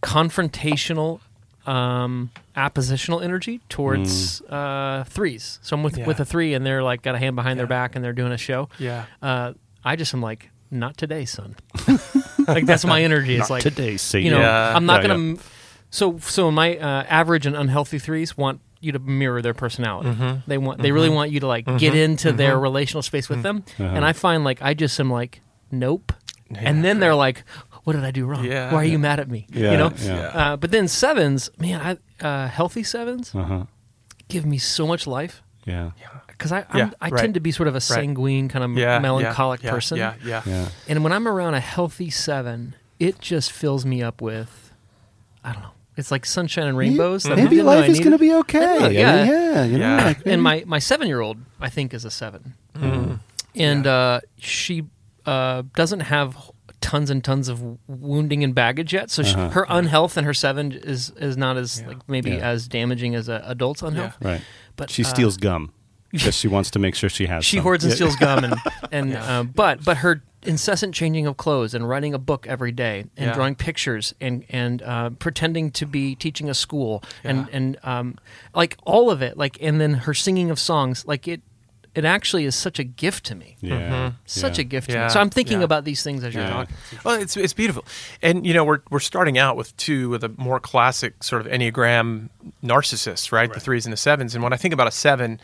confrontational, 0.02 1.20
um, 1.66 2.32
appositional 2.56 3.24
energy 3.24 3.62
towards 3.70 4.42
uh, 4.44 5.04
threes. 5.08 5.60
So 5.62 5.76
I'm 5.76 5.84
with 5.84 5.98
Yeah. 5.98 6.06
with 6.06 6.20
a 6.20 6.26
three, 6.26 6.54
and 6.54 6.66
they're 6.66 6.84
like 6.84 7.02
got 7.02 7.16
a 7.16 7.20
hand 7.20 7.36
behind 7.36 7.60
their 7.60 7.66
Yeah. 7.66 7.70
back, 7.70 7.96
and 7.96 8.04
they're 8.04 8.14
doing 8.14 8.32
a 8.32 8.38
show. 8.38 8.70
Yeah. 8.80 9.06
Uh, 9.22 9.54
I 9.84 9.96
just 9.96 10.14
am 10.14 10.22
like, 10.22 10.50
not 10.72 10.98
today, 10.98 11.26
son. 11.26 11.56
like 12.48 12.66
that's 12.66 12.86
my 12.86 13.02
energy. 13.04 13.36
It's 13.36 13.50
Not 13.50 13.56
like 13.56 13.64
today, 13.64 13.98
Satan. 13.98 14.26
you 14.26 14.32
know, 14.32 14.40
Yeah. 14.42 14.76
I'm 14.76 14.86
not 14.86 15.02
Yeah, 15.04 15.08
gonna. 15.10 15.36
So, 15.92 16.20
so 16.20 16.52
my 16.52 16.78
uh, 16.78 17.04
average 17.10 17.46
and 17.48 17.56
unhealthy 17.56 17.98
threes 17.98 18.38
want 18.38 18.62
you 18.80 18.92
to 18.92 19.00
mirror 19.00 19.42
their 19.42 19.56
personality. 19.56 20.42
They 20.48 20.58
want, 20.60 20.82
they 20.82 20.92
really 20.92 21.10
want 21.10 21.32
you 21.32 21.40
to 21.42 21.48
like 21.48 21.66
get 21.80 21.96
into 21.96 22.32
their 22.32 22.58
relational 22.60 23.02
space 23.02 23.28
with 23.28 23.42
them. 23.44 23.64
And 23.80 24.06
I 24.06 24.14
find 24.14 24.44
like 24.44 24.62
I 24.62 24.74
just 24.76 25.00
am 25.00 25.10
like, 25.12 25.42
nope. 25.72 26.14
and 26.56 26.84
then 26.86 27.00
they're 27.00 27.16
like, 27.16 27.44
what 27.90 27.96
did 27.96 28.06
I 28.06 28.12
do 28.12 28.28
wrong? 28.30 28.46
Yeah. 28.46 28.70
Why 28.72 28.82
are 28.84 28.92
you 28.94 29.00
mad 29.00 29.20
at 29.20 29.30
me? 29.30 29.48
Yeah, 29.50 29.72
you 29.72 29.78
know. 29.78 29.92
yeah. 29.98 30.14
Uh, 30.42 30.56
but 30.58 30.70
then 30.70 30.88
sevens, 30.88 31.50
man, 31.58 31.82
I, 32.22 32.24
uh, 32.28 32.48
healthy 32.48 32.84
sevens 32.84 33.34
Uh-huh. 33.34 33.66
give 34.28 34.46
me 34.46 34.60
so 34.60 34.86
much 34.86 35.08
life 35.08 35.42
Yeah. 35.66 35.92
because 36.28 36.52
I 36.52 36.60
I'm, 36.70 36.78
Yeah, 36.80 36.90
I 37.02 37.10
right. 37.10 37.20
tend 37.22 37.34
to 37.34 37.40
be 37.40 37.52
sort 37.52 37.68
of 37.68 37.74
a 37.76 37.82
sanguine 37.82 38.48
kind 38.48 38.64
of 38.64 38.78
Yeah, 38.78 39.00
melancholic 39.00 39.64
yeah, 39.64 39.72
person. 39.72 39.98
Yeah, 39.98 40.14
yeah, 40.24 40.44
Yeah. 40.46 40.68
And 40.88 41.04
when 41.04 41.12
I'm 41.14 41.28
around 41.28 41.56
a 41.56 41.60
healthy 41.60 42.12
seven, 42.12 42.76
it 43.00 43.20
just 43.32 43.52
fills 43.52 43.86
me 43.86 44.04
up 44.04 44.22
with, 44.22 44.52
I 45.44 45.54
don't 45.54 45.64
know. 45.64 45.72
It's 45.98 46.12
like 46.12 46.26
sunshine 46.26 46.68
and 46.68 46.78
rainbows. 46.78 47.24
that 47.24 47.34
I 47.34 47.36
Maybe 47.36 47.50
didn't 47.56 47.66
know 47.66 47.72
I 47.72 47.80
life 47.82 47.90
is 47.90 48.00
going 48.00 48.12
to 48.20 48.24
be 48.28 48.34
okay. 48.42 48.60
I 48.60 48.78
know, 48.80 48.88
yeah. 48.90 49.24
yeah. 49.26 49.64
You 49.66 49.78
know, 49.80 49.98
Yeah. 49.98 50.06
like, 50.06 50.20
And 50.28 50.40
my 50.44 50.64
my 50.76 50.80
seven 50.80 51.08
year 51.08 51.22
old, 51.22 51.38
I 51.60 51.70
think, 51.70 51.94
is 51.94 52.06
a 52.06 52.12
seven, 52.12 52.54
and 53.56 53.86
uh, 53.88 54.20
she 54.38 54.76
uh, 55.26 55.64
doesn't 55.76 56.02
have 56.16 56.38
tons 56.82 57.10
and 57.10 57.24
tons 57.24 57.48
of 57.50 57.62
wounding 57.88 58.44
and 58.44 58.56
baggage 58.56 58.94
yet. 58.94 59.10
So 59.12 59.24
she, 59.24 59.34
her 59.36 59.66
unhealth 59.70 60.18
and 60.18 60.26
her 60.26 60.34
seven 60.34 60.72
is 60.72 61.10
is 61.18 61.36
not 61.38 61.58
as 61.58 61.82
like 61.84 61.98
maybe 62.08 62.32
Yeah. 62.32 62.50
as 62.50 62.68
damaging 62.68 63.16
as 63.16 63.28
a 63.30 63.44
adult's 63.46 63.82
unhealth. 63.82 64.16
right. 64.22 64.42
But 64.76 64.90
She 64.90 65.04
uh, 65.04 65.08
steals 65.08 65.38
gum 65.38 65.74
because 66.12 66.36
she 66.36 66.48
wants 66.48 66.72
to 66.72 66.80
make 66.80 66.96
sure 66.96 67.10
she 67.10 67.26
has. 67.28 67.46
she 67.46 67.58
some. 67.58 67.64
hoards 67.64 67.84
and 67.84 67.94
steals 67.94 68.16
gum 68.16 68.44
and 68.44 68.56
and 68.92 69.16
uh, 69.16 69.44
but 69.44 69.84
but 69.84 69.98
her 69.98 70.24
incessant 70.44 70.96
changing 70.96 71.28
of 71.28 71.36
clothes 71.36 71.74
and 71.74 71.88
writing 71.90 72.14
a 72.14 72.18
book 72.18 72.48
every 72.48 72.72
day 72.72 73.02
and 73.18 73.28
Yeah. 73.28 73.34
drawing 73.34 73.56
pictures 73.56 74.14
and 74.22 74.46
and 74.50 74.82
uh, 74.82 75.10
pretending 75.12 75.70
to 75.72 75.86
be 75.86 76.16
teaching 76.16 76.50
a 76.50 76.54
school 76.54 77.04
and 77.26 77.50
and 77.52 77.78
um, 77.84 78.18
like 78.56 78.78
all 78.86 79.12
of 79.12 79.22
it 79.22 79.38
like 79.38 79.58
and 79.62 79.82
then 79.82 79.94
her 79.96 80.14
singing 80.14 80.50
of 80.50 80.58
songs 80.58 81.06
like 81.06 81.28
it 81.28 81.42
it 81.96 82.06
actually 82.06 82.46
is 82.46 82.56
such 82.56 82.78
a 82.80 82.84
gift 82.84 83.26
to 83.26 83.36
me 83.36 83.58
Yeah. 83.62 84.12
such 84.26 84.58
yeah. 84.58 84.62
a 84.62 84.64
gift 84.66 84.90
to 84.90 84.96
Yeah. 84.96 85.04
me 85.06 85.10
so 85.10 85.20
i'm 85.20 85.30
thinking 85.30 85.60
Yeah. 85.60 85.66
about 85.66 85.86
these 85.86 86.04
things 86.04 86.24
as 86.24 86.34
you're 86.34 86.44
Yeah. 86.44 86.50
talking 86.52 86.76
Well, 87.04 87.16
it's 87.22 87.36
it's 87.38 87.54
beautiful, 87.54 87.84
and 88.22 88.46
you 88.46 88.54
know 88.54 88.64
we're 88.64 88.82
we're 88.90 89.00
starting 89.00 89.38
out 89.38 89.56
with 89.58 89.76
two 89.78 90.14
of 90.16 90.22
the 90.22 90.30
more 90.38 90.60
classic 90.60 91.24
sort 91.24 91.46
of 91.46 91.52
enneagram 91.52 92.30
narcissists, 92.64 93.32
right? 93.32 93.52
The 93.52 93.60
threes 93.60 93.86
and 93.86 93.94
the 93.94 93.98
sevens. 93.98 94.36
And 94.36 94.44
when 94.44 94.54
I 94.54 94.58
think 94.58 94.74
about 94.74 94.88
a 94.88 94.92
seven, 94.92 95.40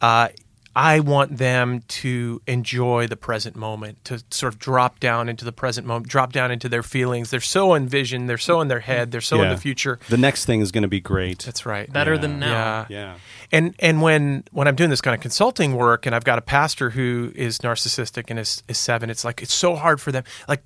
uh, 0.00 0.28
I 0.76 1.00
want 1.00 1.38
them 1.38 1.82
to 1.86 2.42
enjoy 2.46 3.06
the 3.06 3.16
present 3.16 3.54
moment, 3.56 4.04
to 4.06 4.22
sort 4.30 4.52
of 4.52 4.58
drop 4.58 4.98
down 5.00 5.28
into 5.28 5.44
the 5.44 5.52
present 5.52 5.86
moment, 5.86 6.08
drop 6.08 6.32
down 6.32 6.50
into 6.50 6.68
their 6.68 6.82
feelings. 6.82 7.30
They're 7.30 7.40
so 7.40 7.74
envisioned, 7.74 8.28
they're 8.28 8.38
so 8.38 8.60
in 8.60 8.68
their 8.68 8.80
head, 8.80 9.10
they're 9.12 9.20
so 9.20 9.40
in 9.42 9.48
the 9.50 9.56
future. 9.56 9.98
The 10.08 10.16
next 10.16 10.44
thing 10.46 10.60
is 10.60 10.72
going 10.72 10.82
to 10.82 10.88
be 10.88 11.00
great. 11.00 11.40
That's 11.40 11.64
right. 11.64 11.92
better 11.92 12.14
Yeah. 12.14 12.20
than 12.20 12.38
now 12.40 12.48
Yeah. 12.48 12.86
yeah. 12.88 13.14
And 13.52 13.74
and 13.78 14.02
when 14.02 14.44
when 14.52 14.66
I'm 14.66 14.74
doing 14.74 14.90
this 14.90 15.00
kind 15.00 15.14
of 15.14 15.20
consulting 15.20 15.74
work, 15.74 16.06
and 16.06 16.14
I've 16.14 16.24
got 16.24 16.38
a 16.38 16.42
pastor 16.42 16.90
who 16.90 17.32
is 17.34 17.58
narcissistic 17.58 18.24
and 18.28 18.38
is, 18.38 18.62
is 18.68 18.78
seven, 18.78 19.10
it's 19.10 19.24
like 19.24 19.42
it's 19.42 19.54
so 19.54 19.76
hard 19.76 20.00
for 20.00 20.10
them. 20.12 20.24
Like, 20.48 20.62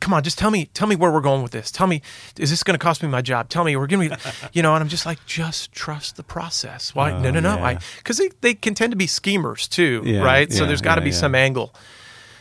come 0.00 0.14
on, 0.14 0.22
just 0.22 0.38
tell 0.38 0.50
me 0.50 0.66
tell 0.74 0.86
me 0.88 0.96
where 0.96 1.10
we're 1.12 1.20
going 1.20 1.42
with 1.42 1.52
this. 1.52 1.70
Tell 1.70 1.86
me, 1.86 2.02
is 2.38 2.50
this 2.50 2.62
going 2.62 2.78
to 2.78 2.82
cost 2.82 3.02
me 3.02 3.08
my 3.08 3.22
job? 3.22 3.48
Tell 3.48 3.64
me, 3.64 3.76
we're 3.76 3.86
going 3.86 4.08
to 4.10 4.16
be, 4.16 4.22
you 4.52 4.62
know. 4.62 4.74
And 4.74 4.82
I'm 4.82 4.88
just 4.88 5.06
like, 5.06 5.24
just 5.26 5.72
trust 5.72 6.16
the 6.16 6.22
process. 6.22 6.94
Why? 6.94 7.10
no, 7.20 7.30
no, 7.30 7.40
no. 7.40 7.56
yeah. 7.56 7.64
I 7.64 7.78
because 7.98 8.18
they 8.18 8.30
they 8.40 8.54
can 8.54 8.74
tend 8.74 8.92
to 8.92 8.96
be 8.96 9.06
schemers 9.06 9.68
too, 9.68 10.02
Yeah, 10.04 10.22
right? 10.22 10.52
so 10.52 10.66
there's 10.66 10.82
got 10.82 10.96
to 10.96 11.00
yeah, 11.00 11.04
be 11.04 11.10
yeah. 11.10 11.16
some 11.16 11.34
angle. 11.34 11.74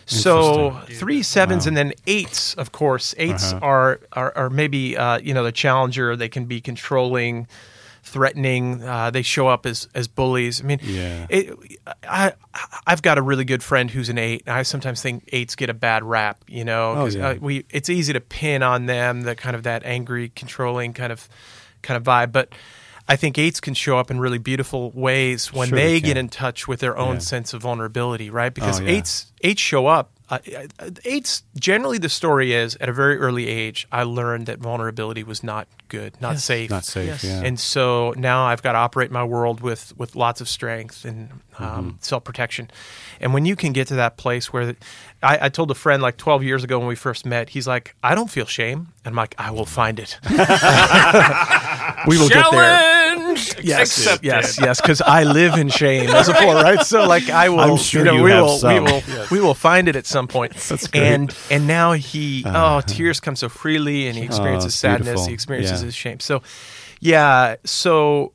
So 0.05 0.82
three 0.89 1.23
sevens 1.23 1.67
and 1.67 1.77
then 1.77 1.93
eights, 2.05 2.53
of 2.55 2.71
course. 2.71 3.13
8s 3.17 3.53
Uh-huh. 3.53 3.59
are, 3.65 3.99
are 4.13 4.34
are 4.36 4.49
maybe 4.49 4.97
uh, 4.97 5.19
you 5.19 5.34
know 5.34 5.43
the 5.43 5.51
challenger. 5.51 6.15
They 6.15 6.27
can 6.29 6.45
be 6.45 6.59
controlling, 6.59 7.47
threatening. 8.12 8.84
Uh, 8.84 9.09
they 9.12 9.22
show 9.22 9.47
up 9.47 9.66
as 9.66 9.88
as 9.95 10.07
bullies. 10.07 10.62
I 10.62 10.66
mean, 10.66 10.80
Yeah. 10.84 11.26
it, 11.30 11.57
I 12.07 12.34
I've 12.86 13.01
got 13.01 13.18
a 13.18 13.22
really 13.22 13.45
good 13.45 13.64
friend 13.64 13.89
who's 13.89 14.09
an 14.09 14.18
eight. 14.18 14.43
and 14.45 14.55
I 14.55 14.64
sometimes 14.64 15.01
think 15.01 15.28
eights 15.32 15.55
get 15.55 15.70
a 15.70 15.74
bad 15.74 16.03
rap. 16.03 16.43
You 16.47 16.66
know, 16.66 16.91
Oh, 16.91 16.95
'cause, 16.95 17.16
yeah. 17.16 17.30
uh, 17.30 17.36
we 17.39 17.66
it's 17.70 17.89
easy 17.89 18.14
to 18.14 18.20
pin 18.22 18.64
on 18.64 18.86
them 18.86 19.22
the 19.22 19.36
kind 19.36 19.55
of 19.55 19.64
that 19.64 19.84
angry, 19.86 20.30
controlling 20.36 20.93
kind 20.93 21.12
of 21.12 21.28
kind 21.82 21.97
of 21.97 22.03
vibe, 22.03 22.32
but. 22.32 22.49
I 23.12 23.18
think 23.18 23.38
eights 23.38 23.59
can 23.59 23.74
show 23.74 23.97
up 23.97 24.09
in 24.09 24.20
really 24.20 24.38
beautiful 24.38 24.91
ways 24.91 25.51
when 25.51 25.68
Sure 25.70 25.78
they 25.78 25.93
they 25.93 25.99
get 26.01 26.18
in 26.18 26.30
touch 26.30 26.68
with 26.68 26.80
their 26.80 26.97
own 26.97 27.16
Yeah. 27.16 27.20
sense 27.20 27.53
of 27.53 27.62
vulnerability, 27.62 28.30
right? 28.30 28.53
Because 28.53 28.80
Oh, 28.80 28.84
yeah. 28.84 28.91
eights 28.97 29.32
eights 29.43 29.62
show 29.62 29.88
up. 29.88 30.12
Uh, 30.30 30.38
uh, 30.80 30.89
eights 31.03 31.43
generally 31.59 31.97
the 31.97 32.07
story 32.07 32.53
is 32.53 32.78
at 32.80 32.88
a 32.88 32.93
very 32.93 33.18
early 33.18 33.47
age 33.49 33.86
I 33.91 34.03
learned 34.03 34.45
that 34.45 34.59
vulnerability 34.59 35.24
was 35.26 35.43
not 35.43 35.68
good, 35.89 36.14
not 36.22 36.39
safe, 36.39 36.70
Not 36.70 36.86
safe. 36.86 37.07
Yes. 37.07 37.24
Yeah. 37.26 37.41
and 37.43 37.59
so 37.59 38.14
now 38.16 38.45
I've 38.45 38.62
got 38.62 38.72
to 38.74 38.78
operate 38.78 39.12
my 39.12 39.26
world 39.26 39.59
with 39.59 39.91
with 39.97 40.16
lots 40.16 40.39
of 40.39 40.47
strength 40.47 41.03
and 41.03 41.32
um, 41.59 41.68
Mm-hmm. 41.68 41.89
self 41.99 42.24
protection. 42.24 42.72
And 43.20 43.34
when 43.34 43.45
you 43.45 43.55
can 43.57 43.74
get 43.74 43.88
to 43.89 43.95
that 43.95 44.16
place 44.16 44.53
where, 44.53 44.74
I, 45.22 45.45
I 45.45 45.49
told 45.49 45.70
a 45.70 45.76
friend 45.76 46.01
like 46.01 46.16
12 46.18 46.43
years 46.43 46.64
ago 46.64 46.80
when 46.80 46.88
we 46.88 46.95
first 46.95 47.26
met, 47.26 47.49
he's 47.49 47.68
like, 47.68 47.93
I 48.01 48.16
don't 48.16 48.32
feel 48.32 48.45
shame. 48.47 48.88
And 49.03 49.12
I'm 49.12 49.16
like, 49.16 49.36
I 49.38 49.51
will 49.51 49.66
find 49.66 49.99
it. 49.99 50.18
we 52.07 52.18
will 52.18 52.30
get 52.30 52.49
there. 52.51 53.01
Yes, 53.61 54.19
yes, 54.21 54.59
yes. 54.59 54.82
Because 54.82 55.01
I 55.01 55.23
live 55.23 55.55
in 55.55 55.69
shame 55.69 56.09
as 56.09 56.29
a 56.29 56.34
four, 56.34 56.55
right? 56.55 56.82
So 56.86 57.07
like, 57.07 57.29
I 57.29 57.49
will. 57.49 57.59
I'm 57.59 57.77
sure 57.77 58.01
you, 58.01 58.05
know, 58.05 58.17
you 58.17 58.23
we 58.23 58.32
have 58.32 58.43
will, 58.43 58.57
some. 58.57 58.84
We 58.84 58.91
will. 58.91 59.01
We 59.32 59.39
will 59.39 59.53
find 59.53 59.88
it 59.88 59.95
at 59.95 60.05
some 60.05 60.27
point. 60.27 60.53
That's 60.69 60.88
great. 60.88 61.03
And 61.03 61.38
and 61.49 61.67
now 61.67 61.93
he, 61.93 62.43
uh-huh. 62.45 62.77
oh, 62.77 62.82
tears 62.82 63.19
come 63.19 63.36
so 63.36 63.49
freely, 63.49 64.07
and 64.07 64.15
he 64.15 64.23
oh, 64.23 64.25
experiences 64.25 64.67
it's 64.73 64.75
sadness. 64.75 65.07
beautiful. 65.07 65.27
He 65.27 65.34
experiences 65.34 65.82
Yeah. 65.82 65.86
his 65.86 65.95
shame. 65.95 66.19
So, 66.19 66.41
yeah. 66.99 67.55
So 67.65 68.34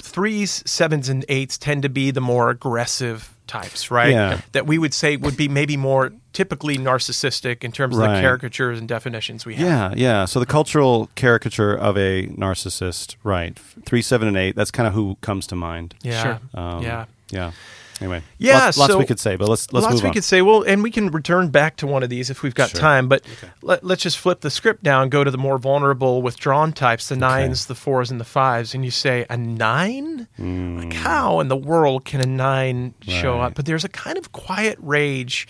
threes, 0.00 0.62
sevens, 0.66 1.08
and 1.08 1.24
eights 1.28 1.58
tend 1.58 1.82
to 1.82 1.88
be 1.88 2.10
the 2.10 2.20
more 2.20 2.50
aggressive 2.50 3.36
types, 3.46 3.90
right? 3.90 4.12
Yeah. 4.12 4.40
That 4.52 4.66
we 4.66 4.78
would 4.78 4.94
say 4.94 5.16
would 5.16 5.36
be 5.36 5.48
maybe 5.48 5.76
more 5.76 6.12
typically 6.32 6.76
narcissistic 6.78 7.64
in 7.64 7.72
terms 7.72 7.94
of 7.96 8.00
the 8.02 8.20
caricatures 8.20 8.78
and 8.78 8.88
definitions 8.88 9.44
we 9.46 9.54
have. 9.56 9.66
Yeah, 9.66 9.94
yeah. 9.96 10.24
So 10.24 10.40
the 10.40 10.46
cultural 10.46 11.10
caricature 11.14 11.74
of 11.74 11.96
a 11.96 12.26
narcissist, 12.28 13.16
right? 13.22 13.58
Three, 13.84 14.02
seven, 14.02 14.28
and 14.28 14.36
eight. 14.36 14.56
That's 14.56 14.70
kind 14.70 14.86
of 14.86 14.94
who 14.94 15.16
comes 15.20 15.46
to 15.48 15.56
mind. 15.56 15.94
Yeah. 16.02 16.22
Sure. 16.22 16.40
Um, 16.54 16.82
yeah. 16.82 17.04
yeah. 17.30 17.52
Anyway, 18.00 18.20
Yeah, 18.38 18.54
lots, 18.64 18.78
lots 18.78 18.92
so- 18.94 18.98
we 18.98 19.04
could 19.06 19.20
say, 19.20 19.36
but 19.36 19.46
let's 19.48 19.72
let's 19.72 19.84
Lots 19.84 19.94
move 19.94 20.02
we 20.02 20.08
on. 20.08 20.14
could 20.14 20.24
say. 20.24 20.42
Well, 20.42 20.62
and 20.62 20.82
we 20.82 20.90
can 20.90 21.08
return 21.12 21.50
back 21.50 21.76
to 21.76 21.86
one 21.86 22.02
of 22.02 22.10
these 22.10 22.30
if 22.30 22.42
we've 22.42 22.54
got 22.54 22.70
Sure. 22.70 22.80
time. 22.80 23.06
But 23.06 23.22
let, 23.62 23.84
us 23.84 23.98
just 23.98 24.18
flip 24.18 24.40
the 24.40 24.50
script 24.50 24.82
down, 24.82 25.08
go 25.08 25.22
to 25.22 25.30
the 25.30 25.38
more 25.38 25.56
vulnerable, 25.56 26.20
withdrawn 26.20 26.72
types, 26.72 27.08
the 27.08 27.14
nines, 27.16 27.66
the 27.66 27.76
fours, 27.76 28.10
and 28.10 28.18
the 28.18 28.24
fives, 28.24 28.74
and 28.74 28.84
you 28.84 28.90
say 28.90 29.24
a 29.30 29.36
nine. 29.36 30.26
Like 30.36 30.94
how 30.94 31.38
in 31.38 31.46
the 31.46 31.54
world 31.56 32.04
can 32.04 32.20
a 32.20 32.26
nine 32.26 32.94
show 33.02 33.36
Hmm. 33.36 33.40
Up? 33.42 33.54
But 33.54 33.66
there's 33.66 33.84
a 33.84 33.88
kind 33.88 34.18
of 34.18 34.32
quiet 34.32 34.78
rage 34.80 35.46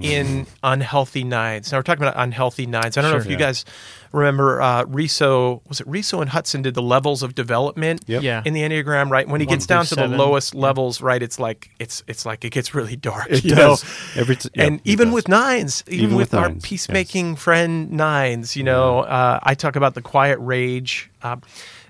in 0.00 0.46
unhealthy 0.62 1.24
nines. 1.24 1.70
Now 1.72 1.78
we're 1.78 1.82
talking 1.82 2.02
about 2.02 2.14
unhealthy 2.16 2.66
nines. 2.66 2.96
I 2.96 3.02
don't 3.02 3.10
know 3.10 3.18
Sure. 3.18 3.26
if 3.26 3.30
you 3.30 3.36
guys 3.36 3.64
remember 4.12 4.60
uh, 4.62 4.84
Riso. 4.84 5.62
Was 5.68 5.80
it 5.80 5.86
Riso 5.86 6.20
and 6.20 6.30
Hudson 6.30 6.62
did 6.62 6.74
the 6.74 6.82
levels 6.82 7.22
of 7.22 7.34
development 7.34 8.02
Yep. 8.06 8.22
Yeah. 8.22 8.42
in 8.44 8.54
the 8.54 8.60
enneagram? 8.62 9.10
Right 9.10 9.26
when 9.28 9.40
he 9.40 9.46
One 9.46 9.54
gets 9.56 9.66
down 9.66 9.84
through 9.84 9.96
to 9.96 10.02
the 10.02 10.08
seven. 10.08 10.18
lowest 10.18 10.54
levels, 10.54 11.00
right? 11.00 11.22
It's 11.22 11.38
like 11.38 11.70
it's 11.78 12.02
it's 12.06 12.24
like 12.26 12.44
it 12.44 12.50
gets 12.50 12.74
really 12.74 12.96
dark. 12.96 13.26
It 13.30 13.44
you 13.44 13.54
does. 13.54 13.84
know? 13.84 14.20
Every 14.20 14.36
t- 14.36 14.48
yep, 14.54 14.66
and 14.66 14.76
it 14.80 14.82
even 14.84 15.08
does. 15.08 15.14
with 15.14 15.28
nines, 15.28 15.84
even, 15.86 16.04
Even 16.04 16.16
with, 16.16 16.32
with 16.32 16.40
our 16.40 16.48
nines, 16.48 16.64
peacemaking 16.64 17.36
friend 17.36 17.90
nines, 17.92 18.56
you 18.56 18.62
know, 18.64 19.00
uh, 19.00 19.40
I 19.42 19.54
talk 19.54 19.76
about 19.76 19.94
the 19.94 20.02
quiet 20.02 20.38
rage. 20.40 21.10
Uh, 21.22 21.36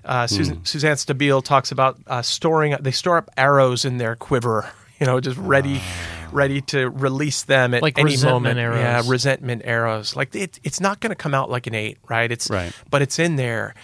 uh, 0.05 0.27
Susan, 0.27 0.57
Hmm. 0.57 0.63
Suzanne 0.65 0.95
Stabile 0.97 1.41
talks 1.43 1.71
about 1.71 1.97
uh, 2.07 2.21
storing. 2.21 2.75
They 2.81 2.91
store 2.91 3.17
up 3.17 3.31
arrows 3.37 3.85
in 3.85 3.97
their 3.99 4.15
quiver, 4.17 4.69
you 5.03 5.07
know, 5.07 5.19
just 5.19 5.37
ready, 5.37 5.81
ready 6.31 6.61
to 6.61 6.89
release 6.89 7.43
them 7.43 7.73
at 7.73 7.81
Like 7.81 7.99
any 7.99 8.11
resentment 8.11 8.55
moment. 8.55 8.59
arrows. 8.59 8.79
Yeah, 8.79 9.03
resentment 9.05 9.61
arrows. 9.65 10.15
Like 10.15 10.33
it, 10.33 10.61
it's 10.63 10.79
not 10.79 11.01
going 11.01 11.09
to 11.09 11.15
come 11.15 11.33
out 11.33 11.49
like 11.49 11.67
an 11.67 11.75
eight, 11.75 11.97
right? 12.07 12.31
It's 12.31 12.49
Right. 12.49 12.71
but 12.89 13.01
it's 13.01 13.19
in 13.19 13.35
there. 13.35 13.75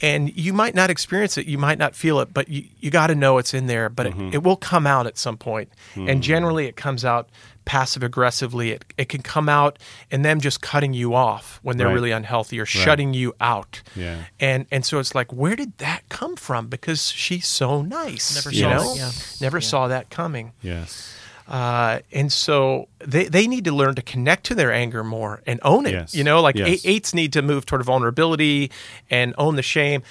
And 0.00 0.36
you 0.36 0.52
might 0.52 0.74
not 0.74 0.90
experience 0.90 1.36
it, 1.38 1.46
you 1.46 1.58
might 1.58 1.78
not 1.78 1.94
feel 1.96 2.20
it, 2.20 2.32
but 2.32 2.48
you, 2.48 2.64
you 2.80 2.90
got 2.90 3.08
to 3.08 3.14
know 3.14 3.38
it's 3.38 3.52
in 3.54 3.66
there. 3.66 3.88
But 3.88 4.06
Mm-hmm. 4.08 4.28
it, 4.28 4.34
it 4.36 4.42
will 4.42 4.56
come 4.56 4.86
out 4.86 5.06
at 5.06 5.18
some 5.18 5.36
point. 5.36 5.70
Hmm. 5.94 6.08
And 6.08 6.22
generally, 6.22 6.66
it 6.66 6.76
comes 6.76 7.04
out 7.04 7.28
passive 7.64 8.02
aggressively. 8.02 8.70
It, 8.70 8.84
it 8.96 9.08
can 9.10 9.20
come 9.22 9.48
out 9.48 9.78
in 10.10 10.22
them 10.22 10.40
just 10.40 10.62
cutting 10.62 10.94
you 10.94 11.14
off 11.14 11.58
when 11.62 11.76
they're 11.76 11.88
Right. 11.88 11.92
really 11.94 12.10
unhealthy 12.12 12.58
or 12.58 12.64
shutting 12.64 13.12
you 13.12 13.34
out. 13.40 13.82
Yeah. 13.94 14.24
And 14.40 14.66
and 14.70 14.86
so 14.86 14.98
it's 15.00 15.14
like, 15.14 15.32
where 15.32 15.54
did 15.56 15.76
that 15.78 16.02
come 16.08 16.36
from? 16.36 16.68
Because 16.68 17.10
she's 17.10 17.46
so 17.46 17.82
nice. 17.82 18.34
Never 18.36 18.50
you 18.54 18.62
saw 18.62 18.70
know? 18.70 18.94
that, 18.94 18.98
yeah. 18.98 19.10
Never 19.40 19.60
saw 19.60 19.88
that 19.88 20.08
coming. 20.10 20.52
yes, 20.62 21.14
Uh, 21.48 22.00
and 22.12 22.30
so 22.30 22.88
they, 22.98 23.24
they 23.24 23.46
need 23.46 23.64
to 23.64 23.72
learn 23.72 23.94
to 23.94 24.02
connect 24.02 24.44
to 24.44 24.54
their 24.54 24.70
anger 24.72 25.02
more 25.02 25.42
and 25.46 25.58
own 25.62 25.86
it. 25.86 25.92
Yes. 25.92 26.14
You 26.14 26.22
know, 26.22 26.42
like 26.42 26.56
Yes. 26.56 26.68
eight, 26.68 26.80
eights 26.84 27.14
need 27.14 27.32
to 27.32 27.40
move 27.42 27.64
toward 27.64 27.82
vulnerability 27.84 28.70
and 29.10 29.34
own 29.38 29.56
the 29.56 29.62
shame. 29.62 30.02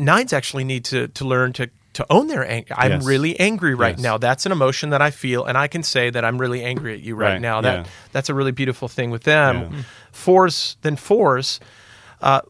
Nines 0.00 0.32
actually 0.32 0.64
need 0.64 0.84
to, 0.86 1.06
to 1.08 1.24
learn 1.24 1.52
to, 1.52 1.70
to 1.92 2.04
own 2.10 2.26
their 2.26 2.44
anger. 2.44 2.74
I'm 2.76 2.90
Yes. 2.90 3.04
really 3.06 3.38
angry 3.38 3.74
right 3.76 3.94
Yes. 3.94 4.02
now. 4.02 4.18
That's 4.18 4.44
an 4.44 4.50
emotion 4.52 4.90
that 4.90 5.00
I 5.00 5.12
feel, 5.12 5.44
and 5.44 5.56
I 5.56 5.68
can 5.68 5.84
say 5.84 6.10
that 6.10 6.24
I'm 6.24 6.36
really 6.36 6.64
angry 6.64 6.94
at 6.94 7.00
you 7.00 7.14
right, 7.14 7.34
Right, 7.34 7.40
now. 7.40 7.60
That 7.60 7.86
yeah. 7.86 7.92
that's 8.12 8.28
a 8.28 8.34
really 8.34 8.52
beautiful 8.52 8.88
thing 8.88 9.10
with 9.12 9.22
them. 9.22 9.70
Yeah. 9.72 9.82
Fours, 10.10 10.76
then 10.82 10.96
fours. 10.96 11.60
Uh, 12.20 12.40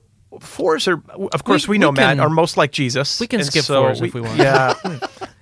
fours 0.41 0.89
are, 0.89 1.03
of 1.33 1.45
course, 1.45 1.69
we, 1.69 1.73
we 1.75 1.79
know 1.79 1.93
can- 1.93 2.17
Matt 2.17 2.21
are 2.21 2.31
most 2.31 2.57
like 2.57 2.73
Jesus. 2.73 3.21
we 3.21 3.27
can 3.27 3.41
and 3.41 3.47
skip 3.47 3.65
so 3.67 3.83
fours 3.83 4.01
if 4.01 4.15
we 4.15 4.23
want. 4.23 4.39
Yeah. 4.39 4.73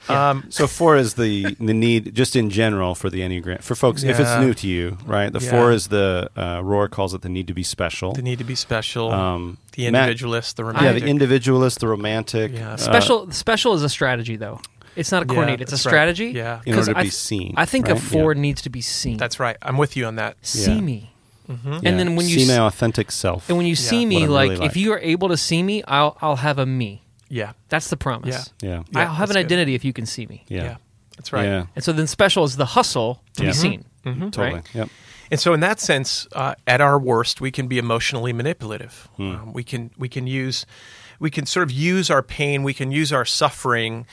um, 0.08 0.44
So 0.50 0.66
four 0.66 0.96
is 0.96 1.14
the 1.14 1.56
the 1.60 1.74
need 1.74 2.14
just 2.14 2.36
in 2.36 2.50
general 2.50 2.94
for 2.94 3.10
the 3.10 3.20
enneagram 3.20 3.62
for 3.62 3.74
folks. 3.74 4.02
If 4.02 4.18
it's 4.20 4.38
new 4.38 4.54
to 4.54 4.66
you, 4.66 4.98
right? 5.06 5.32
The 5.32 5.40
Yeah. 5.40 5.50
four 5.50 5.72
is 5.72 5.88
the 5.88 6.30
uh, 6.36 6.60
Rohr 6.60 6.90
calls 6.90 7.14
it 7.14 7.22
the 7.22 7.28
need 7.28 7.46
to 7.48 7.54
be 7.54 7.62
special. 7.62 8.12
the 8.12 8.22
need 8.22 8.38
to 8.38 8.44
be 8.44 8.54
special. 8.54 9.10
Um, 9.12 9.58
the 9.72 9.90
Matt- 9.90 10.02
individualist, 10.08 10.56
the 10.56 10.62
yeah, 10.64 10.68
romantic. 10.70 11.02
the 11.04 11.08
individualist, 11.10 11.80
the 11.80 11.88
romantic. 11.88 12.52
Yeah. 12.52 12.72
uh, 12.72 12.76
Special 12.76 13.30
special 13.32 13.74
is 13.74 13.82
a 13.82 13.88
strategy 13.88 14.36
though. 14.36 14.60
It's 14.96 15.10
not 15.10 15.22
a 15.22 15.26
Yeah, 15.26 15.34
coordinate. 15.34 15.60
it's 15.60 15.72
a 15.72 15.74
that's 15.74 15.86
right. 15.86 15.90
strategy. 15.90 16.26
Yeah. 16.26 16.60
in 16.64 16.74
'Cause 16.74 16.88
order 16.88 16.94
to 16.94 17.00
I 17.00 17.02
be 17.04 17.10
seen. 17.10 17.54
I 17.56 17.64
think 17.64 17.88
a 17.88 17.96
four 17.96 18.32
Yeah. 18.34 18.40
needs 18.40 18.62
to 18.62 18.70
be 18.70 18.80
seen. 18.80 19.16
That's 19.16 19.40
right. 19.40 19.56
I'm 19.62 19.76
with 19.76 19.96
you 19.96 20.04
on 20.06 20.16
that. 20.16 20.36
see 20.42 20.72
Yeah. 20.74 20.80
me. 20.80 21.10
Yeah. 21.48 21.80
And 21.84 21.98
then 21.98 22.16
when 22.16 22.26
you 22.26 22.36
see 22.38 22.42
s- 22.44 22.48
my 22.56 22.64
authentic 22.64 23.10
self, 23.10 23.48
And 23.50 23.58
when 23.58 23.66
you 23.66 23.76
see 23.76 24.06
me, 24.06 24.26
like, 24.26 24.48
really 24.50 24.60
like. 24.60 24.70
if 24.70 24.76
you 24.78 24.92
are 24.94 24.98
able 25.00 25.28
to 25.28 25.36
see 25.36 25.62
me, 25.62 25.82
I'll 25.86 26.16
I'll 26.22 26.36
have 26.36 26.58
a 26.58 26.64
me. 26.64 27.02
Yeah. 27.28 27.52
That's 27.68 27.88
the 27.90 27.96
promise. 27.96 28.50
Yeah. 28.62 28.68
yeah, 28.68 28.82
Yeah, 28.92 29.00
I'll 29.08 29.14
have 29.14 29.30
an 29.30 29.34
that's 29.34 29.44
good. 29.44 29.52
identity 29.52 29.74
if 29.74 29.84
you 29.84 29.92
can 29.92 30.06
see 30.06 30.26
me. 30.26 30.44
yeah, 30.48 30.62
Yeah. 30.62 30.76
That's 31.16 31.32
right. 31.32 31.44
yeah, 31.44 31.66
And 31.76 31.84
so 31.84 31.92
then 31.92 32.06
special 32.06 32.44
is 32.44 32.56
the 32.56 32.66
hustle 32.66 33.22
to 33.36 33.44
Yeah. 33.44 33.50
be 33.50 33.54
seen. 33.54 33.84
totally. 34.04 34.54
Right? 34.54 34.74
Yep. 34.74 34.88
And 35.30 35.40
so, 35.40 35.54
in 35.54 35.60
that 35.60 35.80
sense, 35.80 36.28
uh, 36.32 36.54
at 36.66 36.80
our 36.82 36.98
worst, 36.98 37.40
we 37.40 37.50
can 37.50 37.66
be 37.66 37.78
emotionally 37.78 38.32
manipulative. 38.32 39.08
Hmm. 39.16 39.30
Um, 39.30 39.52
we 39.54 39.64
can 39.64 39.90
we 39.96 40.08
can 40.08 40.26
use 40.26 40.66
we 41.18 41.30
can 41.30 41.46
sort 41.46 41.64
of 41.64 41.72
use 41.72 42.10
our 42.10 42.22
pain. 42.22 42.62
We 42.62 42.74
can 42.74 42.90
use 42.92 43.10
our 43.12 43.24
suffering, 43.24 44.06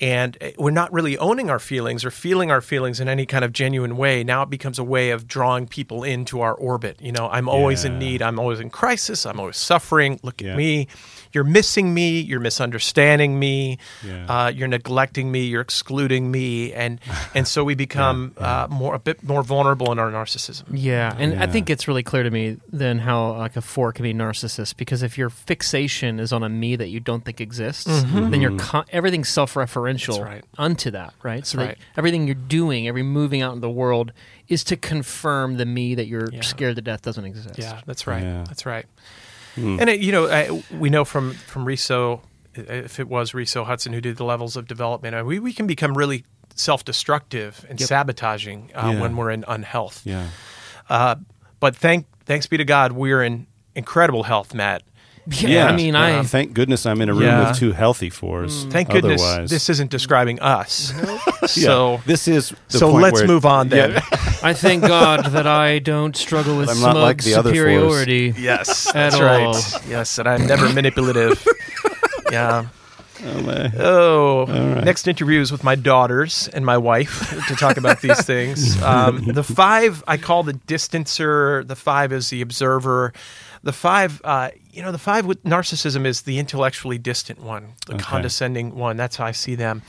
and 0.00 0.36
uh, 0.42 0.50
we're 0.58 0.72
not 0.72 0.92
really 0.92 1.16
owning 1.18 1.50
our 1.50 1.60
feelings 1.60 2.04
or 2.04 2.10
feeling 2.10 2.50
our 2.50 2.60
feelings 2.60 2.98
in 2.98 3.08
any 3.08 3.26
kind 3.26 3.44
of 3.44 3.52
genuine 3.52 3.96
way. 3.96 4.24
Now 4.24 4.42
it 4.42 4.50
becomes 4.50 4.78
a 4.78 4.84
way 4.84 5.10
of 5.10 5.28
drawing 5.28 5.68
people 5.68 6.02
into 6.02 6.40
our 6.40 6.54
orbit. 6.54 7.00
You 7.00 7.12
know, 7.12 7.28
I'm 7.30 7.48
always 7.48 7.84
in 7.84 7.98
need. 8.00 8.20
I'm 8.20 8.38
always 8.40 8.58
in 8.58 8.68
crisis. 8.70 9.24
I'm 9.24 9.38
always 9.38 9.56
suffering. 9.56 10.18
Look 10.24 10.40
Yeah. 10.42 10.50
at 10.50 10.56
me. 10.56 10.88
You're 11.32 11.44
missing 11.44 11.92
me. 11.94 12.20
You're 12.20 12.40
misunderstanding 12.40 13.38
me. 13.38 13.78
Yeah. 14.04 14.26
Uh, 14.26 14.48
you're 14.48 14.68
neglecting 14.68 15.30
me. 15.32 15.44
You're 15.44 15.60
excluding 15.60 16.30
me, 16.30 16.72
and 16.72 17.00
and 17.34 17.46
so 17.48 17.64
we 17.64 17.74
become 17.86 18.32
Uh, 18.36 18.66
more 18.70 18.94
a 18.94 18.98
bit 18.98 19.22
more 19.22 19.42
vulnerable 19.42 19.90
in 19.92 19.98
our 19.98 20.10
narcissism. 20.10 20.64
Yeah, 20.72 21.14
and 21.18 21.42
I 21.42 21.46
think 21.46 21.70
it's 21.70 21.86
really 21.88 22.02
clear 22.02 22.22
to 22.22 22.30
me 22.30 22.56
then 22.72 22.98
how 23.00 23.32
like 23.36 23.56
a 23.56 23.60
four 23.62 23.92
can 23.92 24.02
be 24.02 24.14
narcissist 24.14 24.76
because 24.76 25.02
if 25.02 25.16
your 25.18 25.30
fixation 25.30 26.20
is 26.20 26.32
on 26.32 26.42
a 26.42 26.48
me 26.48 26.76
that 26.76 26.88
you 26.88 27.00
don't 27.00 27.24
think 27.24 27.40
exists, 27.40 27.84
then 28.12 28.40
you're 28.40 28.56
con- 28.58 28.84
everything's 28.92 29.28
self-referential 29.28 30.16
Mm-hmm. 30.16 30.22
Right. 30.24 30.44
unto 30.58 30.90
that, 30.92 31.14
right? 31.22 31.46
so 31.46 31.58
right. 31.58 31.68
that 31.68 31.78
everything 31.98 32.26
you're 32.26 32.34
doing, 32.48 32.86
every 32.88 33.02
moving 33.02 33.42
out 33.42 33.54
in 33.54 33.60
the 33.60 33.70
world, 33.70 34.12
is 34.48 34.62
to 34.64 34.76
confirm 34.76 35.56
the 35.56 35.66
me 35.66 35.94
that 35.94 36.06
you're 36.06 36.28
Yeah. 36.32 36.40
scared 36.42 36.76
to 36.76 36.82
death 36.82 37.02
doesn't 37.02 37.24
exist. 37.24 37.58
Yeah, 37.58 37.80
that's 37.86 38.06
right. 38.06 38.22
Yeah. 38.22 38.44
That's 38.46 38.64
right. 38.66 38.86
And 39.56 39.88
it, 39.90 40.00
you 40.00 40.12
know, 40.12 40.28
I, 40.28 40.62
we 40.76 40.90
know 40.90 41.04
from 41.04 41.32
from 41.32 41.64
Riso, 41.64 42.20
if 42.54 43.00
it 43.00 43.08
was 43.08 43.34
Riso 43.34 43.64
Hudson 43.64 43.92
who 43.92 44.00
did 44.00 44.16
the 44.16 44.24
levels 44.24 44.56
of 44.56 44.66
development, 44.66 45.14
uh, 45.16 45.24
we 45.24 45.38
we 45.38 45.52
can 45.52 45.66
become 45.66 45.96
really 45.96 46.24
self-destructive 46.54 47.64
and 47.68 47.80
sabotaging 47.80 48.70
uh, 48.74 48.92
Yeah. 48.94 49.00
when 49.00 49.16
we're 49.16 49.30
in 49.30 49.44
unhealth. 49.48 50.02
Yeah. 50.04 50.28
Uh, 50.88 51.16
but 51.60 51.74
thank 51.76 52.06
thanks 52.24 52.46
be 52.46 52.56
to 52.56 52.64
God, 52.64 52.92
we're 52.92 53.22
in 53.22 53.46
incredible 53.74 54.24
health, 54.24 54.54
Matt. 54.54 54.82
Yeah, 55.40 55.66
I 55.66 55.74
mean, 55.74 55.96
I 55.96 56.22
thank 56.22 56.52
goodness 56.54 56.86
I'm 56.86 57.00
in 57.00 57.08
a 57.08 57.12
room 57.12 57.22
Yeah. 57.24 57.48
with 57.48 57.58
two 57.58 57.72
healthy 57.72 58.10
fours. 58.10 58.64
Thank 58.66 58.90
goodness 58.90 59.20
Otherwise, 59.22 59.50
this 59.50 59.68
isn't 59.68 59.90
describing 59.90 60.38
us. 60.40 60.92
yeah, 61.42 61.46
so 61.46 62.00
this 62.06 62.28
is 62.28 62.54
the 62.68 62.78
so 62.78 62.90
point 62.92 63.02
let's 63.02 63.18
where- 63.20 63.26
move 63.26 63.44
on 63.44 63.68
then. 63.68 63.92
Yeah. 63.92 64.00
I 64.42 64.52
thank 64.54 64.82
God 64.86 65.26
that 65.26 65.46
I 65.48 65.80
don't 65.80 66.16
struggle 66.16 66.56
with 66.56 66.68
I'm 66.68 66.76
smug 66.76 66.94
not 66.94 67.00
like 67.02 67.24
the 67.24 67.34
other 67.34 67.50
superiority. 67.50 68.34
Yes, 68.38 68.86
At 68.88 68.94
that's 68.94 69.14
all. 69.16 69.22
right. 69.22 69.88
Yes, 69.88 70.16
and 70.18 70.28
I'm 70.28 70.46
never 70.46 70.68
manipulative. 70.72 71.44
yeah. 72.30 72.66
Oh, 73.24 73.40
my. 73.42 73.72
Oh, 73.78 74.44
next 74.84 75.08
interview 75.08 75.40
is 75.40 75.50
with 75.50 75.64
my 75.64 75.74
daughters 75.74 76.48
and 76.52 76.64
my 76.66 76.76
wife 76.76 77.30
to 77.48 77.56
talk 77.56 77.78
about 77.78 78.00
these 78.02 78.22
things. 78.24 78.80
Um, 78.82 79.24
the 79.24 79.42
five 79.42 80.04
I 80.06 80.18
call 80.18 80.42
the 80.42 80.52
distancer. 80.52 81.66
The 81.66 81.74
five 81.76 82.12
is 82.12 82.28
the 82.30 82.42
observer. 82.42 83.12
The 83.62 83.72
five, 83.72 84.20
uh, 84.22 84.50
you 84.76 84.82
know, 84.82 84.92
the 84.92 84.98
five 84.98 85.24
with 85.24 85.42
narcissism 85.42 86.04
is 86.04 86.22
the 86.22 86.38
intellectually 86.38 86.98
distant 86.98 87.40
one, 87.40 87.72
the 87.86 87.96
condescending 87.96 88.74
one. 88.76 88.96
That's 88.98 89.16
how 89.16 89.24
I 89.24 89.32
see 89.32 89.54
them. 89.54 89.80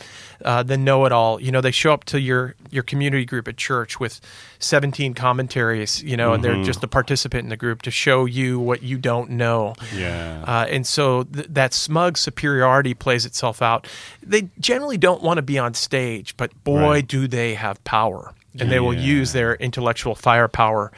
Uh, 0.46 0.64
the 0.64 0.78
know-it-all. 0.78 1.42
You 1.42 1.52
know, 1.52 1.60
they 1.62 1.72
show 1.72 1.92
up 1.92 2.06
to 2.06 2.22
your 2.22 2.56
your 2.72 2.84
community 2.84 3.26
group 3.26 3.48
at 3.50 3.58
church 3.58 4.00
with 4.00 4.22
17 4.60 5.14
commentaries. 5.14 6.02
You 6.02 6.16
know, 6.16 6.32
and 6.34 6.42
they're 6.44 6.64
just 6.64 6.82
a 6.84 6.88
participant 6.88 7.44
in 7.44 7.50
the 7.50 7.58
group 7.58 7.82
to 7.82 7.92
show 7.92 8.24
you 8.26 8.60
what 8.60 8.82
you 8.82 8.98
don't 8.98 9.32
know. 9.32 9.76
Yeah. 9.94 10.44
Uh, 10.48 10.66
and 10.70 10.88
so 10.88 11.24
th- 11.24 11.48
that 11.50 11.74
smug 11.74 12.18
superiority 12.18 12.94
plays 12.94 13.26
itself 13.26 13.62
out. 13.62 13.88
They 14.24 14.50
generally 14.60 14.98
don't 14.98 15.22
want 15.22 15.38
to 15.38 15.42
be 15.42 15.60
on 15.60 15.74
stage, 15.74 16.38
but 16.38 16.52
boy, 16.64 16.80
Right. 16.82 17.08
do 17.08 17.28
they 17.28 17.56
have 17.56 17.84
power. 17.84 18.34
And 18.60 18.72
they 18.72 18.80
will 18.80 18.94
use 18.94 19.34
their 19.34 19.54
intellectual 19.56 20.16
firepower 20.16 20.92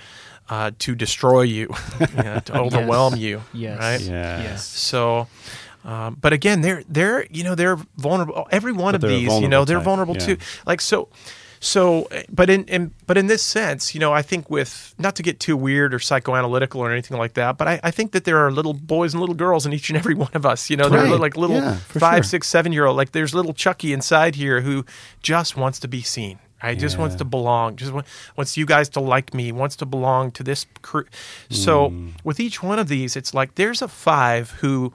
uh, 0.50 0.72
to 0.80 0.95
destroy 0.95 1.41
you, 1.43 1.74
you 2.00 2.24
know, 2.24 2.39
to 2.39 2.60
overwhelm 2.60 3.16
you. 3.16 3.41
Yes. 3.54 3.80
Right? 3.80 4.02
Yeah. 4.02 4.41
Yes. 4.43 4.66
So, 4.66 5.28
um, 5.86 6.18
but 6.20 6.34
again, 6.34 6.62
they're 6.62 6.84
they're 6.89 7.26
you 7.28 7.43
know 7.43 7.56
they're 7.56 7.78
vulnerable. 7.97 8.47
Every 8.52 8.72
one 8.72 8.93
But 8.93 9.04
of 9.04 9.10
these, 9.10 9.39
you 9.39 9.47
know, 9.47 9.66
they're 9.66 9.78
type, 9.78 9.86
vulnerable 9.86 10.16
yeah. 10.16 10.26
too. 10.26 10.38
Like 10.66 10.82
so, 10.82 11.08
so. 11.60 12.08
But 12.30 12.50
in, 12.50 12.66
in 12.66 12.91
but 13.08 13.18
in 13.18 13.28
this 13.28 13.43
sense, 13.43 13.93
you 13.93 14.00
know, 14.02 14.12
I 14.12 14.22
think 14.22 14.50
with 14.50 14.93
not 14.97 15.16
to 15.18 15.24
get 15.24 15.39
too 15.39 15.56
weird 15.56 15.93
or 15.93 16.00
psychoanalytical 16.00 16.78
or 16.78 16.91
anything 16.91 17.18
like 17.18 17.34
that, 17.36 17.58
but 17.58 17.68
I, 17.68 17.80
I 17.84 17.91
think 17.91 18.12
that 18.12 18.24
there 18.26 18.38
are 18.39 18.52
little 18.52 18.74
boys 18.74 19.14
and 19.14 19.22
little 19.22 19.36
girls 19.36 19.66
in 19.66 19.74
each 19.74 19.89
and 19.89 19.97
every 19.97 20.16
one 20.26 20.32
of 20.34 20.45
us. 20.45 20.70
You 20.70 20.78
know, 20.78 20.89
they're 20.89 21.16
like 21.18 21.38
little 21.38 21.58
Yeah, 21.58 21.76
five, 21.76 22.24
sure. 22.26 22.30
six, 22.30 22.47
seven 22.47 22.74
year 22.74 22.86
old. 22.86 22.97
Like 22.97 23.12
there's 23.12 23.34
little 23.34 23.54
Chucky 23.54 23.93
inside 23.93 24.36
here 24.36 24.62
who 24.62 24.86
just 25.22 25.56
wants 25.56 25.80
to 25.80 25.88
be 25.88 26.02
seen. 26.02 26.39
I 26.62 26.76
just 26.76 26.97
wants 26.97 27.16
to 27.16 27.26
belong. 27.26 27.76
Just 27.78 27.91
wa- 27.93 28.03
wants 28.36 28.57
you 28.57 28.66
guys 28.66 28.89
to 28.89 28.99
like 28.99 29.34
me. 29.34 29.51
Wants 29.51 29.76
to 29.78 29.86
belong 29.86 30.32
to 30.32 30.43
this. 30.43 30.66
crew. 30.82 31.05
so 31.49 31.89
Hmm. 31.89 32.10
with 32.24 32.39
each 32.39 32.62
one 32.64 32.80
of 32.80 32.88
these, 32.88 33.16
it's 33.16 33.34
like 33.34 33.55
there's 33.55 33.82
a 33.82 33.88
five 33.88 34.51
who, 34.62 34.93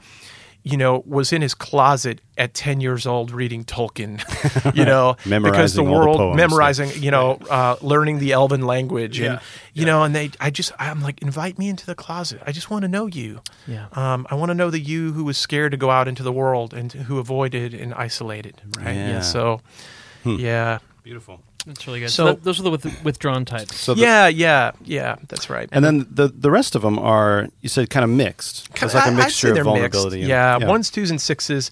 you 0.62 0.76
know, 0.78 1.02
was 1.06 1.32
in 1.32 1.42
his 1.42 1.54
closet 1.54 2.20
at 2.38 2.54
ten 2.54 2.80
years 2.80 3.06
old 3.06 3.30
reading 3.30 3.64
Tolkien. 3.64 4.20
You 4.74 4.84
know, 4.84 5.14
because 5.24 5.74
the 5.74 5.82
Memorizing 5.82 5.86
all 5.88 5.92
the 5.92 5.98
world 6.06 6.16
poems. 6.18 6.36
memorizing. 6.36 6.90
You 7.02 7.10
know, 7.10 7.38
uh, 7.50 7.76
learning 7.82 8.18
the 8.18 8.32
Elven 8.32 8.62
language, 8.66 9.18
and 9.20 9.34
Yeah. 9.34 9.40
you 9.74 9.84
know, 9.86 10.02
and 10.04 10.14
they. 10.14 10.30
I 10.40 10.50
just. 10.50 10.72
I'm 10.78 11.00
like, 11.02 11.20
invite 11.22 11.58
me 11.58 11.68
into 11.68 11.84
the 11.86 11.94
closet. 11.94 12.40
I 12.46 12.52
just 12.52 12.70
want 12.70 12.82
to 12.82 12.88
know 12.88 13.06
you. 13.06 13.40
Yeah. 13.66 13.86
Um, 13.92 14.26
I 14.30 14.34
want 14.36 14.50
to 14.50 14.54
know 14.54 14.70
the 14.70 14.80
you 14.80 15.12
who 15.12 15.24
was 15.24 15.36
scared 15.38 15.72
to 15.72 15.76
go 15.78 15.90
out 15.90 16.08
into 16.08 16.22
the 16.22 16.32
world 16.32 16.72
and 16.74 16.90
who 16.92 17.18
avoided 17.18 17.72
and 17.74 17.92
isolated. 17.94 18.60
Right. 18.78 18.94
Yeah. 18.94 19.20
So. 19.20 19.60
Yeah. 20.24 20.78
Beautiful. 21.04 21.40
That's 21.66 21.86
really 21.86 22.00
good. 22.00 22.10
So- 22.10 22.24
So, 22.26 22.32
that, 22.32 22.44
those 22.44 22.58
are 22.60 22.62
the 22.62 22.70
with, 22.70 23.04
withdrawn 23.04 23.44
types. 23.44 23.76
So 23.78 23.92
the, 23.94 24.00
yeah. 24.00 24.26
Yeah. 24.28 24.72
Yeah. 24.84 25.16
That's 25.28 25.48
right. 25.50 25.68
And 25.70 25.84
then 25.84 26.06
the 26.10 26.28
the 26.28 26.50
rest 26.50 26.74
of 26.74 26.80
them 26.82 26.98
are 26.98 27.48
you 27.60 27.68
said 27.68 27.90
kind 27.90 28.04
of 28.04 28.10
mixed. 28.10 28.68
It's 28.70 28.94
like 28.94 29.04
I- 29.06 29.08
a 29.08 29.12
I'd 29.12 29.16
mixture 29.16 29.48
of 29.48 29.54
they're 29.54 29.64
vulnerability. 29.64 30.16
mixed. 30.16 30.30
and- 30.32 30.62
Yeah, 30.62 30.66
ones, 30.68 30.90
twos, 30.90 31.10
and 31.10 31.20
sixes. 31.20 31.70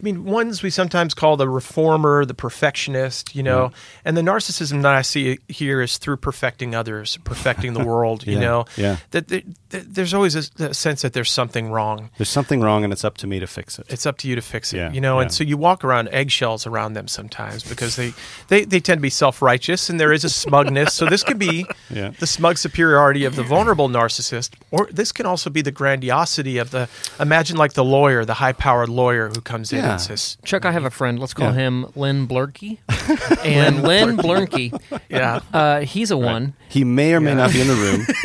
I 0.00 0.02
mean, 0.02 0.24
ones 0.24 0.62
we 0.62 0.70
sometimes 0.70 1.12
call 1.12 1.36
the 1.36 1.46
reformer, 1.48 2.24
the 2.24 2.32
perfectionist, 2.34 3.34
you 3.34 3.42
know, 3.42 3.70
and 4.04 4.16
the 4.16 4.22
narcissism 4.22 4.80
that 4.82 4.94
I 4.94 5.02
see 5.02 5.38
here 5.48 5.82
is 5.82 5.98
through 5.98 6.16
perfecting 6.16 6.74
others, 6.74 7.18
perfecting 7.24 7.74
the 7.74 7.84
world, 7.92 8.26
you 8.26 8.38
know. 8.38 8.64
yeah. 8.76 8.96
That, 9.10 9.28
that, 9.28 9.44
that 9.70 9.94
there's 9.94 10.14
always 10.14 10.36
a, 10.36 10.64
a 10.70 10.74
sense 10.74 11.02
that 11.02 11.12
there's 11.12 11.30
something 11.30 11.70
wrong. 11.70 12.08
There's 12.16 12.30
something 12.30 12.60
wrong, 12.62 12.82
and 12.84 12.92
it's 12.92 13.04
up 13.04 13.18
to 13.18 13.26
me 13.26 13.40
to 13.40 13.46
fix 13.46 13.78
it. 13.78 13.86
It's 13.90 14.06
up 14.06 14.16
to 14.18 14.28
you 14.28 14.36
to 14.36 14.42
fix 14.42 14.72
it, 14.72 14.78
Yeah, 14.78 14.90
you 14.92 15.00
know. 15.02 15.18
And 15.20 15.30
so 15.30 15.44
you 15.44 15.56
walk 15.58 15.84
around 15.84 16.08
eggshells 16.12 16.66
around 16.66 16.94
them 16.94 17.06
sometimes 17.06 17.62
because 17.68 17.96
they, 17.96 18.12
they, 18.48 18.64
they 18.64 18.80
tend 18.80 18.98
to 18.98 19.02
be 19.02 19.10
self 19.10 19.42
righteous 19.42 19.90
and 19.90 20.00
there 20.00 20.12
is 20.12 20.24
a 20.24 20.30
smugness. 20.30 20.94
so 20.94 21.04
this 21.06 21.22
could 21.22 21.38
be 21.38 21.66
Yeah. 21.90 22.10
the 22.18 22.26
smug 22.26 22.56
superiority 22.56 23.24
of 23.24 23.36
the 23.36 23.42
vulnerable 23.42 23.88
narcissist, 23.88 24.50
or 24.70 24.88
this 24.90 25.12
can 25.12 25.26
also 25.26 25.50
be 25.50 25.60
the 25.60 25.72
grandiosity 25.72 26.56
of 26.58 26.70
the 26.70 26.88
imagine 27.18 27.56
like 27.56 27.74
the 27.74 27.84
lawyer, 27.84 28.24
the 28.24 28.34
high 28.34 28.52
powered 28.52 28.88
lawyer 28.88 29.28
who 29.28 29.40
comes 29.40 29.72
in 29.72 29.84
Yeah. 29.90 29.92
and 29.94 30.00
says, 30.00 30.36
Chuck, 30.44 30.64
I 30.64 30.72
have 30.72 30.84
a 30.84 30.90
friend. 30.90 31.18
Let's 31.18 31.34
call 31.34 31.48
Yeah. 31.48 31.54
him 31.66 31.86
Len 31.94 32.26
Blurkey. 32.26 32.78
and 33.44 33.82
Len 33.82 34.16
Blurkey, 34.16 34.80
Yeah. 35.08 35.40
uh, 35.52 35.80
he's 35.80 36.10
a 36.10 36.16
one. 36.16 36.54
He 36.68 36.84
may 36.84 37.14
or 37.14 37.20
may 37.20 37.34
not 37.34 37.52
be 37.52 37.60
in 37.60 37.68
the 37.68 37.74
room. 37.74 38.06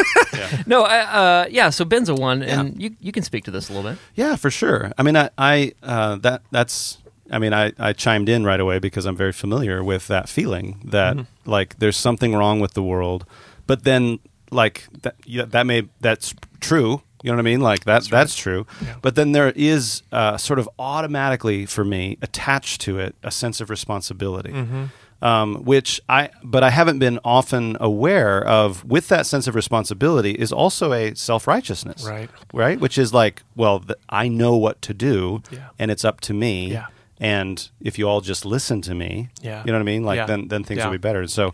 No, 0.68 0.84
I, 0.84 1.00
uh, 1.00 1.48
yeah. 1.50 1.70
So 1.70 1.86
Ben's 1.86 2.10
a 2.10 2.14
one, 2.16 2.44
and 2.44 2.80
you 2.82 2.96
you 3.00 3.12
can 3.12 3.24
speak 3.24 3.46
to 3.46 3.52
this 3.52 3.70
a 3.70 3.74
little 3.74 3.90
bit. 3.92 4.00
Yeah, 4.16 4.36
for 4.36 4.52
sure. 4.52 4.92
I 4.98 5.04
mean, 5.04 5.16
I, 5.18 5.30
I 5.38 5.74
uh, 5.82 6.16
that 6.18 6.42
that's. 6.52 6.98
I 7.32 7.40
mean, 7.40 7.54
I, 7.54 7.72
I 7.80 7.94
chimed 7.94 8.30
in 8.30 8.44
right 8.44 8.60
away 8.60 8.78
because 8.80 9.06
I'm 9.06 9.16
very 9.16 9.32
familiar 9.32 9.84
with 9.84 10.08
that 10.08 10.30
feeling 10.30 10.80
that 10.86 11.16
Mm-hmm. 11.16 11.50
like 11.50 11.80
there's 11.80 11.98
something 11.98 12.36
wrong 12.36 12.60
with 12.60 12.74
the 12.74 12.84
world, 12.84 13.26
but 13.66 13.84
then 13.86 14.20
like 14.52 14.88
that 15.02 15.16
yeah, 15.26 15.46
that 15.46 15.66
may 15.66 15.88
that's 16.02 16.36
true. 16.60 17.02
You 17.26 17.32
know 17.32 17.38
what 17.38 17.42
I 17.48 17.52
mean? 17.52 17.62
Like 17.62 17.86
that 17.86 18.04
that's, 18.04 18.36
true. 18.36 18.68
But 19.02 19.16
then 19.16 19.32
there 19.32 19.52
is 19.56 20.04
uh, 20.12 20.38
sort 20.38 20.60
of 20.60 20.70
automatically 20.78 21.66
for 21.66 21.84
me 21.84 22.18
attached 22.22 22.82
to 22.82 23.00
it 23.00 23.16
a 23.24 23.32
sense 23.32 23.60
of 23.62 23.70
responsibility. 23.72 24.52
Mm-hmm. 24.52 24.86
um, 25.26 25.64
which 25.64 26.00
I 26.08 26.30
but 26.44 26.64
I 26.64 26.70
haven't 26.70 27.00
been 27.00 27.20
often 27.24 27.78
aware 27.80 28.46
of. 28.46 28.84
With 28.86 29.08
that 29.08 29.26
sense 29.26 29.48
of 29.48 29.56
responsibility 29.56 30.32
is 30.32 30.52
also 30.52 30.94
a 30.94 31.16
self 31.16 31.48
righteousness, 31.48 32.06
Right. 32.06 32.30
Right, 32.54 32.80
which 32.80 32.98
is 32.98 33.12
like, 33.14 33.42
well, 33.56 33.80
th- 33.80 33.98
I 34.10 34.28
know 34.28 34.56
what 34.56 34.82
to 34.84 34.94
do, 34.94 35.42
Yeah. 35.52 35.70
and 35.80 35.90
it's 35.90 36.06
up 36.06 36.22
to 36.22 36.34
me. 36.34 36.72
Yeah. 36.74 36.88
And 37.18 37.70
if 37.80 37.98
you 37.98 38.10
all 38.10 38.20
just 38.20 38.46
listen 38.46 38.82
to 38.82 38.94
me, 38.94 39.30
Yeah. 39.42 39.64
you 39.66 39.72
know 39.72 39.78
what 39.80 39.88
I 39.90 39.92
mean. 39.94 40.04
Like 40.04 40.18
Yeah. 40.18 40.26
then 40.28 40.50
then 40.50 40.64
things 40.66 40.80
Yeah. 40.80 40.86
will 40.88 40.92
be 41.00 41.08
better. 41.08 41.22
And 41.22 41.32
so, 41.32 41.54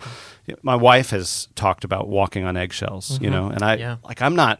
my 0.63 0.75
wife 0.75 1.11
has 1.11 1.47
talked 1.55 1.83
about 1.85 2.07
walking 2.09 2.43
on 2.43 2.57
eggshells, 2.57 3.19
you 3.21 3.29
know, 3.29 3.45
and 3.53 3.61
I 3.63 3.75
Yeah. 3.77 3.95
like 4.03 4.21
I'm 4.23 4.35
not. 4.35 4.59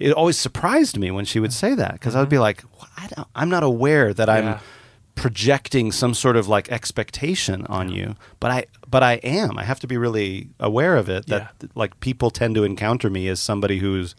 It 0.00 0.12
always 0.12 0.38
surprised 0.38 0.98
me 0.98 1.10
when 1.10 1.24
she 1.26 1.38
would 1.38 1.52
say 1.52 1.74
that 1.74 1.92
because 1.92 2.16
I 2.16 2.20
would 2.20 2.28
be 2.28 2.36
mm-hmm. 2.36 2.42
like, 2.42 2.64
well, 2.78 2.88
I 2.96 3.06
don't, 3.06 3.28
I'm 3.34 3.50
not 3.50 3.62
aware 3.62 4.12
that 4.14 4.28
I'm 4.28 4.58
projecting 5.14 5.92
some 5.92 6.14
sort 6.14 6.34
of 6.34 6.48
like 6.48 6.70
expectation 6.72 7.66
on 7.66 7.90
you 7.90 8.16
but 8.38 8.50
i 8.50 8.64
but 8.88 9.02
i 9.02 9.14
am 9.16 9.58
i 9.58 9.64
have 9.64 9.78
to 9.78 9.86
be 9.86 9.98
really 9.98 10.48
aware 10.58 10.96
of 10.96 11.10
it 11.10 11.26
that 11.26 11.52
like 11.74 11.98
people 12.00 12.30
tend 12.30 12.54
to 12.54 12.64
encounter 12.64 13.10
me 13.10 13.28
as 13.28 13.38
somebody 13.38 13.78
who's 13.78 14.14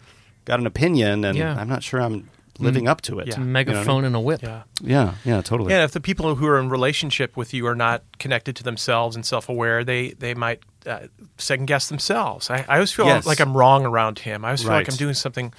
got 0.45 0.59
an 0.59 0.67
opinion 0.67 1.25
and 1.25 1.35
Yeah. 1.35 1.55
i'm 1.59 1.67
not 1.67 1.81
sure 1.81 1.99
i'm 1.99 2.19
mm-hmm. 2.21 2.63
living 2.63 2.87
up 2.87 3.01
to 3.01 3.17
it 3.17 3.27
Yeah. 3.27 3.33
A 3.33 3.37
You 3.37 3.43
know 3.45 3.49
I 3.49 3.53
megaphone 3.53 3.95
mean? 3.95 4.05
and 4.05 4.15
a 4.15 4.19
whip. 4.19 4.43
Yeah. 4.43 4.63
yeah 4.79 5.15
yeah 5.25 5.41
totally 5.41 5.73
Yeah, 5.73 5.85
if 5.85 5.91
the 5.91 6.01
people 6.01 6.35
who 6.35 6.45
are 6.45 6.59
in 6.59 6.69
relationship 6.69 7.35
with 7.35 7.51
you 7.51 7.65
are 7.65 7.75
not 7.75 8.03
connected 8.19 8.55
to 8.57 8.63
themselves 8.63 9.15
and 9.15 9.25
self-aware, 9.25 9.83
they 9.83 10.11
they 10.11 10.35
might 10.35 10.61
uh, 10.85 11.07
second 11.37 11.65
guess 11.65 11.89
themselves. 11.89 12.49
I, 12.49 12.65
I 12.67 12.75
always 12.75 12.91
feel 12.91 13.05
Yes. 13.05 13.25
like 13.25 13.39
I'm 13.39 13.55
wrong 13.55 13.85
around 13.85 14.19
him. 14.19 14.43
I 14.45 14.49
always 14.49 14.61
feel 14.63 14.71
like 14.71 14.89
I'm 14.89 14.95
doing 14.97 15.13
something 15.13 15.53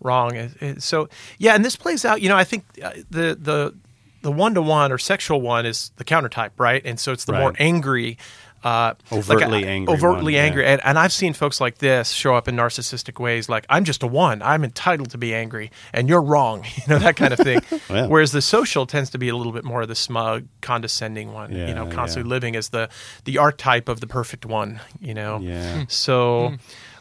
wrong. 0.00 0.50
So 0.78 1.08
yeah, 1.38 1.54
and 1.54 1.64
this 1.64 1.76
plays 1.76 2.04
out. 2.04 2.20
You 2.20 2.28
know, 2.28 2.36
I 2.36 2.44
think 2.44 2.64
uh, 2.82 2.90
the 3.10 3.36
the 3.40 3.74
the 4.22 4.32
one 4.32 4.54
to 4.54 4.62
one 4.62 4.90
or 4.90 4.98
sexual 4.98 5.40
one 5.40 5.66
is 5.66 5.92
the 5.96 6.04
countertype, 6.04 6.58
right? 6.58 6.82
And 6.84 6.98
so 6.98 7.12
it's 7.12 7.24
the 7.26 7.32
more 7.32 7.52
angry. 7.58 8.16
Uh, 8.64 8.94
Overtly 9.12 9.66
angry 9.66 9.94
overtly 9.94 10.22
one, 10.24 10.32
yeah. 10.32 10.42
angry, 10.42 10.64
and, 10.64 10.80
and 10.84 10.98
I've 10.98 11.12
seen 11.12 11.34
folks 11.34 11.60
like 11.60 11.78
this 11.78 12.08
show 12.08 12.34
up 12.34 12.48
in 12.48 12.56
narcissistic 12.56 13.20
ways. 13.20 13.46
Like 13.46 13.66
I'm 13.68 13.84
just 13.84 14.02
a 14.02 14.06
one, 14.06 14.40
I'm 14.40 14.64
entitled 14.64 15.10
to 15.10 15.18
be 15.18 15.34
angry, 15.34 15.70
and 15.92 16.08
you're 16.08 16.22
wrong. 16.22 16.64
You 16.74 16.94
know 16.94 16.98
that 16.98 17.16
kind 17.16 17.32
of 17.32 17.38
thing. 17.38 17.60
Yeah. 17.90 18.06
Whereas 18.06 18.32
the 18.32 18.40
social 18.42 18.86
tends 18.86 19.10
to 19.10 19.18
be 19.18 19.28
a 19.28 19.36
little 19.36 19.52
bit 19.52 19.64
more 19.64 19.82
of 19.82 19.88
the 19.88 19.94
smug, 19.94 20.46
condescending 20.62 21.32
one. 21.32 21.52
you 21.52 21.74
know, 21.74 21.86
constantly 21.86 22.28
yeah. 22.28 22.34
living 22.34 22.56
as 22.56 22.70
the 22.70 22.88
the 23.24 23.36
archetype 23.38 23.88
of 23.88 24.00
the 24.00 24.06
perfect 24.06 24.46
one. 24.46 24.80
You 25.00 25.12
know. 25.14 25.38
Yeah. 25.40 25.80
Hmm. 25.80 25.82
So 25.88 26.54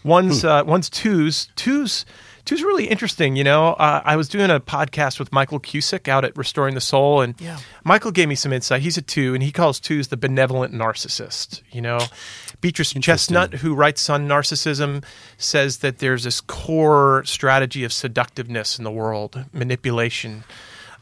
one's 0.04 0.44
uh, 0.44 0.64
one's 0.66 0.90
twos 0.90 1.48
twos. 1.56 2.06
Two's 2.46 2.62
really 2.62 2.88
interesting, 2.90 3.38
you 3.38 3.44
know. 3.44 3.68
Uh, 3.74 4.02
I 4.04 4.18
was 4.18 4.28
doing 4.28 4.52
a 4.52 4.60
podcast 4.60 5.18
with 5.18 5.32
Michael 5.32 5.62
Cusick 5.62 6.10
out 6.10 6.26
at 6.26 6.36
Restoring 6.36 6.76
the 6.76 6.82
Soul, 6.82 7.22
and 7.22 7.36
Yeah. 7.40 7.58
Michael 7.86 8.12
gave 8.12 8.28
me 8.28 8.36
some 8.36 8.52
insight. 8.52 8.82
He's 8.82 8.98
a 8.98 9.02
two, 9.02 9.34
and 9.34 9.42
he 9.42 9.52
calls 9.52 9.80
twos 9.80 10.10
the 10.10 10.18
benevolent 10.18 10.74
narcissist. 10.74 11.62
You 11.72 11.82
know, 11.82 12.00
Beatrice 12.60 12.94
Chestnut, 12.94 13.54
who 13.56 13.74
writes 13.74 14.10
on 14.10 14.28
narcissism, 14.28 15.04
says 15.38 15.78
that 15.78 16.00
there's 16.00 16.24
this 16.26 16.42
core 16.42 17.24
strategy 17.26 17.84
of 17.86 17.94
seductiveness 17.94 18.78
in 18.78 18.84
the 18.84 18.92
world, 18.92 19.46
manipulation, 19.54 20.44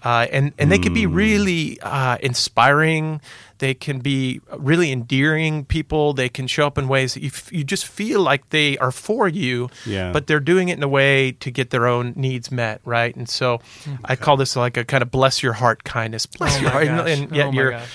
uh, 0.04 0.28
and 0.32 0.54
and 0.58 0.72
they 0.72 0.80
can 0.80 0.94
be 0.94 1.06
really 1.06 1.80
uh, 1.82 2.18
inspiring. 2.22 3.22
They 3.60 3.76
can 3.76 4.00
be 4.00 4.42
really 4.58 4.92
endearing 4.92 5.66
people. 5.66 6.14
They 6.14 6.30
can 6.30 6.48
show 6.48 6.66
up 6.66 6.80
in 6.80 6.88
ways 6.88 7.14
that 7.14 7.22
you, 7.22 7.28
f- 7.28 7.52
you 7.54 7.64
just 7.64 7.86
feel 7.86 8.20
like 8.22 8.50
they 8.50 8.76
are 8.80 8.92
for 8.92 9.28
you, 9.28 9.70
Yeah. 9.86 10.12
but 10.12 10.26
they're 10.26 10.40
doing 10.40 10.70
it 10.70 10.78
in 10.78 10.84
a 10.84 10.88
way 10.88 11.34
to 11.34 11.52
get 11.52 11.70
their 11.70 11.86
own 11.86 12.14
needs 12.16 12.50
met, 12.50 12.82
right? 12.86 13.16
And 13.16 13.30
so 13.30 13.60
I 14.04 14.16
call 14.16 14.36
this 14.36 14.56
like 14.56 14.78
a 14.78 14.84
kind 14.84 15.04
of 15.04 15.12
bless 15.12 15.44
your 15.44 15.54
heart 15.54 15.84
kindness. 15.84 16.26
Bless 16.26 16.58
Oh 16.58 16.62
your 16.62 16.70
heart, 16.72 16.88
and- 16.88 17.08
and 17.08 17.36
yet 17.36 17.48
Oh 17.48 17.52
you're, 17.52 17.72
gosh. 17.72 17.90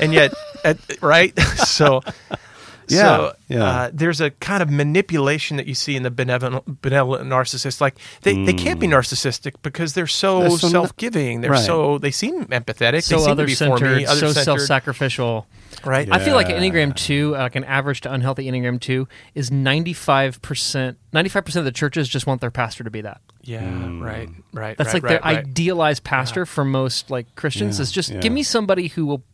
and 0.00 0.12
yet, 0.12 0.34
at, 0.64 0.78
right? 1.00 1.38
so. 1.56 2.00
Yeah, 2.88 3.02
So 3.02 3.32
yeah. 3.48 3.64
Uh, 3.64 3.90
there's 3.92 4.20
a 4.20 4.30
kind 4.30 4.62
of 4.62 4.70
manipulation 4.70 5.56
that 5.56 5.66
you 5.66 5.74
see 5.74 5.96
in 5.96 6.02
the 6.02 6.10
benevolent, 6.10 6.82
benevolent 6.82 7.28
narcissist. 7.28 7.80
Like 7.80 7.96
they, 8.22 8.44
they 8.44 8.52
can't 8.52 8.80
be 8.80 8.86
narcissistic 8.86 9.54
because 9.62 9.94
they're 9.94 10.06
so, 10.06 10.40
They're 10.40 10.50
so 10.50 10.68
self-giving. 10.68 11.40
They're 11.40 11.52
Right. 11.52 11.64
so 11.64 11.98
they 11.98 12.10
seem 12.10 12.46
empathetic. 12.46 13.02
So 13.02 13.28
other 13.30 13.44
to 13.44 13.46
be 13.46 13.54
centered, 13.54 14.06
so 14.08 14.32
self-sacrificial. 14.32 15.46
right? 15.84 16.08
I 16.10 16.18
feel 16.18 16.34
like 16.34 16.48
an 16.48 16.62
Enneagram 16.62 16.94
two, 16.94 17.36
uh, 17.36 17.40
like 17.40 17.56
an 17.56 17.64
average 17.64 18.02
to 18.02 18.12
unhealthy 18.12 18.50
Enneagram 18.50 18.80
two, 18.80 19.08
is 19.34 19.50
ninety 19.50 19.92
five 19.92 20.40
percent. 20.42 20.98
Ninety 21.12 21.28
five 21.28 21.44
percent 21.44 21.60
of 21.60 21.64
the 21.66 21.76
churches 21.76 22.08
just 22.08 22.26
want 22.26 22.40
their 22.40 22.50
pastor 22.50 22.84
to 22.84 22.90
be 22.90 23.02
that. 23.02 23.20
Yeah, 23.42 23.64
right, 24.00 24.28
right. 24.52 24.76
That's 24.76 24.94
right, 24.94 25.02
like 25.02 25.02
their 25.02 25.20
right, 25.20 25.36
right. 25.36 25.46
idealized 25.46 26.04
pastor 26.04 26.46
for 26.46 26.64
most 26.64 27.10
like 27.10 27.34
Christians. 27.34 27.78
Yeah, 27.78 27.82
is 27.82 27.92
just 27.92 28.10
yeah. 28.10 28.20
give 28.20 28.32
me 28.32 28.42
somebody 28.44 28.88
who 28.88 29.04
will 29.06 29.24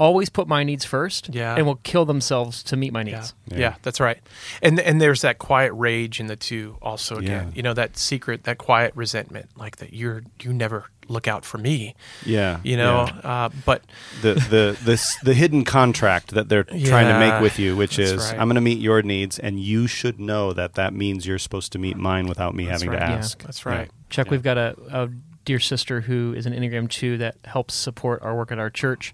always 0.00 0.30
put 0.30 0.48
my 0.48 0.64
needs 0.64 0.84
first, 0.84 1.28
Yeah. 1.32 1.54
and 1.56 1.66
will 1.66 1.80
kill 1.84 2.04
themselves 2.06 2.62
to 2.64 2.76
meet 2.76 2.92
my 2.92 3.02
Yeah. 3.02 3.16
needs. 3.16 3.34
yeah, 3.54 3.74
that's 3.82 4.00
right. 4.00 4.18
And 4.62 4.80
and 4.80 5.00
there's 5.00 5.20
that 5.20 5.38
quiet 5.38 5.72
rage 5.74 6.18
in 6.18 6.26
the 6.26 6.36
two 6.36 6.76
also 6.82 7.16
again. 7.16 7.48
Yeah. 7.48 7.56
You 7.56 7.62
know 7.62 7.74
that 7.74 7.96
secret, 7.98 8.44
that 8.44 8.56
quiet 8.58 8.92
resentment, 8.96 9.50
like 9.56 9.76
that 9.76 9.92
you're 9.92 10.22
you 10.42 10.52
never 10.52 10.86
look 11.08 11.26
out 11.28 11.44
for 11.44 11.58
me. 11.58 11.94
yeah 12.24 12.60
You 12.62 12.76
know, 12.76 13.06
yeah. 13.08 13.28
uh, 13.44 13.48
but 13.66 13.82
the 14.22 14.34
the 14.34 14.78
this 14.84 15.16
the 15.22 15.34
hidden 15.34 15.64
contract 15.64 16.30
that 16.34 16.48
they're 16.48 16.64
trying 16.64 17.08
to 17.08 17.18
make 17.18 17.40
with 17.42 17.58
you, 17.58 17.76
which 17.76 17.98
is 17.98 18.16
right. 18.30 18.38
I'm 18.40 18.46
going 18.48 18.54
to 18.54 18.60
meet 18.60 18.78
your 18.78 19.02
needs, 19.02 19.38
and 19.38 19.60
you 19.60 19.86
should 19.86 20.18
know 20.20 20.52
that 20.54 20.74
that 20.74 20.94
means 20.94 21.26
you're 21.26 21.38
supposed 21.38 21.72
to 21.72 21.78
meet 21.78 21.96
mine 21.96 22.26
without 22.26 22.54
me 22.54 22.64
having 22.64 22.88
right. 22.90 23.00
to 23.00 23.04
Yeah. 23.06 23.18
ask. 23.18 23.42
that's 23.42 23.66
right. 23.66 23.90
Chuck, 24.08 24.26
Yeah. 24.26 24.30
we've 24.30 24.42
got 24.42 24.56
a, 24.56 24.76
a 24.92 25.08
dear 25.44 25.58
sister 25.58 26.02
who 26.02 26.32
is 26.36 26.46
an 26.46 26.52
Enneagram 26.52 26.88
2 26.88 27.18
that 27.18 27.34
helps 27.44 27.74
support 27.74 28.22
our 28.22 28.36
work 28.36 28.52
at 28.52 28.58
our 28.58 28.70
church. 28.70 29.12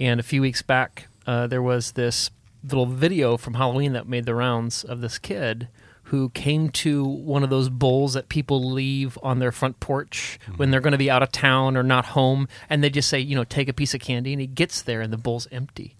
And 0.00 0.18
a 0.20 0.22
few 0.22 0.40
weeks 0.40 0.62
back, 0.62 1.08
uh, 1.26 1.46
there 1.46 1.62
was 1.62 1.92
this 1.92 2.30
little 2.64 2.86
video 2.86 3.36
from 3.36 3.54
Halloween 3.54 3.92
that 3.92 4.08
made 4.08 4.24
the 4.26 4.34
rounds 4.34 4.84
of 4.84 5.00
this 5.00 5.18
kid 5.18 5.68
who 6.04 6.28
came 6.30 6.68
to 6.68 7.04
one 7.04 7.42
of 7.42 7.48
those 7.50 7.68
bowls 7.70 8.12
that 8.14 8.28
people 8.28 8.70
leave 8.72 9.16
on 9.22 9.38
their 9.38 9.52
front 9.52 9.80
porch 9.80 10.38
when 10.56 10.70
they're 10.70 10.80
going 10.80 10.92
to 10.92 10.98
be 10.98 11.10
out 11.10 11.22
of 11.22 11.32
town 11.32 11.76
or 11.76 11.82
not 11.82 12.04
home. 12.06 12.46
And 12.68 12.82
they 12.84 12.90
just 12.90 13.08
say, 13.08 13.18
you 13.18 13.34
know, 13.34 13.44
take 13.44 13.68
a 13.68 13.72
piece 13.72 13.94
of 13.94 14.00
candy. 14.00 14.32
And 14.32 14.40
he 14.40 14.46
gets 14.46 14.82
there 14.82 15.00
and 15.00 15.12
the 15.12 15.16
bowl's 15.16 15.48
empty. 15.50 15.96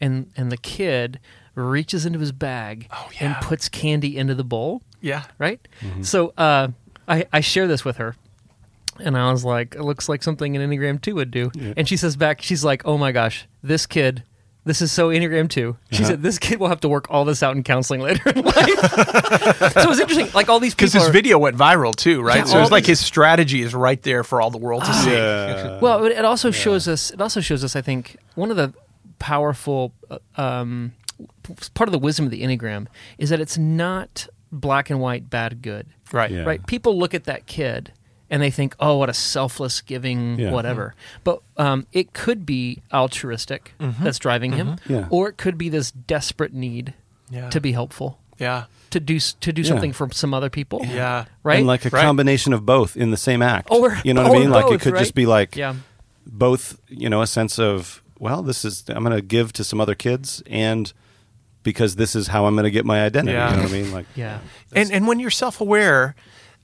And, 0.00 0.30
and 0.36 0.52
the 0.52 0.58
kid 0.58 1.20
reaches 1.54 2.04
into 2.04 2.18
his 2.18 2.32
bag 2.32 2.86
Oh, 2.92 3.08
and 3.20 3.34
puts 3.36 3.68
candy 3.70 4.18
into 4.18 4.34
the 4.34 4.44
bowl 4.44 4.82
Yeah. 5.00 5.24
right? 5.38 5.66
So 6.02 6.34
uh, 6.36 6.68
I, 7.08 7.24
I 7.32 7.40
share 7.40 7.66
this 7.66 7.82
with 7.84 7.96
her. 7.96 8.14
And 9.00 9.16
I 9.16 9.30
was 9.30 9.44
like, 9.44 9.74
it 9.74 9.82
looks 9.82 10.08
like 10.08 10.22
something 10.22 10.56
an 10.56 10.68
Enneagram 10.70 11.00
2 11.00 11.14
would 11.16 11.30
do. 11.30 11.50
And 11.76 11.88
she 11.88 11.96
says 11.96 12.16
back, 12.16 12.42
she's 12.42 12.64
like, 12.64 12.82
oh 12.84 12.98
my 12.98 13.12
gosh, 13.12 13.46
this 13.62 13.86
kid, 13.86 14.22
this 14.64 14.82
is 14.82 14.90
so 14.90 15.10
Enneagram 15.10 15.48
2. 15.48 15.76
She 15.92 16.04
said, 16.04 16.22
this 16.22 16.38
kid 16.38 16.58
will 16.58 16.68
have 16.68 16.80
to 16.80 16.88
work 16.88 17.06
all 17.08 17.24
this 17.24 17.42
out 17.42 17.54
in 17.56 17.62
counseling 17.62 18.00
later 18.00 18.28
in 18.30 18.44
life. 18.44 18.54
so 18.56 19.90
it's 19.90 20.00
interesting. 20.00 20.28
Like 20.34 20.48
all 20.48 20.58
these 20.60 20.74
people. 20.74 20.86
Because 20.86 20.92
his 20.94 21.08
are- 21.08 21.12
video 21.12 21.38
went 21.38 21.56
viral 21.56 21.94
too, 21.94 22.20
right? 22.22 22.38
Yeah, 22.38 22.44
so 22.44 22.56
all 22.56 22.62
it's 22.62 22.72
like 22.72 22.86
his 22.86 22.98
strategy 23.00 23.62
is 23.62 23.74
right 23.74 24.02
there 24.02 24.24
for 24.24 24.40
all 24.40 24.50
the 24.50 24.58
world 24.58 24.84
to 24.84 24.92
see. 24.92 25.12
Yeah. 25.12 25.78
Well, 25.80 26.04
it 26.04 26.12
it 26.12 26.24
also 26.24 26.50
shows 26.50 26.88
us. 26.88 27.10
It 27.10 27.20
also 27.20 27.40
shows 27.40 27.62
us. 27.62 27.76
I 27.76 27.82
think 27.82 28.16
one 28.34 28.50
of 28.50 28.56
the 28.56 28.74
powerful 29.18 29.92
uh, 30.10 30.18
um, 30.36 30.92
part 31.74 31.88
of 31.88 31.92
the 31.92 31.98
wisdom 31.98 32.24
of 32.26 32.30
the 32.30 32.42
enneagram 32.42 32.86
is 33.18 33.30
that 33.30 33.40
it's 33.40 33.56
not 33.56 34.26
black 34.52 34.90
and 34.90 35.00
white, 35.00 35.30
bad, 35.30 35.62
good. 35.62 35.86
Right. 36.12 36.30
Yeah. 36.30 36.42
Right. 36.42 36.64
People 36.66 36.98
look 36.98 37.14
at 37.14 37.24
that 37.24 37.46
kid 37.46 37.92
and 38.30 38.42
they 38.42 38.50
think, 38.50 38.74
"Oh, 38.80 38.96
what 38.96 39.08
a 39.08 39.14
selfless, 39.14 39.80
giving, 39.80 40.38
Yeah. 40.38 40.50
whatever." 40.50 40.94
But 41.24 41.40
um, 41.56 41.86
it 41.92 42.12
could 42.12 42.44
be 42.46 42.82
altruistic 42.92 43.74
that's 43.78 44.18
driving 44.18 44.52
him, 44.52 44.76
Yeah. 44.88 45.06
or 45.10 45.28
it 45.28 45.36
could 45.36 45.56
be 45.58 45.68
this 45.68 45.90
desperate 45.90 46.52
need 46.54 46.94
Yeah. 47.30 47.50
to 47.50 47.60
be 47.60 47.72
helpful, 47.72 48.18
Yeah. 48.38 48.64
to 48.90 49.00
do 49.00 49.18
to 49.18 49.52
do 49.52 49.62
Yeah. 49.62 49.68
something 49.68 49.92
for 49.92 50.08
some 50.12 50.32
other 50.34 50.50
people. 50.50 50.84
Yeah. 50.84 51.24
Right. 51.42 51.58
And 51.58 51.66
like 51.66 51.84
a 51.84 51.88
Right. 51.90 52.02
combination 52.02 52.52
of 52.52 52.64
both 52.66 52.96
in 52.96 53.10
the 53.10 53.16
same 53.16 53.42
act. 53.42 53.68
Or- 53.70 53.98
you 54.04 54.14
know 54.14 54.22
what 54.22 54.32
I 54.32 54.34
or 54.36 54.40
mean? 54.40 54.50
Like 54.50 54.66
it 54.66 54.70
both, 54.70 54.80
could 54.82 54.96
just 54.96 55.14
be 55.14 55.26
like 55.26 55.56
yeah. 55.56 55.74
both, 56.26 56.78
you 56.88 57.08
know, 57.08 57.22
a 57.22 57.26
sense 57.26 57.58
of, 57.58 58.02
well, 58.18 58.42
this 58.42 58.64
is 58.64 58.84
I'm 58.88 59.04
going 59.04 59.14
to 59.16 59.22
give 59.22 59.52
to 59.54 59.64
some 59.64 59.80
other 59.80 59.94
kids 59.94 60.42
and 60.48 60.92
because 61.62 61.96
this 61.96 62.14
is 62.14 62.28
how 62.28 62.46
I'm 62.46 62.54
going 62.54 62.64
to 62.64 62.70
get 62.70 62.84
my 62.84 63.04
identity, 63.04 63.32
Yeah. 63.34 63.50
you 63.50 63.56
know 63.56 63.62
what 63.64 63.72
I 63.72 63.74
mean? 63.82 63.92
Like 63.92 64.06
Yeah. 64.14 64.38
And 64.72 64.90
and 64.92 65.06
when 65.08 65.18
you're 65.20 65.30
self 65.30 65.60
aware, 65.60 66.14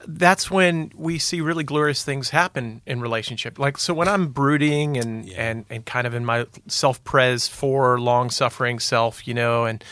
that's 0.07 0.51
when 0.51 0.91
we 0.97 1.19
see 1.19 1.41
really 1.41 1.65
glorious 1.65 2.05
things 2.05 2.31
happen 2.31 2.83
in 2.87 3.01
relationship. 3.01 3.59
Like 3.59 3.79
so 3.79 3.95
when 3.95 4.09
I'm 4.09 4.29
brooding 4.29 4.97
and 4.97 5.29
and 5.33 5.65
and 5.71 5.85
kind 5.85 6.07
of 6.07 6.15
in 6.15 6.25
my 6.25 6.47
self 6.67 7.03
pres 7.05 7.49
for 7.49 7.99
long 8.01 8.31
suffering 8.31 8.79
self, 8.79 9.27
you 9.29 9.35
know, 9.35 9.65
and 9.65 9.83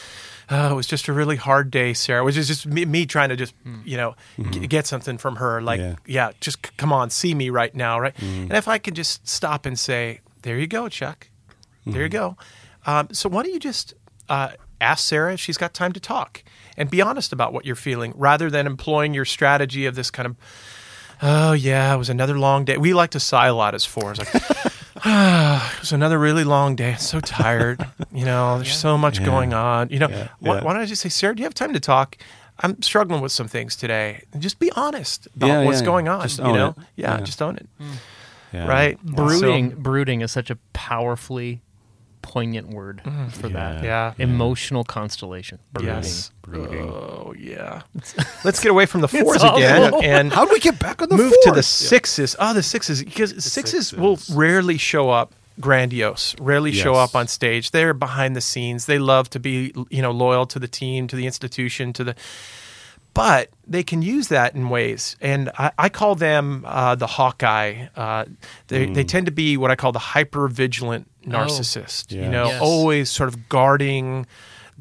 oh, 0.50 0.72
it 0.72 0.74
was 0.74 0.86
just 0.88 1.06
a 1.08 1.12
really 1.12 1.36
hard 1.36 1.70
day, 1.70 1.92
Sarah. 1.94 2.24
Which 2.24 2.36
is 2.36 2.48
just 2.48 2.66
me, 2.66 2.84
me 2.84 3.06
trying 3.06 3.28
to 3.28 3.36
just 3.36 3.54
you 3.84 3.96
know 3.96 4.14
g- 4.50 4.66
get 4.66 4.86
something 4.86 5.16
from 5.18 5.36
her. 5.36 5.60
Like 5.62 5.80
Yeah. 5.80 5.94
yeah, 6.06 6.30
just 6.40 6.66
c- 6.66 6.72
come 6.76 6.92
on, 6.92 7.10
see 7.10 7.34
me 7.34 7.50
right 7.50 7.74
now, 7.74 8.00
right? 8.00 8.14
And 8.20 8.52
if 8.52 8.66
I 8.68 8.78
could 8.78 8.94
just 8.94 9.28
stop 9.28 9.64
and 9.66 9.78
say, 9.78 10.20
"There 10.42 10.58
you 10.58 10.66
go, 10.66 10.88
Chuck. 10.88 11.28
There 11.86 12.02
you 12.02 12.08
go." 12.08 12.36
Um, 12.86 13.08
so 13.12 13.28
why 13.28 13.42
don't 13.42 13.52
you 13.52 13.60
just 13.60 13.94
uh, 14.28 14.50
ask 14.80 15.06
Sarah 15.08 15.34
if 15.34 15.40
she's 15.40 15.56
got 15.58 15.74
time 15.74 15.92
to 15.92 16.00
talk 16.00 16.42
and 16.76 16.90
be 16.90 17.00
honest 17.02 17.32
about 17.32 17.52
what 17.52 17.64
you're 17.66 17.76
feeling, 17.76 18.12
rather 18.16 18.48
than 18.50 18.66
employing 18.66 19.12
your 19.14 19.24
strategy 19.24 19.86
of 19.86 19.94
this 19.94 20.10
kind 20.10 20.26
of, 20.26 20.36
oh 21.22 21.52
yeah, 21.52 21.94
it 21.94 21.98
was 21.98 22.08
another 22.10 22.38
long 22.38 22.64
day. 22.64 22.76
We 22.76 22.94
like 22.94 23.10
to 23.10 23.20
sigh 23.20 23.46
a 23.48 23.54
lot 23.54 23.74
as 23.74 23.84
fours, 23.84 24.18
like, 24.18 24.28
ah, 25.04 25.72
it 25.74 25.80
was 25.80 25.92
another 25.92 26.18
really 26.18 26.44
long 26.44 26.76
day. 26.76 26.92
I'm 26.92 26.98
so 26.98 27.20
tired. 27.20 27.84
you 28.12 28.24
know, 28.24 28.56
there's 28.56 28.76
so 28.76 28.96
much 28.96 29.18
Yeah. 29.18 29.26
going 29.26 29.52
on. 29.54 29.90
You 29.90 29.98
know, 30.00 30.08
Yeah. 30.08 30.28
why, 30.38 30.56
Yeah. 30.56 30.62
why 30.64 30.72
don't 30.72 30.82
I 30.82 30.86
just 30.86 31.02
say, 31.02 31.08
Sarah, 31.08 31.34
do 31.34 31.40
you 31.40 31.44
have 31.46 31.54
time 31.54 31.72
to 31.74 31.80
talk? 31.80 32.16
I'm 32.62 32.80
struggling 32.82 33.20
with 33.22 33.32
some 33.32 33.48
things 33.48 33.74
today. 33.76 34.22
And 34.32 34.42
just 34.42 34.58
be 34.58 34.70
honest 34.72 35.26
about 35.34 35.46
Yeah, 35.46 35.64
what's 35.64 35.80
yeah, 35.80 35.86
going 35.86 36.08
on. 36.08 36.22
Just 36.22 36.38
you 36.38 36.44
know. 36.52 36.74
Yeah, 36.96 37.16
Yeah. 37.18 37.20
just 37.22 37.40
own 37.40 37.56
it. 37.56 37.68
Yeah. 38.52 38.66
Right? 38.66 39.00
brooding 39.02 39.70
So- 39.70 39.76
brooding 39.76 40.20
is 40.22 40.32
such 40.32 40.50
a 40.50 40.56
powerfully 40.72 41.62
poignant 42.22 42.68
word 42.68 43.00
for 43.32 43.48
that 43.48 43.76
Mm-hmm. 43.76 43.84
yeah. 43.84 44.12
emotional 44.18 44.84
constellation 44.84 45.58
brooding 45.72 45.94
Yes. 45.94 46.30
Brooding. 46.42 46.88
Oh 46.90 47.34
yeah. 47.38 47.82
Let's 48.44 48.60
get 48.60 48.70
away 48.70 48.86
from 48.86 49.00
the 49.00 49.08
fours 49.08 49.42
again 49.42 49.92
and 50.02 50.32
How 50.32 50.44
do 50.44 50.52
we 50.52 50.60
get 50.60 50.78
back 50.78 51.00
on 51.02 51.08
the 51.08 51.16
move 51.16 51.32
to 51.42 51.50
the 51.50 51.54
fours? 51.56 51.66
sixes. 51.66 52.36
Oh, 52.38 52.52
the 52.54 52.62
sixes 52.62 53.02
because 53.02 53.42
sixes, 53.44 53.92
will 53.92 54.18
rarely 54.32 54.78
show 54.78 55.10
up 55.10 55.32
grandiose. 55.60 56.34
Rarely 56.40 56.72
show 56.72 56.94
up 56.94 57.14
on 57.14 57.26
stage. 57.28 57.70
They're 57.70 57.92
behind 57.94 58.34
the 58.34 58.40
scenes. 58.40 58.86
They 58.86 58.98
love 58.98 59.28
to 59.30 59.38
be 59.40 59.72
you 59.90 60.02
know 60.02 60.10
loyal 60.10 60.46
to 60.46 60.58
the 60.58 60.68
team, 60.68 61.06
to 61.08 61.16
the 61.16 61.26
institution, 61.26 61.92
to 61.94 62.04
the. 62.04 62.14
But 63.12 63.50
they 63.66 63.82
can 63.82 64.02
use 64.02 64.28
that 64.28 64.54
in 64.54 64.68
ways, 64.70 65.16
and 65.20 65.50
I, 65.58 65.72
I 65.76 65.88
call 65.88 66.14
them 66.14 66.64
uh, 66.66 66.94
the 66.94 67.08
Hawkeye. 67.08 67.88
Uh, 67.96 68.24
they 68.68 68.86
Mm. 68.86 68.94
they 68.94 69.02
tend 69.04 69.26
to 69.26 69.32
be 69.32 69.56
what 69.56 69.70
I 69.72 69.74
call 69.76 69.90
the 69.90 69.98
hyper 69.98 70.46
vigilant 70.46 71.09
narcissist. 71.26 72.10
You 72.12 72.22
Yeah. 72.22 72.30
know, 72.30 72.44
Yes. 72.46 72.60
always 72.60 73.10
sort 73.10 73.28
of 73.28 73.48
guarding 73.48 74.26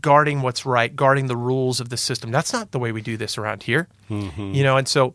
guarding 0.01 0.41
what's 0.41 0.65
right, 0.65 0.95
guarding 0.95 1.27
the 1.27 1.35
rules 1.35 1.81
of 1.81 1.89
the 1.89 1.97
system. 1.97 2.31
That's 2.31 2.53
not 2.53 2.71
the 2.71 2.79
way 2.79 2.93
we 2.93 3.01
do 3.01 3.17
this 3.17 3.37
around 3.37 3.63
here. 3.63 3.89
Mm-hmm. 4.09 4.53
You 4.53 4.63
know, 4.63 4.77
and 4.77 4.87
so 4.87 5.13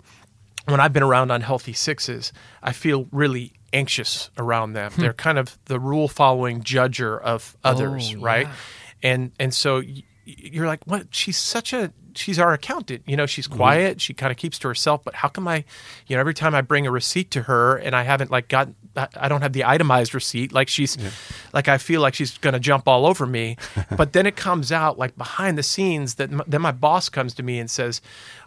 when 0.67 0.79
I've 0.79 0.93
been 0.93 1.03
around 1.03 1.31
unhealthy 1.31 1.73
sixes, 1.73 2.35
I 2.63 2.73
feel 2.73 3.07
really 3.11 3.55
anxious 3.73 4.29
around 4.37 4.75
them. 4.75 4.93
Hmm. 4.93 5.01
They're 5.01 5.13
kind 5.15 5.39
of 5.39 5.57
the 5.67 5.81
rule 5.81 6.07
following 6.07 6.63
judger 6.63 7.19
of 7.21 7.57
others, 7.65 8.15
Oh, 8.15 8.21
right? 8.21 8.47
yeah. 8.47 8.53
And 9.03 9.33
and 9.41 9.55
so 9.55 9.83
you're 10.27 10.67
like, 10.67 10.81
what? 10.87 11.07
She's 11.13 11.39
such 11.39 11.73
a 11.73 11.91
she's 12.15 12.39
our 12.39 12.53
accountant. 12.53 13.03
You 13.07 13.17
know, 13.17 13.23
Mm-hmm. 13.25 13.29
she's 13.29 13.47
quiet. 13.47 14.01
She 14.03 14.13
kind 14.13 14.31
of 14.31 14.37
keeps 14.37 14.59
to 14.61 14.69
herself. 14.69 15.03
But 15.03 15.15
how 15.15 15.29
come 15.29 15.49
I, 15.49 15.65
you 16.07 16.15
know, 16.17 16.21
every 16.21 16.35
time 16.35 16.55
I 16.55 16.61
bring 16.61 16.87
a 16.87 16.91
receipt 16.91 17.31
to 17.33 17.43
her 17.45 17.77
and 17.77 17.97
I 17.97 18.03
haven't 18.03 18.31
like 18.31 18.49
got, 18.49 18.69
I 18.97 19.29
don't 19.29 19.43
have 19.43 19.53
the 19.53 19.65
itemized 19.65 20.15
receipt. 20.15 20.53
Like 20.53 20.69
she's, 20.69 20.97
like 21.53 21.69
I 21.69 21.79
feel 21.79 22.01
like 22.01 22.15
she's 22.15 22.39
going 22.39 22.55
to 22.55 22.61
jump 22.61 22.87
all 22.89 23.07
over 23.07 23.27
me. 23.27 23.57
but 23.97 24.13
then 24.13 24.27
it 24.27 24.37
comes 24.37 24.71
out 24.73 24.99
like 24.99 25.17
behind 25.17 25.59
the 25.59 25.63
scenes 25.63 26.15
that 26.15 26.31
m- 26.33 26.43
then 26.47 26.63
my 26.63 26.73
boss 26.73 27.09
comes 27.09 27.35
to 27.35 27.43
me 27.43 27.59
and 27.59 27.71
says, 27.71 28.01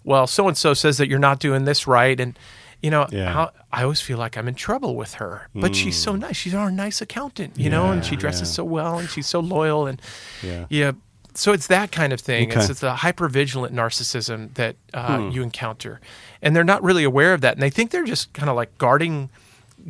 well, 0.04 0.26
so 0.28 0.48
and 0.48 0.58
so 0.58 0.74
says 0.74 0.98
that 0.98 1.08
you're 1.10 1.20
not 1.20 1.40
doing 1.40 1.66
this 1.66 1.86
right, 1.88 2.20
and 2.20 2.38
you 2.82 2.92
know, 2.92 3.08
Yeah. 3.12 3.34
how, 3.34 3.52
I 3.74 3.84
always 3.84 4.02
feel 4.02 4.20
like 4.20 4.38
I'm 4.38 4.48
in 4.48 4.54
trouble 4.56 4.96
with 4.96 5.16
her. 5.16 5.50
But 5.56 5.76
she's 5.76 5.98
so 5.98 6.16
nice. 6.16 6.36
She's 6.38 6.54
our 6.54 6.70
nice 6.72 7.02
accountant, 7.02 7.58
you 7.58 7.70
know, 7.72 7.92
and 7.92 8.06
she 8.06 8.16
dresses 8.16 8.50
yeah. 8.50 8.54
so 8.54 8.64
well 8.66 9.00
and 9.00 9.10
she's 9.10 9.26
so 9.28 9.40
loyal 9.40 9.88
and 9.88 10.00
Yeah. 10.44 10.66
yeah. 10.70 10.92
So 11.34 11.54
it's 11.54 11.68
that 11.68 11.92
kind 11.92 12.14
of 12.14 12.20
thing. 12.22 12.50
It's, 12.50 12.56
Okay. 12.58 12.72
it's 12.72 12.80
the 12.80 12.94
hypervigilant 12.94 13.72
narcissism 13.72 14.54
that 14.56 14.76
uh, 14.94 15.18
Hmm. 15.18 15.30
you 15.32 15.44
encounter, 15.44 16.00
and 16.42 16.56
they're 16.56 16.64
not 16.64 16.82
really 16.84 17.04
aware 17.04 17.34
of 17.34 17.42
that, 17.42 17.54
and 17.54 17.62
they 17.64 17.70
think 17.72 17.92
they're 17.92 18.06
just 18.06 18.32
kind 18.34 18.50
of 18.50 18.56
like 18.56 18.76
guarding, 18.78 19.30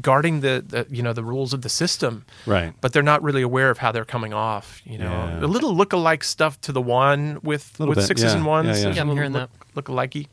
guarding 0.01 0.41
the, 0.41 0.63
the 0.67 0.85
you 0.89 1.01
know 1.01 1.13
the 1.13 1.23
rules 1.23 1.53
of 1.53 1.61
the 1.61 1.69
system, 1.69 2.25
Right. 2.45 2.73
But 2.81 2.93
they're 2.93 3.01
not 3.03 3.23
really 3.23 3.41
aware 3.41 3.69
of 3.69 3.77
how 3.79 3.91
they're 3.91 4.05
coming 4.05 4.33
off. 4.33 4.81
You 4.85 4.97
know, 4.99 5.05
Yeah. 5.11 5.45
a 5.45 5.47
little 5.47 5.75
look-alike 5.75 6.23
stuff 6.23 6.59
to 6.61 6.71
the 6.71 6.81
one 6.81 7.39
with 7.43 7.79
with 7.79 7.95
bit, 7.97 8.03
sixes 8.05 8.31
yeah. 8.31 8.37
and 8.37 8.45
ones. 8.45 8.67
Yeah, 8.81 8.89
yeah. 8.89 8.95
Yeah, 8.95 9.01
I'm 9.01 9.09
a 9.09 9.11
little 9.11 9.15
hearing 9.15 9.31
that. 9.33 9.49
look, 9.75 9.89
look-alikey. 9.89 10.27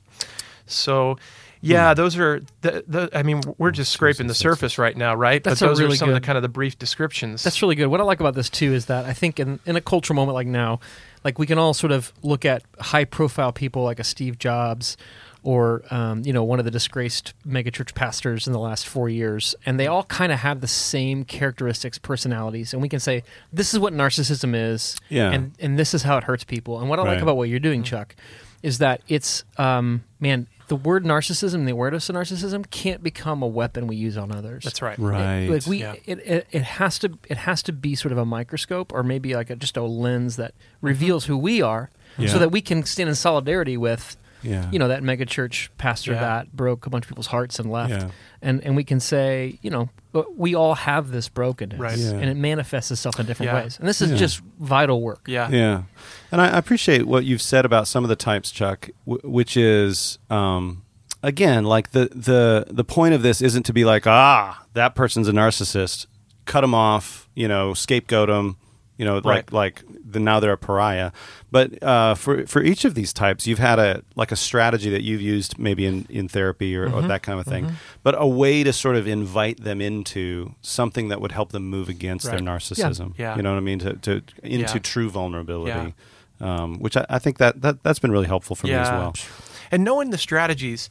So. 0.67 1.19
Yeah, 1.67 1.95
Hmm. 1.95 1.97
those 1.97 2.19
are 2.19 2.43
the, 2.61 2.85
the. 2.87 3.09
I 3.15 3.23
mean, 3.23 3.41
we're 3.57 3.71
just 3.71 3.91
scraping 3.91 4.27
the 4.27 4.35
surface 4.35 4.77
right 4.77 4.95
now, 4.95 5.15
right? 5.15 5.43
That's 5.43 5.61
but 5.61 5.65
a 5.67 5.69
those 5.71 5.81
really 5.81 5.95
are 5.95 5.97
some 5.97 6.11
of 6.11 6.15
the 6.15 6.21
good- 6.21 6.27
kind 6.27 6.37
of 6.37 6.43
the 6.43 6.49
brief 6.51 6.79
descriptions. 6.79 7.43
That's 7.43 7.63
really 7.63 7.75
good. 7.75 7.87
What 7.87 8.01
I 8.03 8.05
like 8.05 8.21
about 8.21 8.35
this 8.35 8.51
too 8.51 8.75
is 8.75 8.85
that 8.87 9.07
I 9.07 9.15
think 9.15 9.41
in, 9.41 9.61
in 9.65 9.75
a 9.75 9.81
cultural 9.81 10.15
moment 10.15 10.35
like 10.35 10.47
now, 10.47 10.81
like 11.25 11.39
we 11.39 11.47
can 11.47 11.57
all 11.57 11.73
sort 11.73 11.91
of 11.91 12.13
look 12.23 12.45
at 12.45 12.65
high 12.81 13.07
profile 13.07 13.51
people 13.51 13.83
like 13.83 13.99
a 13.99 14.05
Steve 14.05 14.39
Jobs 14.39 14.99
or 15.45 15.83
um, 15.91 16.23
you 16.25 16.33
know 16.33 16.43
one 16.43 16.59
of 16.59 16.65
the 16.65 16.71
disgraced 16.71 17.35
megachurch 17.47 17.95
pastors 17.95 18.47
in 18.49 18.53
the 18.53 18.59
last 18.59 18.89
four 18.89 19.09
years, 19.09 19.55
and 19.65 19.79
they 19.79 19.87
all 19.87 20.03
kind 20.05 20.33
of 20.33 20.41
have 20.41 20.61
the 20.61 20.67
same 20.67 21.25
characteristics, 21.25 21.99
personalities, 21.99 22.73
and 22.73 22.83
we 22.83 22.89
can 22.89 22.99
say 23.01 23.23
this 23.53 23.73
is 23.73 23.79
what 23.79 23.93
narcissism 23.93 24.55
is, 24.57 24.97
Yeah. 25.09 25.31
and 25.31 25.53
and 25.61 25.79
this 25.79 25.95
is 25.95 26.03
how 26.03 26.17
it 26.19 26.25
hurts 26.25 26.45
people. 26.45 26.81
And 26.81 26.89
what 26.89 26.99
I 26.99 27.03
like 27.03 27.21
about 27.21 27.37
what 27.37 27.49
you're 27.49 27.61
doing, 27.61 27.83
Chuck, 27.85 28.17
is 28.63 28.79
that 28.79 29.03
it's 29.07 29.45
um, 29.59 30.03
man. 30.19 30.49
The 30.67 30.77
word 30.77 31.05
narcissism, 31.05 31.67
the 31.67 31.73
awareness 31.73 32.09
of 32.09 32.17
narcissism, 32.17 32.71
can't 32.71 33.03
become 33.03 33.43
a 33.43 33.47
weapon 33.47 33.87
we 33.87 33.97
use 33.97 34.17
on 34.17 34.33
others. 34.33 34.65
That's 34.65 34.81
right. 34.81 34.99
Right. 34.99 35.47
Like 35.47 35.67
we, 35.67 35.81
Yeah. 35.81 35.97
it, 36.07 36.19
it, 36.27 36.47
it 36.53 36.63
has 36.63 36.99
to, 37.01 37.19
it 37.29 37.37
has 37.37 37.63
to 37.65 37.73
be 37.73 37.95
sort 37.95 38.13
of 38.13 38.17
a 38.19 38.25
microscope, 38.25 38.91
or 38.95 39.03
maybe 39.03 39.35
like 39.35 39.51
a, 39.51 39.57
just 39.57 39.77
a 39.77 39.83
lens 39.83 40.37
that 40.37 40.55
reveals 40.81 41.27
who 41.27 41.37
we 41.37 41.61
are, 41.61 41.91
Yeah. 42.17 42.29
so 42.31 42.39
that 42.39 42.49
we 42.51 42.63
can 42.63 42.83
stand 42.85 43.11
in 43.11 43.15
solidarity 43.15 43.77
with, 43.77 44.17
Yeah. 44.45 44.71
you 44.71 44.79
know, 44.79 44.89
that 44.89 45.03
megachurch 45.03 45.69
pastor 45.79 46.13
Yeah. 46.13 46.21
that 46.21 46.53
broke 46.57 46.87
a 46.87 46.91
bunch 46.91 47.05
of 47.05 47.09
people's 47.09 47.27
hearts 47.29 47.59
and 47.59 47.71
left, 47.71 47.91
Yeah. 47.91 48.09
and 48.43 48.63
and 48.65 48.77
we 48.77 48.85
can 48.85 49.01
say, 49.01 49.59
you 49.63 49.71
know, 49.71 49.89
but 50.13 50.37
we 50.39 50.55
all 50.55 50.75
have 50.75 51.11
this 51.11 51.29
brokenness, 51.29 51.79
Right. 51.81 51.99
Yeah. 51.99 52.11
and 52.13 52.25
it 52.31 52.37
manifests 52.37 52.91
itself 52.91 53.19
in 53.19 53.27
different 53.27 53.53
Yeah. 53.53 53.63
ways, 53.63 53.79
and 53.79 53.89
this 53.89 54.01
is 54.03 54.11
Yeah. 54.13 54.17
just 54.17 54.41
vital 54.61 55.01
work. 55.01 55.23
Yeah. 55.27 55.49
Yeah, 55.51 55.83
and 56.31 56.41
I 56.41 56.47
I 56.51 56.59
appreciate 56.59 57.07
what 57.07 57.25
you've 57.25 57.43
said 57.43 57.65
about 57.65 57.89
some 57.89 58.05
of 58.05 58.09
the 58.09 58.17
types, 58.17 58.51
Chuck, 58.51 58.91
w- 59.07 59.21
which 59.29 59.57
is 59.57 60.19
um, 60.31 60.83
again 61.23 61.65
like 61.65 61.91
the 61.93 62.11
the 62.15 62.67
the 62.71 62.85
point 62.85 63.15
of 63.15 63.23
this 63.23 63.41
isn't 63.43 63.65
to 63.65 63.73
be 63.73 63.85
like 63.85 64.07
ah 64.07 64.65
that 64.75 64.95
person's 64.95 65.27
a 65.29 65.33
narcissist, 65.33 66.07
cut 66.45 66.61
them 66.61 66.75
off, 66.75 67.29
you 67.35 67.49
know, 67.49 67.73
scapegoat 67.75 68.29
them, 68.29 68.57
you 68.97 69.05
know, 69.05 69.15
like 69.17 69.25
Right. 69.25 69.53
like 69.53 69.83
the, 70.09 70.21
now 70.21 70.39
they're 70.41 70.53
a 70.53 70.59
pariah. 70.59 71.11
But 71.51 71.83
uh, 71.83 72.15
for 72.15 72.47
for 72.47 72.63
each 72.63 72.85
of 72.85 72.95
these 72.95 73.13
types, 73.13 73.47
you've 73.47 73.59
had 73.59 73.79
a 73.79 74.03
like 74.15 74.31
a 74.33 74.37
strategy 74.37 74.91
that 74.91 75.03
you've 75.03 75.21
used 75.21 75.59
maybe 75.59 75.85
in 75.87 76.07
in 76.09 76.29
therapy 76.29 76.77
or, 76.77 76.93
or 76.93 77.03
that 77.03 77.23
kind 77.23 77.41
of 77.41 77.47
thing, 77.47 77.73
but 78.03 78.15
a 78.19 78.27
way 78.27 78.63
to 78.65 78.73
sort 78.73 78.97
of 78.97 79.07
invite 79.09 79.63
them 79.65 79.81
into 79.81 80.55
something 80.63 81.09
that 81.09 81.21
would 81.21 81.33
help 81.33 81.51
them 81.53 81.65
move 81.69 81.89
against 81.89 82.27
their 82.27 82.41
narcissism. 82.41 83.15
Yeah. 83.19 83.37
You 83.37 83.43
know 83.43 83.51
what 83.53 83.59
I 83.59 83.61
mean? 83.61 83.79
To, 83.81 83.95
to 83.95 84.23
into 84.43 84.75
Yeah. 84.75 84.79
true 84.81 85.11
vulnerability, 85.11 85.95
um, 86.41 86.79
which 86.79 86.97
I, 86.97 87.05
I 87.09 87.19
think 87.19 87.39
that, 87.39 87.63
that 87.63 87.83
that's 87.83 87.99
been 87.99 88.11
really 88.13 88.27
helpful 88.27 88.57
for 88.57 88.67
me 88.67 88.75
as 88.75 88.89
well. 88.91 89.15
And 89.71 89.83
knowing 89.85 90.11
the 90.11 90.19
strategies, 90.19 90.91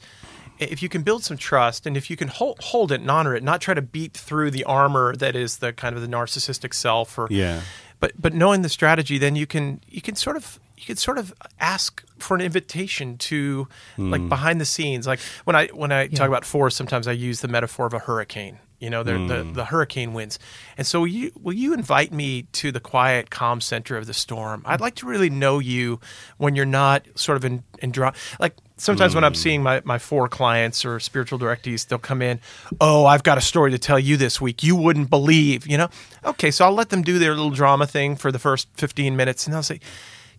if 0.59 0.81
you 0.83 0.89
can 0.89 1.03
build 1.03 1.23
some 1.23 1.37
trust 1.37 1.85
and 1.85 1.97
if 1.97 2.09
you 2.09 2.15
can 2.15 2.27
hold, 2.27 2.57
hold 2.61 2.91
it 2.91 3.01
and 3.01 3.09
honor 3.09 3.35
it, 3.35 3.43
not 3.43 3.59
try 3.61 3.73
to 3.73 3.81
beat 3.81 4.13
through 4.13 4.51
the 4.51 4.63
armor 4.65 5.15
that 5.15 5.35
is 5.35 5.57
the 5.57 5.73
kind 5.73 5.95
of 5.95 6.01
the 6.01 6.07
narcissistic 6.07 6.73
self 6.73 7.17
or 7.17 7.27
Yeah. 7.29 7.61
But 8.03 8.11
but 8.21 8.33
knowing 8.33 8.63
the 8.63 8.69
strategy 8.69 9.17
then 9.17 9.37
you 9.37 9.47
can 9.47 9.79
you 9.87 10.01
can 10.01 10.15
sort 10.15 10.35
of 10.35 10.59
you 10.77 10.83
can 10.85 10.97
sort 10.97 11.17
of 11.17 11.33
ask 11.61 12.03
for 12.19 12.35
an 12.35 12.41
invitation 12.41 13.17
to 13.29 13.69
Hmm. 13.95 14.11
like 14.11 14.27
behind 14.27 14.59
the 14.59 14.65
scenes. 14.65 15.07
Like 15.07 15.21
when 15.45 15.55
i 15.55 15.67
when 15.67 15.91
i 15.93 16.07
talk 16.07 16.27
about 16.27 16.43
fours 16.43 16.75
sometimes 16.75 17.07
i 17.07 17.13
use 17.13 17.39
the 17.39 17.47
metaphor 17.47 17.85
of 17.85 17.93
a 17.93 17.99
hurricane 17.99 18.59
you 18.83 18.89
know 18.89 19.01
they're 19.01 19.17
the, 19.27 19.43
Hmm. 19.43 19.53
the 19.53 19.65
hurricane 19.65 20.13
winds. 20.13 20.37
And 20.77 20.85
so 20.85 20.99
will 21.01 21.07
you 21.07 21.31
will 21.41 21.53
you 21.53 21.73
invite 21.73 22.11
me 22.11 22.43
to 22.59 22.71
the 22.71 22.79
quiet 22.79 23.29
calm 23.29 23.61
center 23.61 23.97
of 23.97 24.05
the 24.05 24.13
storm? 24.13 24.61
I'd 24.65 24.81
like 24.81 24.95
to 24.95 25.05
really 25.07 25.29
know 25.29 25.59
you 25.59 25.99
when 26.37 26.55
you're 26.55 26.65
not 26.83 27.07
sort 27.15 27.37
of 27.37 27.45
in 27.45 27.63
in 27.79 27.91
draw 27.91 28.11
like 28.39 28.55
sometimes 28.77 29.13
when 29.15 29.23
i'm 29.23 29.35
seeing 29.35 29.61
my, 29.61 29.81
my 29.85 29.99
four 29.99 30.27
clients 30.27 30.83
or 30.85 30.99
spiritual 30.99 31.37
directees 31.37 31.87
they'll 31.87 31.99
come 31.99 32.21
in 32.21 32.39
oh 32.81 33.05
i've 33.05 33.23
got 33.23 33.37
a 33.37 33.41
story 33.41 33.71
to 33.71 33.77
tell 33.77 33.99
you 33.99 34.17
this 34.17 34.41
week. 34.41 34.63
You 34.63 34.75
wouldn't 34.75 35.09
believe 35.09 35.67
you 35.67 35.77
know? 35.77 35.89
Okay 36.25 36.49
so 36.51 36.65
i'll 36.65 36.73
let 36.73 36.89
them 36.89 37.01
do 37.03 37.19
their 37.19 37.33
little 37.35 37.51
drama 37.51 37.85
thing 37.87 38.15
for 38.15 38.31
the 38.31 38.39
first 38.39 38.67
15 38.75 39.15
minutes 39.15 39.45
and 39.47 39.55
i'll 39.55 39.63
say 39.63 39.79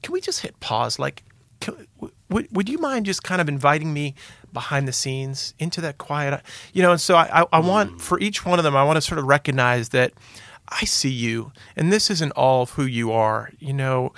can 0.02 0.12
we 0.12 0.20
just 0.20 0.40
hit 0.40 0.58
pause? 0.60 0.98
Like 0.98 1.22
can, 1.60 1.86
would, 2.34 2.48
would 2.50 2.68
you 2.68 2.78
mind 2.78 3.06
just 3.06 3.22
kind 3.22 3.40
of 3.40 3.48
inviting 3.48 3.94
me 3.94 4.14
behind 4.52 4.88
the 4.88 4.92
scenes 4.92 5.54
into 5.58 5.80
that 5.80 5.98
quiet 5.98 6.42
you 6.72 6.82
know 6.82 6.90
and 6.90 7.00
so 7.00 7.14
i, 7.14 7.42
I, 7.42 7.46
I 7.52 7.60
want 7.60 8.00
for 8.00 8.18
each 8.18 8.44
one 8.44 8.58
of 8.58 8.64
them 8.64 8.76
i 8.76 8.82
want 8.82 8.96
to 8.96 9.00
sort 9.00 9.18
of 9.18 9.24
recognize 9.24 9.90
that 9.90 10.12
i 10.68 10.84
see 10.84 11.10
you 11.10 11.52
and 11.76 11.92
this 11.92 12.10
isn't 12.10 12.32
all 12.32 12.62
of 12.62 12.70
who 12.70 12.84
you 12.84 13.12
are 13.12 13.50
you 13.58 13.72
know. 13.72 14.12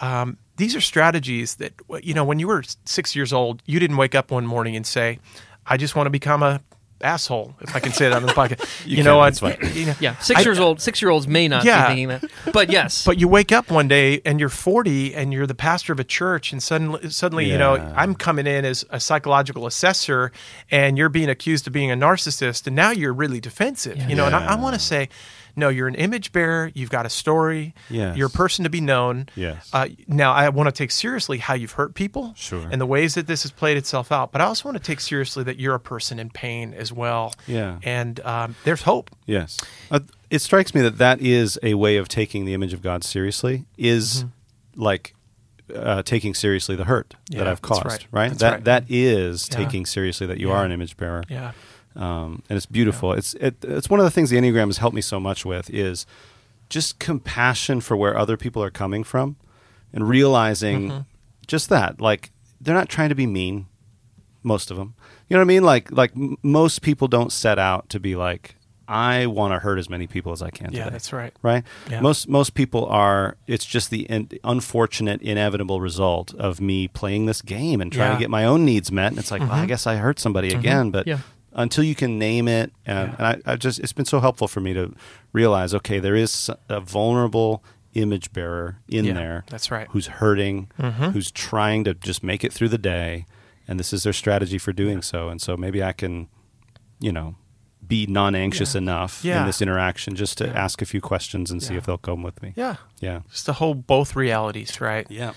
Um, 0.00 0.38
these 0.56 0.76
are 0.76 0.80
strategies 0.80 1.56
that 1.56 1.72
you 2.02 2.14
know 2.14 2.24
when 2.24 2.38
you 2.38 2.46
were 2.46 2.62
six 2.84 3.16
years 3.16 3.32
old 3.32 3.62
you 3.66 3.78
didn't 3.80 3.96
wake 3.96 4.14
up 4.14 4.30
one 4.30 4.46
morning 4.46 4.76
and 4.76 4.86
say 4.86 5.18
i 5.66 5.76
just 5.76 5.96
want 5.96 6.06
to 6.06 6.10
become 6.10 6.42
a 6.42 6.60
asshole 7.00 7.54
if 7.60 7.76
i 7.76 7.80
can 7.80 7.92
say 7.92 8.08
that 8.08 8.16
on 8.16 8.22
the 8.26 8.32
podcast. 8.32 8.64
You, 8.86 8.96
can, 8.96 9.04
know 9.04 9.22
that's 9.22 9.42
I, 9.42 9.56
you 9.74 9.86
know, 9.86 9.94
Yeah, 10.00 10.16
six 10.18 10.40
I- 10.40 10.42
years 10.42 10.58
old, 10.58 10.80
six 10.80 11.00
year 11.02 11.10
olds 11.10 11.28
may 11.28 11.46
not 11.48 11.64
Yeah. 11.64 11.82
be 11.82 11.88
thinking 11.88 12.08
that, 12.08 12.52
but 12.52 12.70
yes, 12.70 13.04
but 13.04 13.18
you 13.18 13.28
wake 13.28 13.52
up 13.52 13.70
one 13.70 13.86
day 13.88 14.20
and 14.24 14.40
you're 14.40 14.48
40 14.48 15.14
and 15.14 15.32
you're 15.32 15.46
the 15.46 15.54
pastor 15.54 15.92
of 15.92 16.00
a 16.00 16.04
church 16.04 16.52
and 16.52 16.62
suddenly 16.62 17.10
suddenly 17.10 17.50
you 17.50 17.58
know 17.58 17.74
I'm 17.74 18.14
coming 18.14 18.46
in 18.46 18.64
as 18.64 18.84
a 18.90 18.98
psychological 19.00 19.66
assessor 19.66 20.32
and 20.70 20.96
you're 20.98 21.08
being 21.08 21.28
accused 21.28 21.66
of 21.66 21.72
being 21.72 21.90
a 21.90 21.96
narcissist 21.96 22.66
and 22.66 22.74
now 22.74 22.90
you're 22.90 23.12
really 23.14 23.40
defensive 23.40 23.96
you 24.08 24.16
know 24.16 24.26
and 24.26 24.34
I, 24.34 24.52
I 24.52 24.54
want 24.56 24.74
to 24.74 24.80
say 24.80 25.08
No, 25.58 25.68
you're 25.68 25.88
an 25.88 25.94
image 25.96 26.32
bearer. 26.32 26.70
You've 26.74 26.88
got 26.90 27.04
a 27.04 27.10
story. 27.10 27.74
Yes. 27.90 28.16
You're 28.16 28.28
a 28.28 28.30
person 28.30 28.62
to 28.62 28.70
be 28.70 28.80
known. 28.80 29.28
Yes. 29.34 29.68
Uh, 29.72 29.88
now, 30.06 30.32
I 30.32 30.48
want 30.50 30.68
to 30.68 30.72
take 30.72 30.90
seriously 30.90 31.38
how 31.38 31.54
you've 31.54 31.72
hurt 31.72 31.94
people. 31.94 32.32
Sure. 32.36 32.66
And 32.70 32.80
the 32.80 32.86
ways 32.86 33.14
that 33.14 33.26
this 33.26 33.42
has 33.42 33.50
played 33.50 33.76
itself 33.76 34.12
out. 34.12 34.30
But 34.32 34.40
I 34.40 34.44
also 34.44 34.68
want 34.68 34.78
to 34.78 34.82
take 34.82 35.00
seriously 35.00 35.42
that 35.44 35.58
you're 35.58 35.74
a 35.74 35.80
person 35.80 36.18
in 36.18 36.30
pain 36.30 36.72
as 36.74 36.92
well. 36.92 37.34
Yeah. 37.46 37.78
And 37.82 38.20
um, 38.20 38.54
there's 38.64 38.82
hope. 38.82 39.10
Yes. 39.26 39.58
Uh, 39.90 40.00
it 40.30 40.38
strikes 40.40 40.74
me 40.74 40.80
that 40.82 40.98
that 40.98 41.20
is 41.20 41.58
a 41.62 41.74
way 41.74 41.96
of 41.96 42.08
taking 42.08 42.44
the 42.44 42.54
image 42.54 42.72
of 42.72 42.80
God 42.80 43.02
seriously, 43.02 43.64
is 43.76 44.24
like 44.76 45.14
uh, 45.74 46.02
taking 46.02 46.34
seriously 46.34 46.76
the 46.76 46.84
hurt 46.84 47.14
Yeah, 47.28 47.38
that 47.40 47.48
I've 47.48 47.60
caused, 47.62 48.06
right. 48.10 48.30
That 48.30 48.38
That's 48.38 48.52
right. 48.54 48.64
that 48.64 48.84
is 48.88 49.48
Yeah. 49.50 49.56
taking 49.58 49.84
seriously 49.86 50.26
that 50.26 50.38
you 50.38 50.48
Yeah. 50.48 50.54
are 50.54 50.64
an 50.64 50.72
image 50.72 50.96
bearer. 50.96 51.24
Yeah. 51.28 51.52
Um, 51.96 52.42
and 52.48 52.56
it's 52.56 52.66
beautiful. 52.66 53.12
It's 53.12 53.34
it, 53.34 53.56
it's 53.64 53.90
one 53.90 53.98
of 54.00 54.04
the 54.04 54.10
things 54.10 54.30
the 54.30 54.36
Enneagram 54.36 54.66
has 54.66 54.78
helped 54.78 54.94
me 54.94 55.00
so 55.02 55.18
much 55.18 55.44
with 55.44 55.68
is 55.70 56.06
just 56.68 56.98
compassion 56.98 57.80
for 57.80 57.96
where 57.96 58.16
other 58.16 58.36
people 58.36 58.62
are 58.62 58.70
coming 58.70 59.02
from, 59.04 59.36
and 59.92 60.08
realizing 60.08 60.88
Mm-hmm. 60.90 61.00
just 61.46 61.68
that 61.70 62.00
like 62.00 62.30
they're 62.60 62.74
not 62.74 62.88
trying 62.88 63.08
to 63.08 63.14
be 63.14 63.26
mean. 63.26 63.66
Most 64.44 64.70
of 64.70 64.76
them, 64.76 64.94
you 65.28 65.34
know 65.36 65.40
what 65.40 65.46
I 65.46 65.48
mean. 65.48 65.64
Like 65.64 65.90
like 65.90 66.12
m- 66.16 66.36
most 66.42 66.80
people 66.82 67.08
don't 67.08 67.32
set 67.32 67.58
out 67.58 67.88
to 67.90 67.98
be 68.00 68.14
like 68.14 68.54
I 68.86 69.26
want 69.26 69.52
to 69.52 69.58
hurt 69.58 69.78
as 69.78 69.90
many 69.90 70.06
people 70.06 70.30
as 70.32 70.40
I 70.42 70.50
can. 70.50 70.72
Yeah, 70.72 70.84
today." 70.84 70.90
that's 70.92 71.12
right. 71.12 71.34
Right. 71.42 71.64
Yeah. 71.90 72.00
Most 72.00 72.28
most 72.28 72.54
people 72.54 72.86
are. 72.86 73.36
It's 73.48 73.64
just 73.66 73.90
the 73.90 74.02
in, 74.02 74.28
unfortunate, 74.44 75.20
inevitable 75.20 75.80
result 75.80 76.32
of 76.36 76.60
me 76.60 76.86
playing 76.86 77.26
this 77.26 77.42
game 77.42 77.80
and 77.80 77.90
trying 77.92 78.04
Yeah. 78.04 78.10
Mm-hmm. 78.12 78.18
to 78.18 78.22
get 78.24 78.30
my 78.30 78.44
own 78.44 78.64
needs 78.64 78.92
met. 78.92 79.10
And 79.10 79.18
it's 79.18 79.32
like, 79.32 79.40
well, 79.40 79.50
I 79.52 79.66
guess 79.66 79.86
I 79.88 79.96
hurt 79.96 80.20
somebody 80.20 80.54
again. 80.54 80.90
But 80.92 81.06
Yeah. 81.08 81.18
Until 81.58 81.84
you 81.84 81.94
can 81.94 82.18
name 82.18 82.48
it, 82.48 82.72
and, 82.86 83.10
Yeah. 83.12 83.14
and 83.18 83.42
I, 83.46 83.52
I 83.52 83.56
just 83.56 83.78
it's 83.80 83.92
been 83.92 84.06
so 84.06 84.20
helpful 84.20 84.48
for 84.48 84.60
me 84.60 84.72
to 84.74 84.94
realize, 85.32 85.74
okay, 85.74 85.98
there 85.98 86.16
is 86.16 86.50
a 86.68 86.80
vulnerable 86.80 87.62
image 87.94 88.32
bearer 88.32 88.78
in 88.88 89.04
Yeah, 89.04 89.12
there. 89.14 89.44
that's 89.50 89.70
right. 89.70 89.86
Who's 89.90 90.06
hurting, 90.06 90.70
mm-hmm. 90.78 91.04
who's 91.10 91.30
trying 91.30 91.84
to 91.84 91.94
just 91.94 92.22
make 92.22 92.44
it 92.44 92.52
through 92.52 92.68
the 92.68 92.78
day, 92.78 93.26
and 93.66 93.78
this 93.78 93.92
is 93.92 94.04
their 94.04 94.12
strategy 94.14 94.56
for 94.58 94.72
doing 94.72 95.02
so. 95.02 95.28
And 95.28 95.40
so 95.42 95.56
maybe 95.56 95.82
I 95.82 95.92
can, 95.92 96.28
you 97.00 97.12
know. 97.12 97.34
Be 97.86 98.06
non-anxious 98.06 98.74
enough 98.74 99.24
Yeah. 99.24 99.40
in 99.40 99.46
this 99.46 99.62
interaction 99.62 100.14
just 100.14 100.36
to 100.38 100.46
Yeah. 100.46 100.52
ask 100.64 100.82
a 100.82 100.84
few 100.84 101.00
questions 101.00 101.50
and 101.50 101.62
see 101.62 101.74
if 101.74 101.86
they'll 101.86 101.96
come 101.96 102.22
with 102.22 102.42
me. 102.42 102.52
Yeah. 102.54 102.76
Yeah. 103.00 103.20
Just 103.30 103.46
to 103.46 103.54
hold 103.54 103.86
both 103.86 104.14
realities, 104.14 104.78
right? 104.80 105.06
Yeah. 105.08 105.32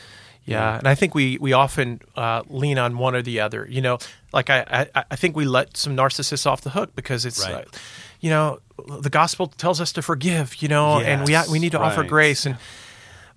Yeah, 0.45 0.77
and 0.79 0.87
I 0.87 0.95
think 0.95 1.13
we 1.15 1.37
we 1.39 1.53
often 1.53 2.01
uh, 2.15 2.41
lean 2.49 2.77
on 2.79 2.97
one 2.97 3.15
or 3.15 3.21
the 3.21 3.39
other. 3.41 3.67
You 3.69 3.81
know, 3.81 3.99
like 4.33 4.49
I, 4.49 4.87
I 4.95 5.03
I 5.11 5.15
think 5.15 5.35
we 5.35 5.45
let 5.45 5.77
some 5.77 5.95
narcissists 5.95 6.45
off 6.45 6.61
the 6.61 6.71
hook 6.71 6.95
because 6.95 7.25
it's, 7.25 7.43
Right. 7.47 7.65
uh, 7.67 7.77
you 8.19 8.29
know, 8.31 8.59
the 8.99 9.09
gospel 9.09 9.47
tells 9.47 9.79
us 9.79 9.91
to 9.93 10.01
forgive. 10.01 10.61
You 10.61 10.67
know, 10.67 10.99
and 10.99 11.25
we 11.27 11.37
we 11.51 11.59
need 11.59 11.71
to 11.73 11.79
offer 11.79 12.03
grace 12.03 12.45
and. 12.45 12.57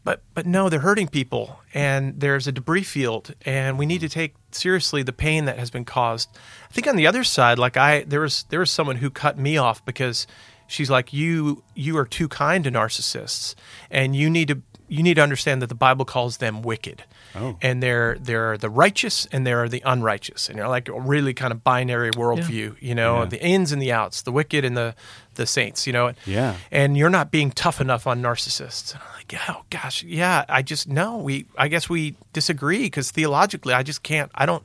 But 0.03 0.21
but 0.35 0.45
no, 0.45 0.69
they're 0.69 0.81
hurting 0.81 1.09
people, 1.09 1.61
and 1.73 2.21
there's 2.21 2.47
a 2.47 2.53
debris 2.53 2.83
field, 2.83 3.35
and 3.47 3.79
we 3.79 3.87
need 3.87 4.03
to 4.03 4.09
take 4.11 4.35
seriously 4.51 5.03
the 5.03 5.15
pain 5.15 5.47
that 5.47 5.59
has 5.59 5.71
been 5.71 5.87
caused. 5.87 6.29
I 6.71 6.73
think 6.75 6.87
on 6.87 6.97
the 6.97 7.07
other 7.07 7.25
side, 7.25 7.59
like 7.59 7.79
I 7.79 8.03
there 8.05 8.21
was 8.21 8.45
there 8.51 8.61
was 8.61 8.71
someone 8.71 8.97
who 8.97 9.09
cut 9.09 9.39
me 9.39 9.57
off 9.57 9.83
because 9.87 10.27
she's 10.67 10.91
like 10.91 11.15
you 11.15 11.63
you 11.75 11.97
are 11.97 12.05
too 12.05 12.29
kind 12.29 12.65
to 12.65 12.71
narcissists, 12.71 13.55
and 13.91 14.15
you 14.15 14.29
need 14.29 14.49
to 14.49 14.61
you 14.89 15.03
need 15.03 15.15
to 15.15 15.23
understand 15.23 15.63
that 15.63 15.69
the 15.69 15.75
Bible 15.75 16.05
calls 16.05 16.37
them 16.39 16.63
wicked, 16.63 17.05
Oh. 17.35 17.57
and 17.63 17.83
they're 17.83 18.17
they're 18.21 18.57
the 18.59 18.69
righteous 18.71 19.27
and 19.33 19.47
there 19.47 19.63
are 19.63 19.69
the 19.69 19.83
unrighteous, 19.85 20.49
and 20.49 20.59
they're 20.59 20.69
like 20.69 20.89
a 20.89 21.01
really 21.01 21.35
kind 21.35 21.53
of 21.53 21.65
binary 21.65 22.11
worldview, 22.13 22.77
you 22.81 22.95
know, 22.95 23.21
Yeah. 23.23 23.25
the 23.29 23.43
ins 23.43 23.73
and 23.73 23.81
the 23.83 23.93
outs, 23.93 24.23
the 24.23 24.33
wicked 24.33 24.65
and 24.65 24.77
the 24.77 24.95
the 25.37 25.47
saints, 25.47 25.87
you 25.87 25.93
know, 25.93 26.13
Yeah. 26.27 26.57
and 26.71 26.97
you're 26.97 27.11
not 27.11 27.31
being 27.31 27.51
tough 27.51 27.81
enough 27.81 28.07
on 28.07 28.23
narcissists. 28.23 28.93
And 28.95 29.03
I'm 29.03 29.17
like, 29.17 29.41
oh 29.49 29.63
gosh, 29.71 30.03
yeah, 30.05 30.45
I 30.49 30.63
just 30.63 30.87
no, 30.89 31.17
we 31.19 31.47
I 31.59 31.69
guess 31.69 31.89
we 31.89 32.15
disagree 32.33 32.83
because 32.85 33.11
theologically, 33.11 33.75
I 33.75 33.83
just 33.83 34.03
can't, 34.03 34.31
I 34.35 34.47
don't, 34.47 34.63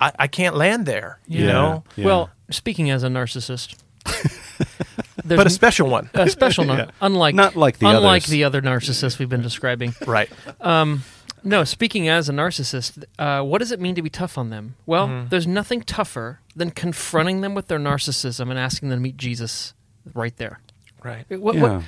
I, 0.00 0.12
I 0.18 0.26
can't 0.26 0.56
land 0.56 0.86
there, 0.86 1.18
you 1.28 1.44
Yeah. 1.44 1.52
know, 1.52 1.84
Yeah. 1.96 2.04
Well, 2.06 2.30
speaking 2.50 2.90
as 2.90 3.04
a 3.04 3.08
narcissist, 3.08 3.76
there's 4.04 4.99
but 5.24 5.46
a 5.46 5.50
special 5.50 5.88
one, 5.88 6.10
a 6.14 6.28
special 6.28 6.64
nar- 6.64 6.76
Yeah. 6.78 6.90
unlike 7.00 7.34
Not 7.34 7.56
like 7.56 7.78
the 7.78 7.86
unlike 7.88 8.22
others. 8.22 8.30
the 8.30 8.44
other 8.44 8.60
narcissists 8.62 9.18
we've 9.18 9.28
been 9.28 9.42
describing. 9.42 9.94
right? 10.06 10.30
No, 11.42 11.64
speaking 11.64 12.06
as 12.08 12.28
a 12.28 12.32
narcissist, 12.32 13.02
uh, 13.18 13.42
what 13.42 13.58
does 13.58 13.72
it 13.72 13.80
mean 13.80 13.94
to 13.94 14.02
be 14.02 14.10
tough 14.10 14.36
on 14.36 14.50
them? 14.50 14.74
Well, 14.84 15.08
Mm-hmm. 15.08 15.28
there's 15.30 15.46
nothing 15.46 15.80
tougher 15.80 16.40
than 16.54 16.70
confronting 16.70 17.40
them 17.40 17.54
with 17.54 17.68
their 17.68 17.78
narcissism 17.78 18.50
and 18.50 18.58
asking 18.58 18.90
them 18.90 18.98
to 18.98 19.02
meet 19.02 19.16
Jesus 19.16 19.72
right 20.12 20.36
there. 20.36 20.60
Right. 21.02 21.24
What, 21.30 21.54
Yeah. 21.54 21.62
what, 21.78 21.82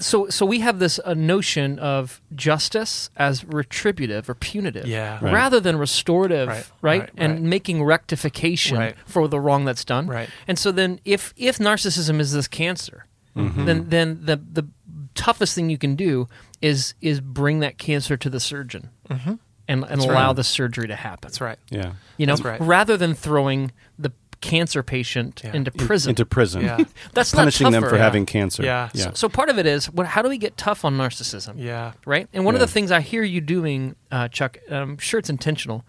so, 0.00 0.28
so 0.28 0.44
we 0.46 0.60
have 0.60 0.78
this 0.78 0.98
uh, 1.04 1.14
notion 1.14 1.78
of 1.78 2.20
justice 2.34 3.10
as 3.16 3.44
retributive 3.44 4.28
or 4.28 4.34
punitive, 4.34 4.86
Yeah. 4.86 5.18
Right. 5.22 5.32
rather 5.32 5.60
than 5.60 5.76
restorative, 5.78 6.48
Right, 6.48 6.66
right? 6.82 7.00
right, 7.00 7.10
and 7.16 7.32
right. 7.34 7.42
making 7.42 7.82
rectification 7.84 8.78
Right. 8.78 8.96
for 9.06 9.28
the 9.28 9.40
wrong 9.40 9.64
that's 9.64 9.84
done. 9.84 10.06
Right. 10.06 10.28
And 10.48 10.58
so 10.58 10.72
then, 10.72 11.00
if 11.04 11.32
if 11.36 11.58
narcissism 11.58 12.20
is 12.20 12.32
this 12.32 12.48
cancer, 12.48 13.06
Mm-hmm. 13.36 13.64
then 13.66 13.88
then 13.90 14.20
the 14.24 14.36
the 14.36 14.66
toughest 15.14 15.54
thing 15.54 15.68
you 15.70 15.78
can 15.78 15.94
do 15.96 16.26
is 16.62 16.94
is 17.02 17.20
bring 17.20 17.60
that 17.60 17.76
cancer 17.78 18.16
to 18.16 18.30
the 18.30 18.40
surgeon 18.40 18.88
and, 19.10 19.38
and 19.68 19.82
That's 19.84 20.04
allow 20.04 20.28
right. 20.28 20.36
the 20.36 20.44
surgery 20.44 20.88
to 20.88 20.96
happen. 20.96 21.20
That's 21.28 21.40
right. 21.40 21.58
Yeah. 21.70 21.92
You 22.16 22.26
know, 22.26 22.36
That's 22.36 22.44
right. 22.44 22.60
rather 22.60 22.96
than 22.96 23.14
throwing 23.14 23.72
the 23.98 24.10
cancer 24.40 24.82
patient 24.82 25.40
Yeah. 25.44 25.54
into 25.54 25.70
prison. 25.70 26.10
Into 26.10 26.26
prison. 26.26 26.62
Yeah. 26.62 26.78
That's 27.14 27.32
Punishing 27.32 27.64
not 27.66 27.70
them 27.72 27.82
for 27.84 27.96
Yeah. 27.96 28.02
having 28.02 28.26
cancer. 28.26 28.62
Yeah. 28.62 28.90
Yeah. 28.94 29.10
So 29.14 29.28
part 29.28 29.48
of 29.48 29.58
it 29.58 29.66
is, 29.66 29.86
what, 29.90 30.06
how 30.06 30.22
do 30.22 30.28
we 30.28 30.38
get 30.38 30.56
tough 30.56 30.84
on 30.84 30.96
narcissism? 30.96 31.54
Yeah. 31.58 31.92
Right. 32.04 32.28
And 32.32 32.44
one 32.44 32.54
of 32.54 32.60
the 32.60 32.66
things 32.66 32.90
I 32.90 33.00
hear 33.00 33.22
you 33.22 33.40
doing, 33.40 33.96
uh, 34.10 34.28
Chuck, 34.28 34.58
and 34.68 34.76
I'm 34.76 34.98
sure 34.98 35.18
it's 35.18 35.30
intentional, 35.30 35.84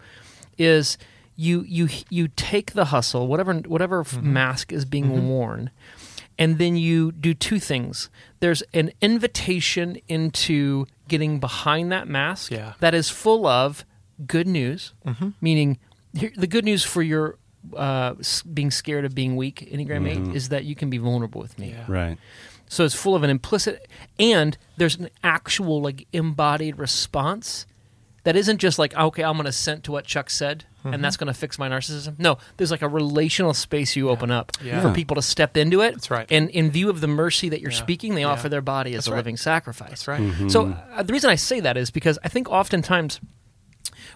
is 0.56 0.98
you 1.36 1.62
you 1.68 1.88
you 2.10 2.28
take 2.28 2.72
the 2.72 2.86
hustle, 2.86 3.26
whatever 3.28 3.54
whatever 3.54 4.02
Mm-hmm. 4.02 4.32
mask 4.32 4.72
is 4.72 4.84
being 4.84 5.28
worn, 5.28 5.70
and 6.38 6.58
then 6.58 6.76
you 6.76 7.12
do 7.12 7.32
two 7.34 7.60
things. 7.60 8.10
There's 8.40 8.62
an 8.74 8.90
invitation 9.00 9.98
into 10.08 10.86
getting 11.06 11.38
behind 11.38 11.92
that 11.92 12.08
mask 12.08 12.50
Yeah. 12.50 12.72
that 12.80 12.92
is 12.94 13.08
full 13.08 13.46
of 13.46 13.84
good 14.26 14.46
news, 14.48 14.94
Mm-hmm. 15.06 15.28
meaning 15.40 15.78
here, 16.12 16.32
the 16.36 16.46
good 16.48 16.64
news 16.64 16.82
for 16.82 17.02
your 17.02 17.38
uh, 17.76 18.14
being 18.52 18.70
scared 18.70 19.04
of 19.04 19.14
being 19.14 19.36
weak, 19.36 19.68
Enneagram 19.72 20.28
8, 20.30 20.34
is 20.36 20.48
that 20.50 20.64
you 20.64 20.74
can 20.74 20.90
be 20.90 20.98
vulnerable 20.98 21.40
with 21.40 21.58
me. 21.58 21.70
Yeah. 21.70 21.84
Right. 21.88 22.18
So 22.68 22.84
it's 22.84 22.94
full 22.94 23.14
of 23.14 23.22
an 23.22 23.30
implicit, 23.30 23.88
and 24.18 24.56
there's 24.76 24.96
an 24.96 25.08
actual 25.24 25.80
like 25.80 26.06
embodied 26.12 26.78
response 26.78 27.66
that 28.24 28.36
isn't 28.36 28.58
just 28.58 28.78
like 28.78 28.94
okay, 28.94 29.22
I'm 29.24 29.34
going 29.34 29.44
to 29.44 29.48
assent 29.50 29.84
to 29.84 29.92
what 29.92 30.04
Chuck 30.04 30.28
said, 30.28 30.64
and 30.84 31.02
that's 31.02 31.16
going 31.16 31.28
to 31.28 31.34
fix 31.38 31.58
my 31.58 31.68
narcissism. 31.68 32.18
No, 32.18 32.36
there's 32.58 32.70
like 32.70 32.82
a 32.82 32.88
relational 32.88 33.54
space 33.54 33.96
you 33.96 34.10
open 34.10 34.30
up 34.30 34.52
Yeah. 34.62 34.82
for 34.82 34.92
people 34.92 35.14
to 35.16 35.22
step 35.22 35.56
into 35.56 35.80
it. 35.80 35.92
That's 35.94 36.10
right. 36.10 36.26
And 36.30 36.50
in 36.50 36.70
view 36.70 36.90
of 36.90 37.00
the 37.00 37.08
mercy 37.08 37.48
that 37.48 37.60
you're 37.62 37.70
Yeah. 37.70 37.78
speaking, 37.78 38.14
they 38.14 38.22
Yeah. 38.22 38.28
offer 38.28 38.48
their 38.50 38.60
body 38.62 38.90
as 38.92 38.96
That's 38.96 39.06
a 39.08 39.10
right. 39.12 39.16
living 39.18 39.36
sacrifice. 39.38 39.88
That's 39.88 40.08
right. 40.08 40.20
Mm-hmm. 40.20 40.48
So 40.48 40.76
uh, 40.94 41.02
the 41.02 41.12
reason 41.14 41.30
I 41.30 41.36
say 41.36 41.60
that 41.60 41.76
is 41.78 41.90
because 41.90 42.18
I 42.22 42.28
think 42.28 42.50
oftentimes 42.50 43.18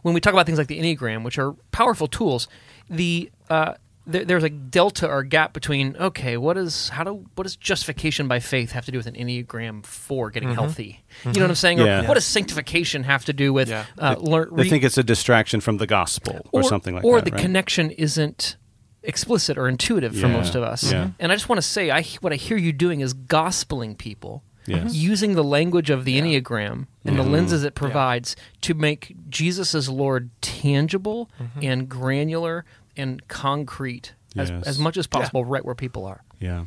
when 0.03 0.15
we 0.15 0.21
talk 0.21 0.33
about 0.35 0.45
things 0.47 0.59
like 0.59 0.69
the 0.69 0.79
Enneagram, 0.81 1.25
which 1.25 1.39
are 1.39 1.53
powerful 1.73 2.07
tools, 2.07 2.49
the 2.93 3.31
uh, 3.51 3.75
there, 4.07 4.25
there's 4.25 4.43
a 4.45 4.49
delta 4.51 5.09
or 5.09 5.23
gap 5.23 5.53
between 5.53 5.97
okay, 5.97 6.37
what 6.37 6.57
is 6.57 6.89
how 6.91 7.05
do 7.05 7.25
what 7.35 7.45
does 7.45 7.57
justification 7.57 8.27
by 8.29 8.41
faith 8.41 8.73
have 8.73 8.85
to 8.87 8.93
do 8.93 8.99
with 8.99 9.07
an 9.07 9.15
Enneagram 9.15 9.85
four 9.87 10.31
getting 10.31 10.53
healthy? 10.55 11.03
You 11.25 11.33
know 11.35 11.41
what 11.43 11.51
I'm 11.51 11.55
saying? 11.57 11.81
Or 11.81 12.03
what 12.05 12.15
does 12.15 12.25
sanctification 12.25 13.05
have 13.05 13.25
to 13.27 13.33
do 13.33 13.53
with 13.53 13.69
Yeah. 13.69 13.85
uh, 13.99 14.17
learn? 14.19 14.51
They 14.57 14.69
think 14.69 14.85
it's 14.85 14.99
a 14.99 15.05
distraction 15.05 15.61
from 15.61 15.77
the 15.79 15.87
gospel 15.87 16.41
or, 16.53 16.63
something 16.65 16.95
like 16.95 17.05
or 17.05 17.17
that. 17.21 17.27
the 17.27 17.31
right? 17.33 17.41
connection 17.41 17.91
isn't 17.93 18.57
explicit 19.05 19.57
or 19.59 19.69
intuitive 19.69 20.13
for 20.15 20.27
Yeah. 20.27 20.33
most 20.37 20.55
of 20.55 20.63
us. 20.63 20.91
Yeah. 20.93 21.11
And 21.19 21.33
I 21.33 21.35
just 21.37 21.49
want 21.49 21.59
to 21.61 21.67
say, 21.67 21.91
I 21.91 22.03
what 22.21 22.33
I 22.33 22.37
hear 22.37 22.57
you 22.57 22.73
doing 22.73 23.01
is 23.01 23.15
gospeling 23.15 23.97
people, 23.99 24.43
Yes. 24.67 24.95
using 24.95 25.35
the 25.35 25.43
language 25.45 25.91
of 25.91 26.05
the 26.05 26.21
Enneagram 26.21 26.87
and 27.05 27.19
the 27.19 27.25
Mhm. 27.25 27.31
lenses 27.33 27.65
it 27.65 27.75
provides 27.75 28.37
to 28.61 28.75
make 28.75 29.15
Jesus 29.29 29.75
as 29.75 29.89
Lord 29.89 30.31
tangible 30.41 31.29
Mm-hmm. 31.41 31.59
and 31.65 31.89
granular 31.89 32.65
and 32.97 33.27
concrete 33.29 34.15
as, 34.37 34.51
Yes. 34.51 34.67
as 34.67 34.79
much 34.79 34.97
as 34.97 35.07
possible, 35.07 35.45
right 35.45 35.65
where 35.65 35.75
people 35.75 36.05
are. 36.07 36.23
Yeah. 36.41 36.65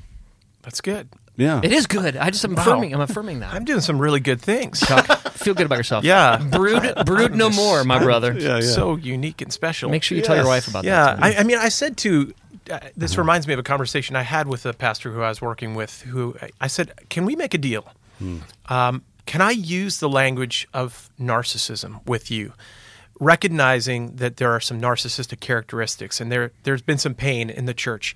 That's 0.62 0.82
good. 0.82 1.10
Yeah. 1.38 1.60
It 1.64 1.74
is 1.74 1.86
good. 1.86 2.16
I 2.16 2.30
just 2.30 2.46
am 2.46 2.56
Wow. 2.56 2.62
affirming. 2.62 2.94
I'm 2.94 3.02
affirming 3.02 3.40
that. 3.42 3.54
I'm 3.54 3.66
doing 3.66 3.82
some 3.82 4.00
really 4.00 4.20
good 4.22 4.42
things. 4.42 4.80
Chuck, 4.80 5.06
feel 5.34 5.54
good 5.54 5.66
about 5.66 5.78
yourself. 5.78 6.04
Yeah. 6.06 6.38
brood, 6.38 6.94
brood 7.06 7.36
no 7.36 7.50
more, 7.64 7.84
my 7.84 8.00
brother. 8.00 8.34
Yeah, 8.34 8.56
yeah. 8.60 8.62
So 8.62 8.96
unique 8.96 9.42
and 9.42 9.52
special. 9.52 9.90
Make 9.90 10.02
sure 10.04 10.18
you 10.18 10.24
tell 10.24 10.36
your 10.38 10.48
wife 10.48 10.68
about 10.68 10.86
yeah, 10.86 11.16
that. 11.16 11.18
too. 11.18 11.38
I, 11.38 11.42
I 11.42 11.44
mean, 11.44 11.58
I 11.58 11.70
said 11.70 11.98
to 11.98 12.34
uh, 12.72 12.80
this 12.98 13.12
Uh-huh. 13.12 13.22
reminds 13.22 13.48
me 13.48 13.54
of 13.54 13.60
a 13.60 13.64
conversation 13.64 14.16
I 14.16 14.24
had 14.24 14.48
with 14.48 14.66
a 14.66 14.74
pastor 14.74 15.12
who 15.12 15.22
I 15.22 15.30
was 15.30 15.40
working 15.42 15.76
with. 15.76 16.02
Who 16.04 16.36
I 16.60 16.66
said, 16.68 16.94
"Can 17.10 17.26
we 17.26 17.36
make 17.36 17.54
a 17.54 17.60
deal? 17.60 17.86
Hmm. 18.18 18.38
Um, 18.68 19.04
can 19.28 19.42
I 19.42 19.52
use 19.52 20.00
the 20.00 20.10
language 20.10 20.68
of 20.74 21.10
narcissism 21.20 22.04
with 22.08 22.32
you?" 22.32 22.54
Recognizing 23.20 24.18
that 24.18 24.38
there 24.38 24.52
are 24.52 24.60
some 24.60 24.82
narcissistic 24.82 25.40
characteristics 25.40 26.20
and 26.20 26.30
there 26.32 26.52
there's 26.64 26.82
been 26.82 26.98
some 26.98 27.14
pain 27.16 27.50
in 27.50 27.66
the 27.66 27.74
church. 27.74 28.14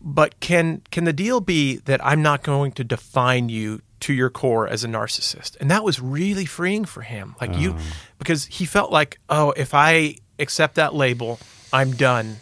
but 0.00 0.38
can 0.40 0.80
can 0.90 1.04
the 1.04 1.12
deal 1.12 1.40
be 1.40 1.76
that 1.84 2.04
I'm 2.04 2.22
not 2.22 2.42
going 2.42 2.72
to 2.72 2.84
define 2.84 3.48
you 3.48 3.82
to 4.00 4.12
your 4.12 4.30
core 4.30 4.68
as 4.68 4.84
a 4.84 4.88
narcissist? 4.88 5.56
And 5.60 5.70
that 5.70 5.82
was 5.84 6.00
really 6.00 6.44
freeing 6.44 6.84
for 6.84 7.02
him. 7.02 7.34
Like 7.40 7.56
you, 7.56 7.74
oh. 7.76 7.80
because 8.18 8.46
he 8.46 8.64
felt 8.64 8.90
like, 8.92 9.18
oh, 9.28 9.50
if 9.56 9.74
I 9.74 10.16
accept 10.38 10.76
that 10.76 10.94
label, 10.94 11.38
I'm 11.72 11.92
done. 11.92 12.36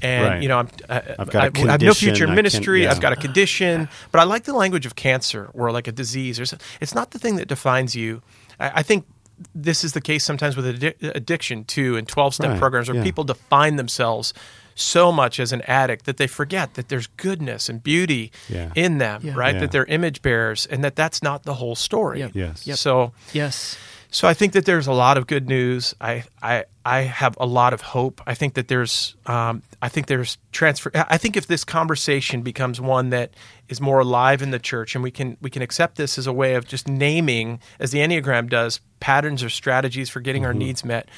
And 0.00 0.24
Right. 0.26 0.42
you 0.42 0.48
know, 0.48 0.58
I'm, 0.60 0.68
I, 0.88 1.02
I've 1.18 1.30
got 1.30 1.58
I, 1.58 1.62
I 1.62 1.70
have 1.72 1.82
no 1.82 1.92
future 1.94 2.24
in 2.24 2.34
ministry. 2.34 2.82
can't- 2.82 2.92
I've 2.94 3.00
got 3.02 3.12
a 3.12 3.16
condition, 3.16 3.88
but 4.12 4.20
I 4.20 4.24
like 4.24 4.44
the 4.44 4.54
language 4.54 4.86
of 4.86 4.94
cancer 4.96 5.50
or 5.54 5.72
like 5.72 5.88
a 5.88 5.92
disease. 5.92 6.38
Or 6.40 6.46
so- 6.46 6.56
it's 6.80 6.94
not 6.94 7.10
the 7.10 7.18
thing 7.18 7.36
that 7.36 7.48
defines 7.48 7.94
you. 7.96 8.22
I, 8.60 8.70
I 8.76 8.82
think 8.82 9.06
this 9.54 9.84
is 9.84 9.92
the 9.92 10.00
case 10.00 10.24
sometimes 10.24 10.56
with 10.56 10.66
addic- 10.66 11.14
addiction 11.14 11.64
too, 11.64 11.96
and 11.96 12.06
twelve 12.08 12.34
step 12.34 12.50
Right, 12.50 12.58
programs 12.58 12.88
where 12.88 12.98
yeah. 12.98 13.04
people 13.04 13.24
define 13.24 13.76
themselves 13.76 14.32
so 14.74 15.10
much 15.10 15.40
as 15.40 15.52
an 15.52 15.60
addict 15.62 16.04
that 16.06 16.18
they 16.18 16.26
forget 16.28 16.74
that 16.74 16.88
there's 16.88 17.08
goodness 17.16 17.68
and 17.68 17.82
beauty 17.82 18.30
Yeah. 18.48 18.70
in 18.76 18.98
them, 18.98 19.22
Yeah. 19.24 19.32
right? 19.34 19.54
Yeah. 19.54 19.60
That 19.62 19.72
they're 19.72 19.84
image 19.86 20.22
bearers, 20.22 20.66
and 20.66 20.84
that 20.84 20.94
that's 20.94 21.22
not 21.22 21.42
the 21.42 21.54
whole 21.54 21.74
story. 21.74 22.20
Yep. 22.20 22.30
Yes. 22.34 22.66
Yep. 22.66 22.78
So, 22.78 23.12
Yes. 23.32 23.76
So 24.10 24.26
I 24.26 24.34
think 24.34 24.54
that 24.54 24.64
there's 24.64 24.86
a 24.86 24.92
lot 24.92 25.18
of 25.18 25.26
good 25.26 25.48
news. 25.48 25.94
I 26.00 26.24
I 26.42 26.64
I 26.84 27.00
have 27.00 27.36
a 27.38 27.46
lot 27.46 27.74
of 27.74 27.82
hope. 27.82 28.22
I 28.26 28.34
think 28.34 28.54
that 28.54 28.68
there's 28.68 29.16
um, 29.26 29.62
I 29.82 29.88
think 29.88 30.06
there's 30.06 30.38
transfer. 30.50 30.90
I 30.94 31.18
think 31.18 31.36
if 31.36 31.46
this 31.46 31.64
conversation 31.64 32.42
becomes 32.42 32.80
one 32.80 33.10
that 33.10 33.34
is 33.68 33.80
more 33.80 34.00
alive 34.00 34.40
in 34.40 34.50
the 34.50 34.58
church, 34.58 34.94
and 34.94 35.04
we 35.04 35.10
can 35.10 35.36
we 35.42 35.50
can 35.50 35.60
accept 35.60 35.96
this 35.96 36.16
as 36.18 36.26
a 36.26 36.32
way 36.32 36.54
of 36.54 36.66
just 36.66 36.88
naming, 36.88 37.60
as 37.78 37.90
the 37.90 37.98
Enneagram 37.98 38.48
does, 38.48 38.80
patterns 39.00 39.42
or 39.44 39.50
strategies 39.50 40.08
for 40.08 40.20
getting 40.20 40.46
our 40.46 40.54
needs 40.54 40.84
met, 40.84 41.08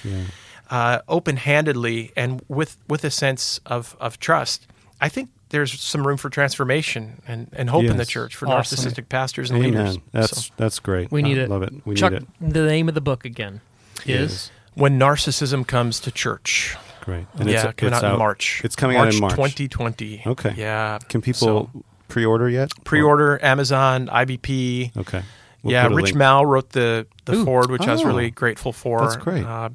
uh, 0.70 0.99
open 1.09 1.36
handedly 1.36 2.12
and 2.16 2.43
with 2.49 2.76
with 2.88 3.05
a 3.05 3.11
sense 3.11 3.61
of 3.66 3.97
of 4.01 4.18
trust. 4.18 4.66
I 5.01 5.09
think. 5.09 5.30
There's 5.51 5.80
some 5.80 6.07
room 6.07 6.16
for 6.16 6.30
transformation 6.30 7.20
and, 7.28 7.48
and 7.53 7.68
hope 7.70 7.84
in 7.84 7.96
the 7.96 8.07
church 8.07 8.34
for 8.36 8.48
Awesome. 8.48 8.78
narcissistic 8.78 9.09
pastors 9.09 9.51
and 9.51 9.64
Amen. 9.64 9.84
leaders. 9.86 9.98
That's 10.12 10.46
So- 10.46 10.53
that's 10.57 10.78
great. 10.78 11.11
We 11.12 11.22
need 11.22 11.38
I 11.38 11.42
it. 11.42 11.51
Love 11.51 11.62
it. 11.62 11.72
We 11.84 11.94
Chuck, 11.96 12.12
need 12.12 12.22
it. 12.22 12.28
the 12.40 12.66
name 12.66 12.88
of 12.88 12.94
the 12.94 13.01
book 13.01 13.24
again 13.24 13.61
is. 14.07 14.32
is. 14.32 14.51
when 14.74 14.98
narcissism 14.98 15.66
comes 15.66 15.98
to 16.01 16.11
church. 16.11 16.76
Great. 17.03 17.26
And 17.38 17.48
yeah, 17.51 17.68
it's, 17.68 17.76
coming 17.76 17.94
it's 17.94 18.03
out, 18.05 18.12
in 18.12 18.18
March. 18.18 18.61
It's 18.64 18.76
coming 18.76 18.96
out 18.96 19.12
in 19.12 19.18
March. 19.20 19.32
2020. 19.34 20.22
Okay. 20.26 20.55
Yeah. 20.57 20.98
Can 21.09 21.20
people 21.22 21.38
So, 21.74 21.82
pre-order 22.09 22.48
yet? 22.48 22.70
pre-order 22.84 23.42
Amazon, 23.44 24.07
IVP? 24.09 24.96
Okay. 24.96 25.22
We'll 25.62 25.72
yeah, 25.72 25.86
Rich 25.88 26.05
link. 26.07 26.16
Mouw 26.16 26.46
wrote 26.46 26.70
the 26.70 27.07
the 27.26 27.34
Ooh. 27.34 27.44
forward, 27.44 27.70
which 27.70 27.82
I 27.86 27.92
was 27.92 28.03
Oh. 28.03 28.07
really 28.07 28.30
grateful 28.30 28.72
for. 28.72 29.01
That's 29.01 29.16
great. 29.16 29.44
Uh, 29.44 29.70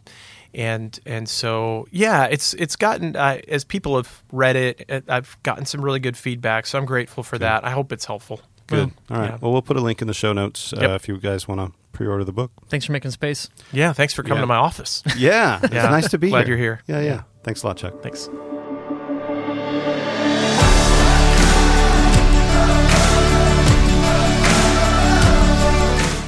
and 0.56 0.97
and 1.06 1.28
so 1.30 1.88
yeah, 1.91 2.26
it's 2.26 2.53
it's 2.56 2.76
gotten 2.76 3.16
uh, 3.16 3.39
as 3.47 3.64
people 3.64 3.95
have 3.97 4.24
read 4.32 4.56
it, 4.56 4.86
it, 4.89 5.03
I've 5.10 5.38
gotten 5.43 5.66
some 5.66 5.82
really 5.82 5.99
good 5.99 6.18
feedback. 6.18 6.66
So 6.66 6.78
I'm 6.80 6.86
grateful 6.86 7.22
for 7.24 7.38
that. 7.38 7.64
I 7.66 7.72
hope 7.72 7.91
it's 7.91 8.06
helpful. 8.06 8.41
Good. 8.68 8.78
Well, 8.78 8.91
All 9.12 9.18
right. 9.24 9.32
Yeah. 9.32 9.38
Well, 9.41 9.51
we'll 9.51 9.62
put 9.62 9.78
a 9.78 9.82
link 9.82 10.01
in 10.01 10.08
the 10.08 10.14
show 10.14 10.34
notes 10.34 10.74
uh, 10.74 10.78
Yep. 10.82 10.89
if 10.91 11.08
you 11.08 11.18
guys 11.20 11.47
want 11.47 11.62
to 11.62 11.78
pre-order 11.91 12.24
the 12.24 12.34
book. 12.34 12.51
Thanks 12.68 12.86
for 12.88 12.93
making 12.93 13.12
space. 13.12 13.47
yeah. 13.72 13.93
Thanks 13.93 14.14
for 14.14 14.24
coming 14.24 14.38
Yeah. 14.38 14.41
to 14.41 14.47
my 14.47 14.56
office. 14.56 15.03
Yeah. 15.18 15.60
It's 15.62 15.74
Yeah. 15.74 15.84
nice 15.89 16.10
to 16.10 16.18
be 16.18 16.30
Glad 16.30 16.47
here. 16.47 16.58
you're 16.58 16.78
here. 16.78 16.82
Yeah, 16.88 16.99
yeah. 17.01 17.06
Yeah. 17.16 17.22
Thanks 17.43 17.62
a 17.64 17.68
lot, 17.68 17.78
Chuck. 17.78 18.01
Thanks. 18.01 18.28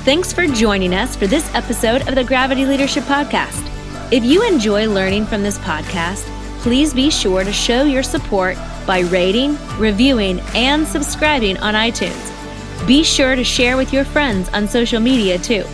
Thanks 0.05 0.31
for 0.31 0.47
joining 0.47 0.93
us 0.95 1.17
for 1.17 1.27
this 1.27 1.53
episode 1.53 2.07
of 2.07 2.15
the 2.15 2.23
Gravity 2.23 2.65
Leadership 2.65 3.03
Podcast. 3.03 3.61
If 4.09 4.23
you 4.23 4.41
enjoy 4.47 4.87
learning 4.87 5.25
from 5.25 5.43
this 5.43 5.57
podcast, 5.57 6.25
please 6.61 6.93
be 6.93 7.11
sure 7.11 7.43
to 7.43 7.51
show 7.51 7.83
your 7.83 8.03
support 8.03 8.55
by 8.85 8.99
rating, 9.01 9.57
reviewing, 9.77 10.39
and 10.55 10.87
subscribing 10.87 11.57
on 11.57 11.73
iTunes. 11.73 12.87
Be 12.87 13.03
sure 13.03 13.35
to 13.35 13.43
share 13.43 13.75
with 13.75 13.91
your 13.91 14.05
friends 14.05 14.47
on 14.53 14.65
social 14.65 15.01
media 15.01 15.37
too. 15.37 15.65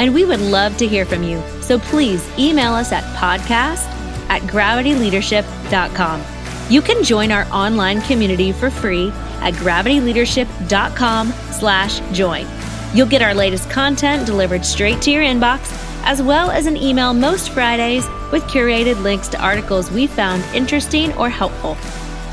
And 0.00 0.12
we 0.12 0.24
would 0.24 0.40
love 0.40 0.76
to 0.78 0.88
hear 0.88 1.04
from 1.04 1.22
you, 1.22 1.40
so 1.60 1.78
please 1.78 2.28
email 2.36 2.72
us 2.72 2.90
at 2.90 3.04
podcast 3.16 3.86
at 4.28 4.42
gravityleadership.com. 4.42 6.22
You 6.68 6.82
can 6.82 7.04
join 7.04 7.30
our 7.30 7.46
online 7.52 8.00
community 8.02 8.50
for 8.50 8.70
free 8.70 9.10
at 9.40 9.54
gravityleadership.com 9.54 11.32
slash 11.52 12.00
join. 12.12 12.44
You'll 12.92 13.06
get 13.06 13.22
our 13.22 13.34
latest 13.34 13.70
content 13.70 14.26
delivered 14.26 14.64
straight 14.64 15.00
to 15.02 15.12
your 15.12 15.22
inbox, 15.22 15.87
as 16.04 16.22
well 16.22 16.50
as 16.50 16.66
an 16.66 16.76
email 16.76 17.14
most 17.14 17.50
Fridays 17.50 18.06
with 18.32 18.42
curated 18.44 19.02
links 19.02 19.28
to 19.28 19.40
articles 19.40 19.90
we 19.90 20.06
found 20.06 20.42
interesting 20.54 21.12
or 21.14 21.28
helpful. 21.28 21.76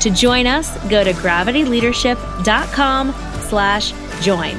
To 0.00 0.10
join 0.10 0.46
us, 0.46 0.76
go 0.88 1.04
to 1.04 1.12
gravityleadership.com 1.12 3.14
slash 3.40 3.92
join. 4.22 4.56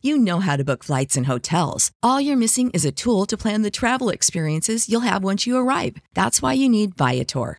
You 0.00 0.16
know 0.16 0.38
how 0.40 0.56
to 0.56 0.64
book 0.64 0.84
flights 0.84 1.16
and 1.16 1.26
hotels. 1.26 1.90
All 2.02 2.20
you're 2.20 2.36
missing 2.36 2.70
is 2.70 2.84
a 2.84 2.92
tool 2.92 3.26
to 3.26 3.36
plan 3.36 3.62
the 3.62 3.70
travel 3.70 4.10
experiences 4.10 4.88
you'll 4.88 5.00
have 5.00 5.24
once 5.24 5.46
you 5.46 5.56
arrive. 5.56 5.96
That's 6.14 6.40
why 6.40 6.52
you 6.54 6.68
need 6.68 6.94
Viator. 6.94 7.58